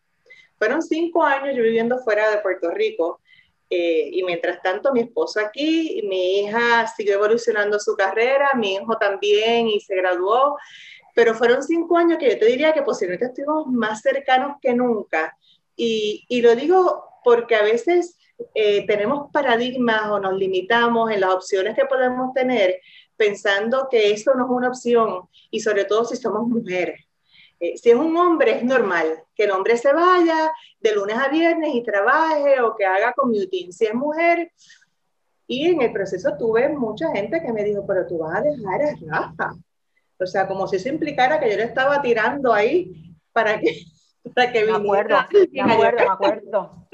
Fueron 0.59 0.83
cinco 0.83 1.23
años 1.23 1.55
yo 1.55 1.63
viviendo 1.63 1.99
fuera 1.99 2.31
de 2.31 2.39
Puerto 2.39 2.71
Rico, 2.71 3.21
eh, 3.69 4.11
y 4.13 4.23
mientras 4.23 4.63
tanto 4.63 4.93
mi 4.93 5.01
esposo 5.01 5.41
aquí, 5.41 6.01
mi 6.09 6.41
hija 6.41 6.87
siguió 6.87 7.15
evolucionando 7.15 7.81
su 7.81 7.97
carrera, 7.97 8.51
mi 8.55 8.75
hijo 8.75 8.97
también 8.97 9.67
y 9.67 9.81
se 9.81 9.97
graduó, 9.97 10.57
pero 11.15 11.35
fueron 11.35 11.63
cinco 11.63 11.97
años 11.97 12.19
que 12.19 12.31
yo 12.31 12.39
te 12.39 12.47
diría 12.47 12.73
que 12.73 12.83
posiblemente 12.83 13.27
estuvimos 13.27 13.67
más 13.67 14.03
cercanos 14.03 14.59
que 14.63 14.73
nunca 14.73 15.37
y, 15.77 16.41
lo 16.43 16.55
digo 16.57 17.05
porque 17.25 17.55
a 17.57 17.63
veces 17.63 18.19
eh, 18.55 18.87
tenemos 18.87 19.31
paradigmas 19.33 20.11
o 20.11 20.21
nos 20.21 20.35
limitamos 20.35 21.11
en 21.11 21.21
las 21.21 21.35
opciones 21.35 21.75
que 21.75 21.87
podemos 21.87 22.33
tener 22.35 22.81
pensando 23.17 23.89
que 23.91 24.13
eso 24.13 24.35
no 24.35 24.45
es 24.45 24.51
una 24.51 24.69
opción 24.69 25.29
y 25.51 25.61
sobre 25.61 25.85
todo 25.85 26.05
si 26.05 26.17
somos 26.17 26.47
mujeres. 26.49 27.01
Eh, 27.59 27.77
si 27.77 27.91
es 27.91 27.97
un 27.97 28.15
hombre 28.17 28.59
es 28.59 28.65
normal 28.65 29.25
que 29.35 29.45
el 29.45 29.51
hombre 29.51 29.79
se 29.79 29.93
vaya 29.93 30.53
de 30.79 30.95
lunes 30.95 31.17
a 31.17 31.29
viernes 31.29 31.75
y 31.75 31.83
trabaje 31.83 32.61
o 32.61 32.77
que 32.77 32.85
haga 32.85 33.15
commuting. 33.15 33.73
Si 33.73 33.87
es 33.87 33.95
mujer, 33.95 34.53
y 35.47 35.69
en 35.69 35.81
el 35.81 35.93
proceso 35.93 36.37
tuve 36.37 36.69
mucha 36.69 37.11
gente 37.13 37.41
que 37.41 37.53
me 37.53 37.63
dijo, 37.63 37.87
pero 37.87 38.07
tú 38.07 38.19
vas 38.19 38.39
a 38.39 38.43
dejar 38.43 38.83
a 38.83 38.95
Rafa. 39.07 39.55
O 40.19 40.27
sea, 40.27 40.49
como 40.49 40.67
si 40.67 40.77
eso 40.77 40.89
implicara 40.89 41.39
que 41.39 41.51
yo 41.51 41.57
le 41.57 41.65
estaba 41.65 42.03
tirando 42.03 42.53
ahí 42.53 43.15
para 43.33 43.61
que 43.61 43.85
que 44.35 44.65
me 44.65 44.73
acuerdo, 44.73 45.17
me 45.53 45.61
acuerdo, 45.61 45.99
me 45.99 46.11
acuerdo. 46.11 46.89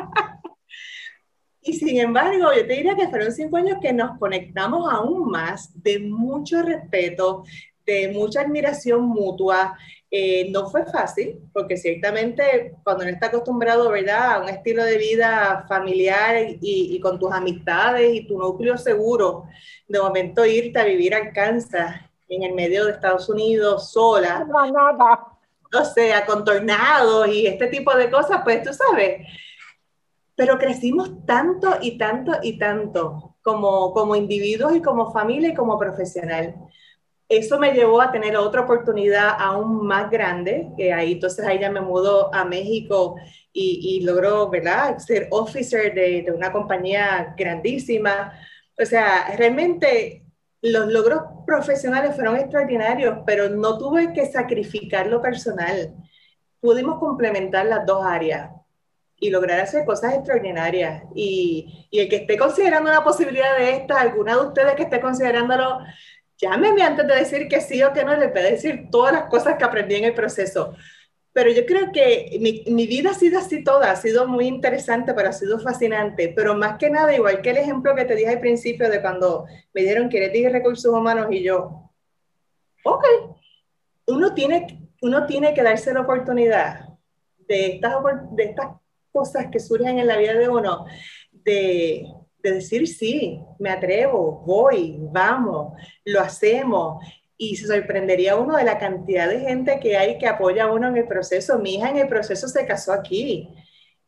Y 1.65 1.75
sin 1.75 2.01
embargo, 2.01 2.53
yo 2.55 2.67
te 2.67 2.75
diría 2.75 2.97
que 2.97 3.09
fueron 3.09 3.31
cinco 3.31 3.57
años 3.57 3.79
que 3.81 3.93
nos 3.93 4.19
conectamos 4.19 4.93
aún 4.93 5.31
más 5.31 5.71
de 5.81 6.01
mucho 6.01 6.61
respeto, 6.61 7.45
de 7.87 8.09
mucha 8.09 8.41
admiración 8.41 9.07
mutua. 9.07 9.79
Eh, 10.11 10.51
no 10.51 10.69
fue 10.69 10.85
fácil, 10.85 11.39
porque 11.53 11.77
ciertamente 11.77 12.75
cuando 12.83 13.05
uno 13.05 13.13
está 13.13 13.29
acostumbrado, 13.29 13.91
¿verdad?, 13.91 14.33
a 14.33 14.43
un 14.43 14.49
estilo 14.49 14.85
de 14.85 14.99
vida 14.99 15.65
familiar 15.69 16.37
y, 16.61 16.99
con 17.01 17.19
tus 17.19 17.33
amistades 17.33 18.13
y 18.13 18.27
tu 18.27 18.39
núcleo 18.39 18.77
seguro, 18.77 19.45
de 19.87 20.01
momento 20.01 20.45
irte 20.45 20.81
a 20.81 20.85
vivir 20.85 21.15
a 21.15 21.33
Kansas, 21.33 21.95
en 22.29 22.43
el 22.43 22.55
medio 22.55 22.87
de 22.87 22.93
Estados 22.93 23.29
Unidos, 23.29 23.93
sola. 23.93 24.45
No, 24.45 24.71
nada. 24.73 25.32
O 25.73 25.85
sea, 25.85 26.27
con 26.27 26.45
tornados 26.45 27.29
y 27.29 27.47
este 27.47 27.69
tipo 27.69 27.95
de 27.97 28.11
cosas, 28.11 28.41
pues 28.45 28.63
tú 28.63 28.73
sabes. 28.73 29.27
Pero 30.35 30.59
crecimos 30.59 31.25
tanto 31.27 31.79
y 31.81 31.99
tanto 31.99 32.33
y 32.43 32.59
tanto 32.59 33.37
como, 33.43 33.93
como 33.93 34.17
individuos 34.17 34.75
y 34.77 34.83
como 34.83 35.13
familia 35.13 35.51
y 35.51 35.55
como 35.55 35.79
profesional 35.79 36.55
eso 37.33 37.59
me 37.59 37.73
llevó 37.73 38.01
a 38.03 38.13
tener 38.13 38.37
otra 38.37 38.61
oportunidad 38.63 39.37
aún 39.39 39.87
más 39.87 40.11
grande, 40.11 40.69
que 40.77 40.93
ahí 40.93 41.13
entonces 41.13 41.45
ahí 41.47 41.59
ya 41.59 41.71
me 41.71 41.81
mudó 41.81 42.33
a 42.35 42.45
México 42.45 43.17
y, 43.53 43.81
y 43.83 44.05
logró, 44.05 44.51
¿verdad?, 44.51 44.99
ser 44.99 45.29
officer 45.31 45.95
de, 45.95 46.23
de, 46.23 46.31
una 46.31 46.53
compañía 46.53 47.35
grandísima. 47.37 48.33
O 48.79 48.85
sea, 48.85 49.35
realmente 49.39 50.25
los 50.63 50.93
logros 50.93 51.23
profesionales 51.45 52.15
fueron 52.15 52.37
extraordinarios, 52.37 53.19
pero 53.27 53.49
no 53.49 53.77
tuve 53.79 54.13
que 54.13 54.27
sacrificar 54.27 55.09
lo 55.09 55.21
personal. 55.21 55.93
Pudimos 56.61 57.01
complementar 57.01 57.67
las 57.67 57.85
dos 57.85 58.05
áreas 58.07 58.51
y 59.19 59.31
lograr 59.31 59.61
hacer 59.61 59.85
cosas 59.85 60.15
extraordinarias. 60.15 61.03
Y, 61.15 61.89
el 61.91 62.09
que 62.09 62.17
esté 62.17 62.39
considerando 62.39 62.91
una 62.91 63.03
posibilidad 63.03 63.57
de 63.59 63.73
esta, 63.73 64.01
alguna 64.01 64.37
de 64.37 64.47
ustedes 64.47 64.75
que 64.75 64.85
esté 64.85 65.01
considerándolo, 65.01 65.81
llámeme 66.39 66.83
antes 66.83 67.09
de 67.09 67.15
decir 67.17 67.49
que 67.49 67.61
sí 67.61 67.83
o 67.83 67.93
que 67.93 68.05
no, 68.05 68.17
le 68.17 68.29
voy 68.29 68.41
a 68.41 68.45
decir 68.45 68.89
todas 68.91 69.13
las 69.13 69.25
cosas 69.25 69.57
que 69.57 69.65
aprendí 69.65 69.97
en 69.97 70.05
el 70.05 70.15
proceso. 70.15 70.75
Pero 71.33 71.51
yo 71.51 71.65
creo 71.65 71.91
que 71.93 72.39
mi, 72.41 72.63
mi, 72.73 72.87
vida 72.87 73.11
ha 73.11 73.15
sido 73.15 73.39
así 73.39 73.65
toda, 73.65 73.91
ha 73.91 73.97
sido 73.97 74.29
muy 74.29 74.47
interesante, 74.47 75.15
pero 75.15 75.31
ha 75.31 75.33
sido 75.33 75.59
fascinante. 75.59 76.33
Pero 76.37 76.55
más 76.55 76.77
que 76.77 76.91
nada, 76.91 77.15
igual 77.15 77.41
que 77.41 77.51
el 77.51 77.57
ejemplo 77.57 77.95
que 77.95 78.05
te 78.05 78.15
dije 78.15 78.29
al 78.29 78.41
principio 78.41 78.91
de 78.91 79.01
cuando 79.01 79.47
me 79.73 79.83
dieron 79.83 80.11
que 80.11 80.25
eres 80.25 80.53
recursos 80.53 80.93
humanos 80.93 81.29
y 81.31 81.43
yo, 81.43 81.91
ok, 82.85 83.05
uno 84.09 84.35
tiene, 84.35 84.91
uno 85.01 85.27
tiene 85.27 85.55
que 85.55 85.63
darse 85.63 85.95
la 85.95 86.03
oportunidad 86.03 86.89
de 87.39 87.75
estas, 87.75 87.95
de 88.33 88.45
estas 88.45 88.67
cosas 89.11 89.47
que 89.51 89.61
surgen 89.61 89.99
en 89.99 90.07
la 90.07 90.19
vida 90.19 90.35
de 90.35 90.49
uno, 90.49 90.87
de, 91.33 92.05
de 92.43 92.53
decir 92.53 92.87
sí, 92.87 93.41
me 93.59 93.71
atrevo, 93.71 94.43
voy, 94.45 94.97
vamos, 94.99 95.75
lo 96.05 96.21
hacemos. 96.21 97.05
Y 97.43 97.57
se 97.57 97.67
sorprendería 97.67 98.37
uno 98.37 98.57
de 98.57 98.63
la 98.63 98.79
cantidad 98.79 99.29
de 99.29 99.41
gente 99.41 99.81
que 99.81 99.97
hay 99.97 100.17
que 100.17 100.29
apoya 100.29 100.63
a 100.63 100.73
uno 100.73 100.87
en 100.87 100.97
el 100.97 101.09
proceso. 101.09 101.59
Mi 101.59 101.75
hija 101.75 101.91
en 101.91 101.97
el 101.97 102.07
proceso 102.07 102.47
se 102.47 102.65
casó 102.65 102.93
aquí. 102.93 103.49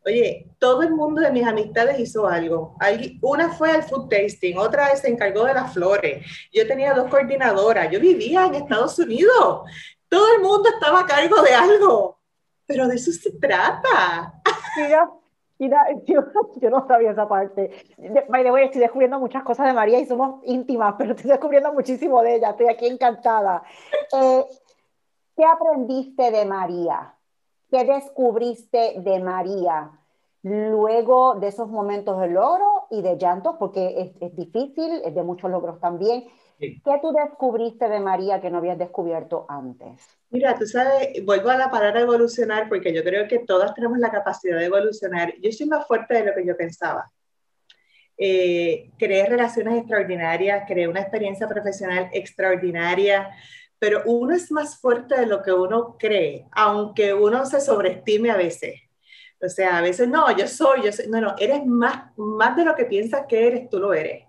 Oye, 0.06 0.50
todo 0.60 0.82
el 0.82 0.92
mundo 0.92 1.20
de 1.20 1.32
mis 1.32 1.44
amistades 1.44 1.98
hizo 1.98 2.28
algo. 2.28 2.76
Una 3.22 3.52
fue 3.52 3.72
al 3.72 3.82
food 3.82 4.08
tasting, 4.08 4.56
otra 4.56 4.94
se 4.94 5.08
encargó 5.08 5.46
de 5.46 5.54
las 5.54 5.72
flores. 5.72 6.24
Yo 6.52 6.64
tenía 6.68 6.94
dos 6.94 7.10
coordinadoras. 7.10 7.90
Yo 7.90 7.98
vivía 7.98 8.46
en 8.46 8.54
Estados 8.54 8.96
Unidos. 9.00 9.68
Todo 10.08 10.34
el 10.36 10.40
mundo 10.40 10.68
estaba 10.68 11.00
a 11.00 11.06
cargo 11.06 11.42
de 11.42 11.54
algo. 11.54 12.20
Pero 12.66 12.86
de 12.86 12.94
eso 12.94 13.10
se 13.10 13.32
trata. 13.32 14.32
Mira, 14.76 15.10
Mira, 15.58 15.86
yo, 16.06 16.22
yo, 16.56 16.70
no 16.70 16.86
sabía 16.86 17.12
esa 17.12 17.28
parte. 17.28 17.70
By 18.28 18.42
the 18.42 18.50
way, 18.50 18.64
estoy 18.64 18.80
descubriendo 18.80 19.18
muchas 19.18 19.42
cosas 19.42 19.66
de 19.66 19.72
María 19.72 19.98
y 20.00 20.06
somos 20.06 20.40
íntimas, 20.44 20.94
pero 20.98 21.12
estoy 21.12 21.30
descubriendo 21.30 21.72
muchísimo 21.72 22.22
de 22.22 22.36
ella. 22.36 22.50
Estoy 22.50 22.68
aquí 22.68 22.86
encantada. 22.86 23.62
Eh, 24.12 24.44
¿Qué 25.36 25.44
aprendiste 25.44 26.30
de 26.30 26.44
María? 26.44 27.14
¿Qué 27.70 27.84
descubriste 27.84 29.00
de 29.00 29.18
María 29.20 29.90
luego 30.42 31.34
de 31.36 31.48
esos 31.48 31.68
momentos 31.68 32.20
de 32.20 32.28
logro 32.28 32.86
y 32.90 33.02
de 33.02 33.16
llanto? 33.16 33.56
Porque 33.58 34.00
es, 34.00 34.22
es 34.22 34.36
difícil, 34.36 35.02
es 35.04 35.14
de 35.14 35.22
muchos 35.22 35.50
logros 35.50 35.80
también. 35.80 36.24
¿Qué 36.58 36.98
tú 37.02 37.12
descubriste 37.12 37.88
de 37.88 38.00
María 38.00 38.40
que 38.40 38.50
no 38.50 38.58
habías 38.58 38.78
descubierto 38.78 39.46
antes? 39.48 40.00
Mira, 40.30 40.56
tú 40.56 40.66
sabes, 40.66 41.24
vuelvo 41.24 41.50
a 41.50 41.56
la 41.56 41.70
palabra 41.70 42.00
evolucionar 42.00 42.68
porque 42.68 42.92
yo 42.92 43.02
creo 43.02 43.28
que 43.28 43.40
todas 43.40 43.74
tenemos 43.74 43.98
la 43.98 44.10
capacidad 44.10 44.58
de 44.58 44.66
evolucionar. 44.66 45.34
Yo 45.40 45.52
soy 45.52 45.66
más 45.66 45.86
fuerte 45.86 46.14
de 46.14 46.24
lo 46.24 46.34
que 46.34 46.46
yo 46.46 46.56
pensaba. 46.56 47.10
Eh, 48.16 48.90
creé 48.96 49.26
relaciones 49.26 49.78
extraordinarias, 49.78 50.64
creé 50.66 50.86
una 50.86 51.00
experiencia 51.00 51.48
profesional 51.48 52.08
extraordinaria, 52.12 53.30
pero 53.78 54.02
uno 54.06 54.34
es 54.34 54.52
más 54.52 54.80
fuerte 54.80 55.18
de 55.18 55.26
lo 55.26 55.42
que 55.42 55.52
uno 55.52 55.96
cree, 55.98 56.46
aunque 56.52 57.12
uno 57.12 57.44
se 57.44 57.60
sobreestime 57.60 58.30
a 58.30 58.36
veces. 58.36 58.80
O 59.42 59.48
sea, 59.48 59.78
a 59.78 59.82
veces 59.82 60.08
no, 60.08 60.34
yo 60.36 60.46
soy, 60.46 60.84
yo 60.84 60.92
soy, 60.92 61.08
no, 61.08 61.20
no, 61.20 61.34
eres 61.38 61.66
más, 61.66 62.16
más 62.16 62.56
de 62.56 62.64
lo 62.64 62.74
que 62.74 62.86
piensas 62.86 63.26
que 63.28 63.46
eres, 63.46 63.68
tú 63.68 63.78
lo 63.78 63.92
eres. 63.92 64.23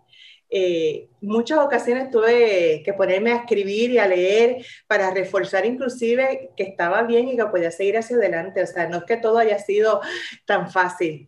Eh, 0.58 1.10
muchas 1.20 1.60
ocasiones 1.60 2.10
tuve 2.10 2.82
que 2.86 2.94
ponerme 2.94 3.34
a 3.34 3.40
escribir 3.40 3.92
y 3.92 3.98
a 3.98 4.08
leer 4.08 4.66
para 4.88 5.12
reforzar 5.12 5.66
inclusive 5.66 6.52
que 6.56 6.64
estaba 6.64 7.04
bien 7.04 7.28
y 7.28 7.36
que 7.36 7.46
podía 7.48 7.72
seguir 7.72 7.98
hacia 7.98 8.16
adelante. 8.16 8.64
O 8.64 8.66
sea, 8.66 8.88
no 8.88 9.00
es 9.00 9.04
que 9.04 9.18
todo 9.18 9.38
haya 9.38 9.60
sido 9.60 10.00
tan 10.46 10.72
fácil, 10.72 11.28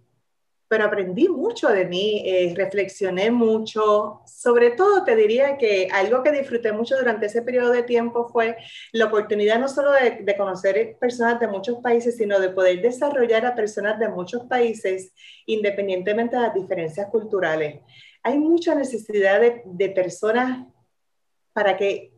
pero 0.70 0.86
aprendí 0.86 1.28
mucho 1.28 1.68
de 1.68 1.84
mí, 1.84 2.24
eh, 2.26 2.54
reflexioné 2.56 3.30
mucho. 3.30 4.22
Sobre 4.26 4.72
todo 4.72 5.04
te 5.04 5.18
diría 5.18 5.58
que 5.58 5.90
algo 5.92 6.24
que 6.24 6.32
disfruté 6.32 6.72
mucho 6.72 6.96
durante 6.98 7.26
ese 7.26 7.42
periodo 7.42 7.74
de 7.74 7.84
tiempo 7.84 8.30
fue 8.30 8.56
la 8.94 9.08
oportunidad 9.08 9.60
no 9.60 9.68
solo 9.68 9.92
de, 9.92 10.24
de 10.24 10.38
conocer 10.38 10.96
personas 11.02 11.38
de 11.42 11.50
muchos 11.50 11.80
países, 11.84 12.16
sino 12.16 12.40
de 12.40 12.52
poder 12.52 12.82
desarrollar 12.82 13.46
a 13.46 13.56
personas 13.56 14.00
de 14.00 14.08
muchos 14.08 14.44
países 14.46 15.12
independientemente 15.46 16.38
de 16.38 16.44
las 16.44 16.54
diferencias 16.54 17.08
culturales 17.08 17.82
hay 18.28 18.38
mucha 18.38 18.76
necesidad 18.76 19.40
de, 19.40 19.90
personas 19.90 20.68
para 21.54 21.78
que, 21.78 22.12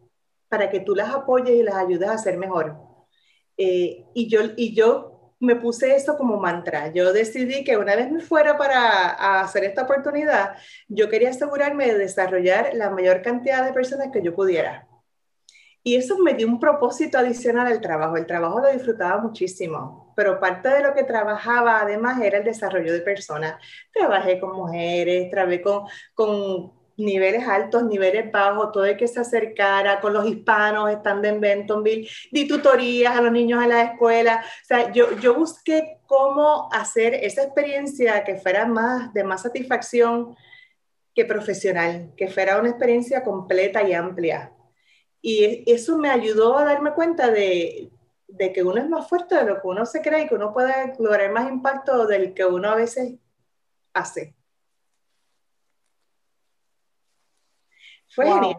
para 0.47 0.71
que 0.71 0.79
tú 0.79 0.95
las 0.95 1.13
apoyes 1.13 1.55
y 1.55 1.61
las 1.61 1.75
ayudes 1.75 2.09
a 2.09 2.17
ser 2.17 2.35
mejor. 2.35 2.75
Eh, 3.55 4.05
y, 4.15 4.27
yo, 4.27 4.39
y 4.57 4.73
yo 4.73 5.35
me 5.39 5.55
puse 5.55 5.95
eso 5.95 6.17
como 6.17 6.37
mantra. 6.37 6.91
Yo 6.91 7.13
decidí 7.13 7.63
que 7.63 7.77
una 7.77 7.95
vez 7.95 8.11
me 8.11 8.21
fuera 8.21 8.57
para 8.57 9.41
hacer 9.41 9.65
esta 9.65 9.83
oportunidad, 9.83 10.55
yo 10.87 11.09
quería 11.09 11.29
asegurarme 11.29 11.85
de 11.85 11.99
desarrollar 11.99 12.71
la 12.73 12.89
mayor 12.89 13.21
cantidad 13.21 13.63
de 13.63 13.71
personas 13.71 14.09
que 14.11 14.23
yo 14.23 14.33
pudiera. 14.33 14.87
Y 15.83 15.95
eso 15.95 16.17
me 16.17 16.33
dio 16.33 16.47
un 16.47 16.59
propósito 16.59 17.19
adicional 17.19 17.67
al 17.67 17.81
trabajo. 17.81 18.17
El 18.17 18.25
trabajo 18.25 18.61
lo 18.61 18.71
disfrutaba 18.71 19.21
muchísimo, 19.21 20.08
pero 20.19 20.37
parte 20.37 20.67
de 20.67 20.81
lo 20.81 20.93
que 20.93 21.05
trabajaba 21.05 21.79
además 21.79 22.21
era 22.21 22.39
el 22.39 22.43
desarrollo 22.43 22.91
de 22.91 22.99
personas. 22.99 23.55
Trabajé 23.93 24.37
con 24.37 24.51
mujeres, 24.51 25.31
trabajé 25.31 25.61
con, 25.61 25.85
con 26.13 26.73
niveles 26.97 27.47
altos, 27.47 27.85
niveles 27.85 28.29
bajos, 28.29 28.73
todo 28.73 28.83
el 28.83 28.97
que 28.97 29.07
se 29.07 29.21
acercara, 29.21 30.01
con 30.01 30.11
los 30.11 30.27
hispanos 30.27 30.91
estando 30.91 31.29
en 31.29 31.39
Bentonville, 31.39 32.09
di 32.33 32.45
tutorías 32.49 33.15
a 33.15 33.21
los 33.21 33.31
niños 33.31 33.63
a 33.63 33.67
la 33.67 33.81
escuela. 33.83 34.43
O 34.43 34.65
sea, 34.65 34.91
yo, 34.91 35.17
yo 35.21 35.35
busqué 35.35 35.99
cómo 36.05 36.67
hacer 36.73 37.13
esa 37.13 37.43
experiencia 37.43 38.25
que 38.25 38.35
fuera 38.35 38.65
más 38.65 39.13
de 39.13 39.23
más 39.23 39.43
satisfacción 39.43 40.35
que 41.15 41.23
profesional, 41.23 42.11
que 42.17 42.27
fuera 42.27 42.59
una 42.59 42.71
experiencia 42.71 43.23
completa 43.23 43.83
y 43.83 43.93
amplia. 43.93 44.51
Y 45.21 45.63
eso 45.65 45.97
me 45.97 46.09
ayudó 46.09 46.57
a 46.57 46.65
darme 46.65 46.91
cuenta 46.91 47.31
de, 47.31 47.89
de, 48.29 48.53
que 48.53 48.63
uno 48.63 48.77
es 48.77 48.89
más 48.89 49.07
fuerte 49.07 49.35
de 49.35 49.45
lo 49.45 49.61
que 49.61 49.67
uno 49.67 49.85
se 49.85 50.01
cree 50.01 50.23
y 50.23 50.27
que 50.27 50.35
uno 50.35 50.53
puede 50.53 50.93
lograr 50.99 51.31
más 51.31 51.49
impacto 51.49 52.05
del 52.07 52.33
que 52.33 52.45
uno 52.45 52.69
a 52.69 52.75
veces 52.75 53.15
hace. 53.93 54.35
Fue 58.07 58.25
genial. 58.25 58.57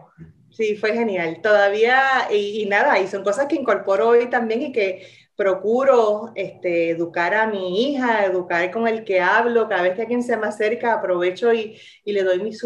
Sí, 0.51 0.75
fue 0.75 0.93
genial. 0.93 1.41
Todavía, 1.41 2.27
y, 2.31 2.65
nada, 2.65 2.99
y 2.99 3.07
son 3.07 3.23
cosas 3.23 3.47
que 3.47 3.55
incorporo 3.55 4.09
hoy 4.09 4.29
también 4.29 4.61
y 4.61 4.71
que 4.71 5.07
procuro 5.35 6.31
este, 6.35 6.89
educar 6.89 7.33
a 7.33 7.47
mi 7.47 7.83
hija, 7.83 8.25
educar 8.25 8.69
con 8.69 8.87
el 8.87 9.03
que 9.03 9.21
hablo, 9.21 9.69
cada 9.69 9.83
vez 9.83 9.95
que 9.95 10.01
alguien 10.01 10.23
se 10.23 10.37
me 10.37 10.47
acerca, 10.47 10.93
aprovecho 10.93 11.53
y, 11.53 11.79
y 12.03 12.11
le 12.11 12.23
doy 12.23 12.41
mis 12.43 12.61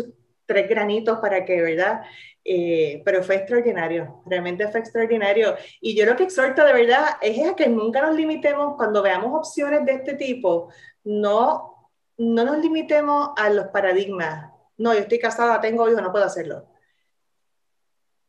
tres 0.45 0.67
granitos 0.67 1.19
para 1.19 1.45
que, 1.45 1.61
¿verdad? 1.61 2.01
Eh, 2.47 3.01
pero 3.03 3.23
fue 3.23 3.37
extraordinario, 3.37 4.21
realmente 4.27 4.67
fue 4.67 4.79
extraordinario. 4.79 5.55
Y 5.81 5.95
yo 5.95 6.05
lo 6.05 6.15
que 6.15 6.25
exhorto 6.25 6.63
de 6.63 6.73
verdad 6.73 7.17
es 7.19 7.49
a 7.49 7.55
que 7.55 7.67
nunca 7.67 8.03
nos 8.03 8.15
limitemos 8.15 8.75
cuando 8.75 9.01
veamos 9.01 9.33
opciones 9.33 9.83
de 9.83 9.93
este 9.93 10.13
tipo, 10.13 10.69
no, 11.03 11.89
no 12.17 12.45
nos 12.45 12.59
limitemos 12.59 13.31
a 13.35 13.49
los 13.49 13.67
paradigmas. 13.69 14.51
No, 14.77 14.93
yo 14.93 14.99
estoy 14.99 15.17
casada, 15.17 15.59
tengo 15.59 15.89
hijos, 15.89 16.03
no 16.03 16.11
puedo 16.11 16.25
hacerlo. 16.25 16.67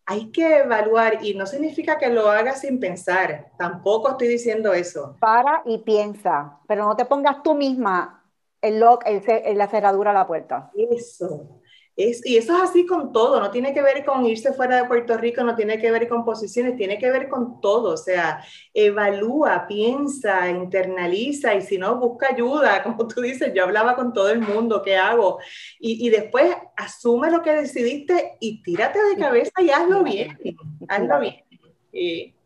Hay 0.07 0.31
que 0.33 0.59
evaluar 0.59 1.23
y 1.23 1.35
no 1.35 1.45
significa 1.45 1.99
que 1.99 2.09
lo 2.09 2.31
hagas 2.31 2.63
sin 2.63 2.81
pensar, 2.81 3.51
tampoco 3.59 4.13
estoy 4.13 4.29
diciendo 4.29 4.73
eso. 4.73 5.17
Para 5.21 5.61
y 5.67 5.79
piensa, 5.79 6.59
pero 6.67 6.87
no 6.87 6.97
te 6.97 7.05
pongas 7.05 7.43
tú 7.43 7.55
misma 7.55 8.25
el 8.63 8.81
lock, 8.81 9.03
el, 9.05 9.59
la 9.59 9.69
cerradura 9.69 10.13
a 10.13 10.15
la 10.15 10.27
puerta. 10.27 10.71
Eso 10.75 11.61
y 11.97 12.37
eso 12.37 12.55
es 12.55 12.63
así 12.63 12.85
con 12.85 13.11
todo, 13.11 13.41
no 13.41 13.51
tiene 13.51 13.73
que 13.73 13.81
ver 13.81 14.05
con 14.05 14.27
irse 14.27 14.53
fuera 14.53 14.77
de 14.77 14.85
Puerto 14.85 15.17
Rico, 15.17 15.43
no 15.43 15.57
tiene 15.57 15.79
que 15.79 15.91
ver 15.91 16.07
con 16.09 16.27
posiciones, 16.27 16.77
tiene 16.77 16.99
que 16.99 17.11
ver 17.11 17.29
con 17.29 17.59
todo, 17.63 17.95
o 17.95 17.97
sea, 17.97 18.45
evalúa, 18.75 19.67
piensa, 19.67 20.51
internaliza 20.51 21.55
y 21.55 21.63
si 21.63 21.79
no, 21.79 21.97
busca 21.97 22.29
ayuda, 22.33 22.83
como 22.85 23.09
tú 23.09 23.23
dices, 23.23 23.51
yo 23.55 23.65
hablaba 23.65 23.97
con 23.97 24.13
todo 24.13 24.29
el 24.29 24.41
mundo, 24.41 24.83
¿qué 24.83 24.97
hago? 24.97 25.39
Y, 25.81 26.07
y 26.07 26.11
después 26.11 26.55
asume 26.77 27.31
lo 27.31 27.41
que 27.43 27.53
decidiste 27.53 28.37
y 28.41 28.63
tírate 28.63 29.03
de 29.03 29.17
cabeza 29.17 29.63
y 29.63 29.71
hazlo 29.71 30.05
bien, 30.05 30.37
hazlo 30.89 31.21
bien. 31.21 32.37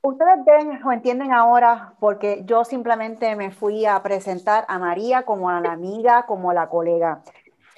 Ustedes 0.00 0.44
ven 0.46 0.80
o 0.84 0.92
entienden 0.92 1.32
ahora 1.32 1.94
porque 1.98 2.42
yo 2.44 2.64
simplemente 2.64 3.34
me 3.34 3.50
fui 3.50 3.84
a 3.84 4.00
presentar 4.00 4.64
a 4.68 4.78
María 4.78 5.24
como 5.24 5.50
a 5.50 5.60
la 5.60 5.72
amiga, 5.72 6.24
como 6.24 6.52
a 6.52 6.54
la 6.54 6.68
colega. 6.68 7.22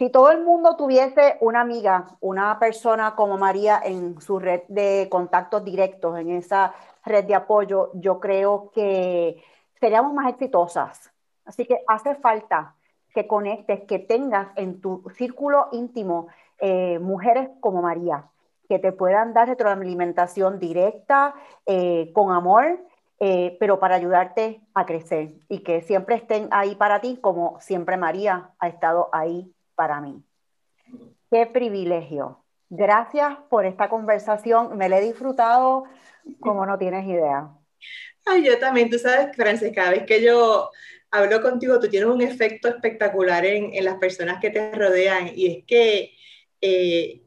Si 0.01 0.09
todo 0.09 0.31
el 0.31 0.43
mundo 0.43 0.77
tuviese 0.77 1.37
una 1.43 1.61
amiga, 1.61 2.17
una 2.21 2.59
persona 2.59 3.15
como 3.15 3.37
María 3.37 3.83
en 3.85 4.19
su 4.19 4.39
red 4.39 4.63
de 4.69 5.09
contactos 5.11 5.63
directos, 5.63 6.19
en 6.19 6.31
esa 6.31 6.73
red 7.05 7.27
de 7.27 7.35
apoyo, 7.35 7.91
yo 7.93 8.19
creo 8.19 8.71
que 8.75 9.45
seríamos 9.79 10.15
más 10.15 10.31
exitosas. 10.31 11.13
Así 11.45 11.67
que 11.67 11.83
hace 11.87 12.15
falta 12.15 12.77
que 13.15 13.27
conectes, 13.27 13.83
que 13.83 13.99
tengas 13.99 14.49
en 14.57 14.81
tu 14.81 15.05
círculo 15.19 15.69
íntimo 15.73 16.29
eh, 16.61 16.99
mujeres 16.99 17.51
como 17.61 17.83
María, 17.83 18.25
que 18.71 18.79
te 18.79 18.93
puedan 18.93 19.35
dar 19.35 19.49
retroalimentación 19.49 20.59
directa, 20.59 21.35
eh, 21.67 22.11
con 22.15 22.33
amor, 22.33 22.81
eh, 23.19 23.55
pero 23.61 23.79
para 23.79 23.97
ayudarte 23.97 24.63
a 24.73 24.87
crecer 24.87 25.35
y 25.51 25.59
que 25.59 25.83
siempre 25.83 26.15
estén 26.15 26.49
ahí 26.53 26.75
para 26.75 27.03
ti, 27.03 27.19
como 27.21 27.61
siempre 27.61 27.99
María 27.99 28.53
ha 28.59 28.69
estado 28.69 29.11
ahí 29.13 29.53
para 29.81 29.99
mí. 29.99 30.23
Qué 31.31 31.47
privilegio. 31.47 32.45
Gracias 32.69 33.39
por 33.49 33.65
esta 33.65 33.89
conversación. 33.89 34.77
Me 34.77 34.91
la 34.91 34.99
he 34.99 35.07
disfrutado 35.07 35.85
como 36.39 36.67
no 36.67 36.77
tienes 36.77 37.07
idea. 37.07 37.49
Ay, 38.27 38.45
yo 38.45 38.59
también, 38.59 38.91
tú 38.91 38.99
sabes, 38.99 39.35
Frances, 39.35 39.73
cada 39.75 39.93
vez 39.93 40.03
que 40.05 40.23
yo 40.23 40.69
hablo 41.11 41.41
contigo, 41.41 41.81
tú 41.81 41.89
tienes 41.89 42.11
un 42.11 42.21
efecto 42.21 42.69
espectacular 42.69 43.47
en, 43.47 43.73
en 43.73 43.87
las 43.87 43.95
personas 43.95 44.39
que 44.39 44.51
te 44.51 44.71
rodean 44.73 45.31
y 45.35 45.47
es 45.47 45.65
que 45.65 46.13
eh, 46.61 47.23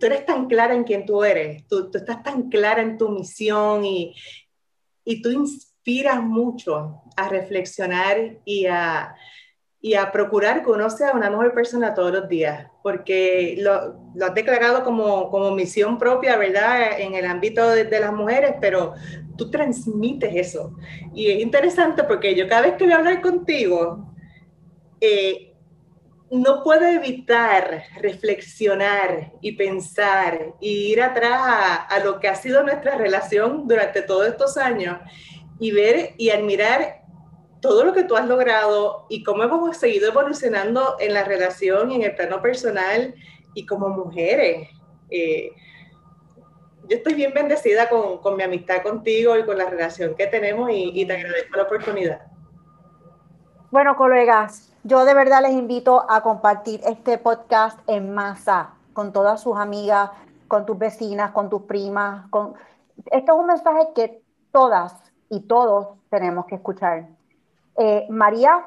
tú 0.00 0.06
eres 0.06 0.26
tan 0.26 0.48
clara 0.48 0.74
en 0.74 0.82
quién 0.82 1.06
tú 1.06 1.22
eres, 1.22 1.68
tú, 1.68 1.88
tú 1.88 1.98
estás 1.98 2.20
tan 2.24 2.48
clara 2.48 2.82
en 2.82 2.98
tu 2.98 3.10
misión 3.10 3.84
y, 3.84 4.12
y 5.04 5.22
tú 5.22 5.30
inspiras 5.30 6.20
mucho 6.20 7.02
a 7.16 7.28
reflexionar 7.28 8.40
y 8.44 8.66
a, 8.66 9.14
y 9.86 9.94
a 9.94 10.10
procurar 10.10 10.64
que 10.64 10.70
uno 10.70 10.90
sea 10.90 11.12
una 11.12 11.30
mejor 11.30 11.54
persona 11.54 11.94
todos 11.94 12.10
los 12.10 12.28
días, 12.28 12.68
porque 12.82 13.54
lo, 13.56 13.96
has 14.20 14.34
declarado 14.34 14.82
como, 14.82 15.30
como, 15.30 15.52
misión 15.52 15.96
propia, 15.96 16.36
¿verdad? 16.36 16.98
En 16.98 17.14
el 17.14 17.24
ámbito 17.24 17.70
de, 17.70 18.00
las 18.00 18.12
mujeres, 18.12 18.56
pero 18.60 18.94
tú 19.38 19.48
transmites 19.48 20.34
eso. 20.34 20.74
Y 21.14 21.30
es 21.30 21.40
interesante 21.40 22.02
porque 22.02 22.34
yo 22.34 22.48
cada 22.48 22.62
vez 22.62 22.72
que 22.72 22.82
voy 22.82 22.94
a 22.94 22.96
hablar 22.96 23.22
contigo, 23.22 24.12
eh, 25.00 25.54
no 26.32 26.64
puedo 26.64 26.84
evitar 26.84 27.84
reflexionar 28.00 29.34
y 29.40 29.52
pensar 29.52 30.54
y 30.60 30.94
ir 30.94 31.00
atrás 31.00 31.40
a, 31.40 31.74
a 31.76 32.02
lo 32.02 32.18
que 32.18 32.26
ha 32.26 32.34
sido 32.34 32.64
nuestra 32.64 32.98
relación 32.98 33.68
durante 33.68 34.02
todos 34.02 34.26
estos 34.26 34.56
años 34.56 34.98
y 35.60 35.70
ver 35.70 36.14
y 36.16 36.30
admirar 36.30 37.05
todo 37.60 37.84
lo 37.84 37.92
que 37.92 38.04
tú 38.04 38.16
has 38.16 38.26
logrado 38.26 39.06
y 39.08 39.22
cómo 39.22 39.42
hemos 39.42 39.76
seguido 39.76 40.08
evolucionando 40.08 40.96
en 41.00 41.14
la 41.14 41.24
relación 41.24 41.90
y 41.90 41.96
en 41.96 42.02
el 42.02 42.14
plano 42.14 42.42
personal 42.42 43.14
y 43.54 43.66
como 43.66 43.88
mujeres. 43.88 44.68
Eh, 45.10 45.50
yo 46.88 46.96
estoy 46.96 47.14
bien 47.14 47.32
bendecida 47.34 47.88
con, 47.88 48.36
mi 48.36 48.42
amistad 48.42 48.82
contigo 48.82 49.36
y 49.36 49.44
con 49.44 49.58
la 49.58 49.66
relación 49.68 50.14
que 50.14 50.26
tenemos 50.26 50.70
y, 50.72 51.04
te 51.04 51.12
agradezco 51.12 51.56
la 51.56 51.62
oportunidad. 51.64 52.20
Bueno, 53.70 53.96
colegas, 53.96 54.72
yo 54.84 55.04
de 55.04 55.14
verdad 55.14 55.42
les 55.42 55.52
invito 55.52 56.04
a 56.08 56.22
compartir 56.22 56.80
este 56.86 57.18
podcast 57.18 57.78
en 57.88 58.14
masa 58.14 58.74
con 58.92 59.12
todas 59.12 59.42
sus 59.42 59.56
amigas, 59.56 60.10
con 60.46 60.64
tus 60.64 60.78
vecinas, 60.78 61.32
con 61.32 61.50
tus 61.50 61.62
primas. 61.62 62.26
Esto 63.10 63.32
es 63.32 63.38
un 63.38 63.46
mensaje 63.46 63.88
que 63.94 64.22
todas 64.52 64.94
y 65.28 65.40
todos 65.40 65.88
tenemos 66.08 66.46
que 66.46 66.54
escuchar. 66.54 67.15
Eh, 67.78 68.06
María, 68.10 68.66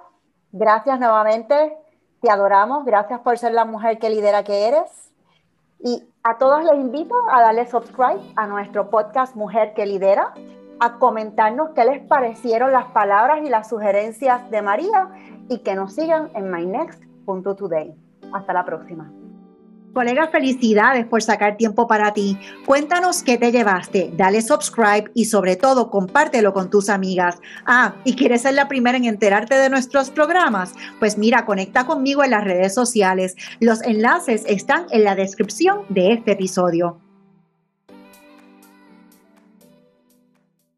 gracias 0.51 0.99
nuevamente, 0.99 1.77
te 2.21 2.29
adoramos, 2.29 2.85
gracias 2.85 3.19
por 3.21 3.37
ser 3.37 3.53
la 3.53 3.65
mujer 3.65 3.99
que 3.99 4.09
lidera 4.09 4.43
que 4.43 4.67
eres. 4.67 5.11
Y 5.79 6.03
a 6.23 6.37
todos 6.37 6.63
les 6.63 6.75
invito 6.75 7.15
a 7.31 7.41
darle 7.41 7.65
subscribe 7.65 8.21
a 8.35 8.45
nuestro 8.47 8.89
podcast 8.89 9.35
Mujer 9.35 9.73
que 9.73 9.85
Lidera, 9.85 10.33
a 10.81 10.97
comentarnos 10.99 11.69
qué 11.69 11.85
les 11.85 12.05
parecieron 12.05 12.73
las 12.73 12.85
palabras 12.91 13.39
y 13.43 13.49
las 13.49 13.69
sugerencias 13.69 14.49
de 14.51 14.61
María 14.61 15.09
y 15.47 15.59
que 15.59 15.75
nos 15.75 15.93
sigan 15.93 16.29
en 16.35 16.51
mynext.today. 16.51 17.95
Hasta 18.33 18.53
la 18.53 18.65
próxima. 18.65 19.09
Colega, 19.93 20.27
felicidades 20.27 21.05
por 21.07 21.23
sacar 21.23 21.57
tiempo 21.57 21.87
para 21.87 22.13
ti. 22.13 22.37
Cuéntanos 22.65 23.23
qué 23.23 23.37
te 23.37 23.51
llevaste, 23.51 24.11
dale 24.15 24.41
subscribe 24.41 25.09
y 25.15 25.25
sobre 25.25 25.55
todo 25.55 25.89
compártelo 25.89 26.53
con 26.53 26.69
tus 26.69 26.89
amigas. 26.89 27.39
Ah, 27.65 27.95
¿y 28.03 28.15
quieres 28.15 28.43
ser 28.43 28.53
la 28.53 28.67
primera 28.67 28.97
en 28.97 29.05
enterarte 29.05 29.55
de 29.55 29.69
nuestros 29.69 30.11
programas? 30.11 30.73
Pues 30.99 31.17
mira, 31.17 31.45
conecta 31.45 31.87
conmigo 31.87 32.23
en 32.23 32.31
las 32.31 32.43
redes 32.43 32.73
sociales. 32.73 33.35
Los 33.59 33.81
enlaces 33.81 34.43
están 34.47 34.85
en 34.91 35.03
la 35.03 35.15
descripción 35.15 35.79
de 35.89 36.13
este 36.13 36.33
episodio. 36.33 36.99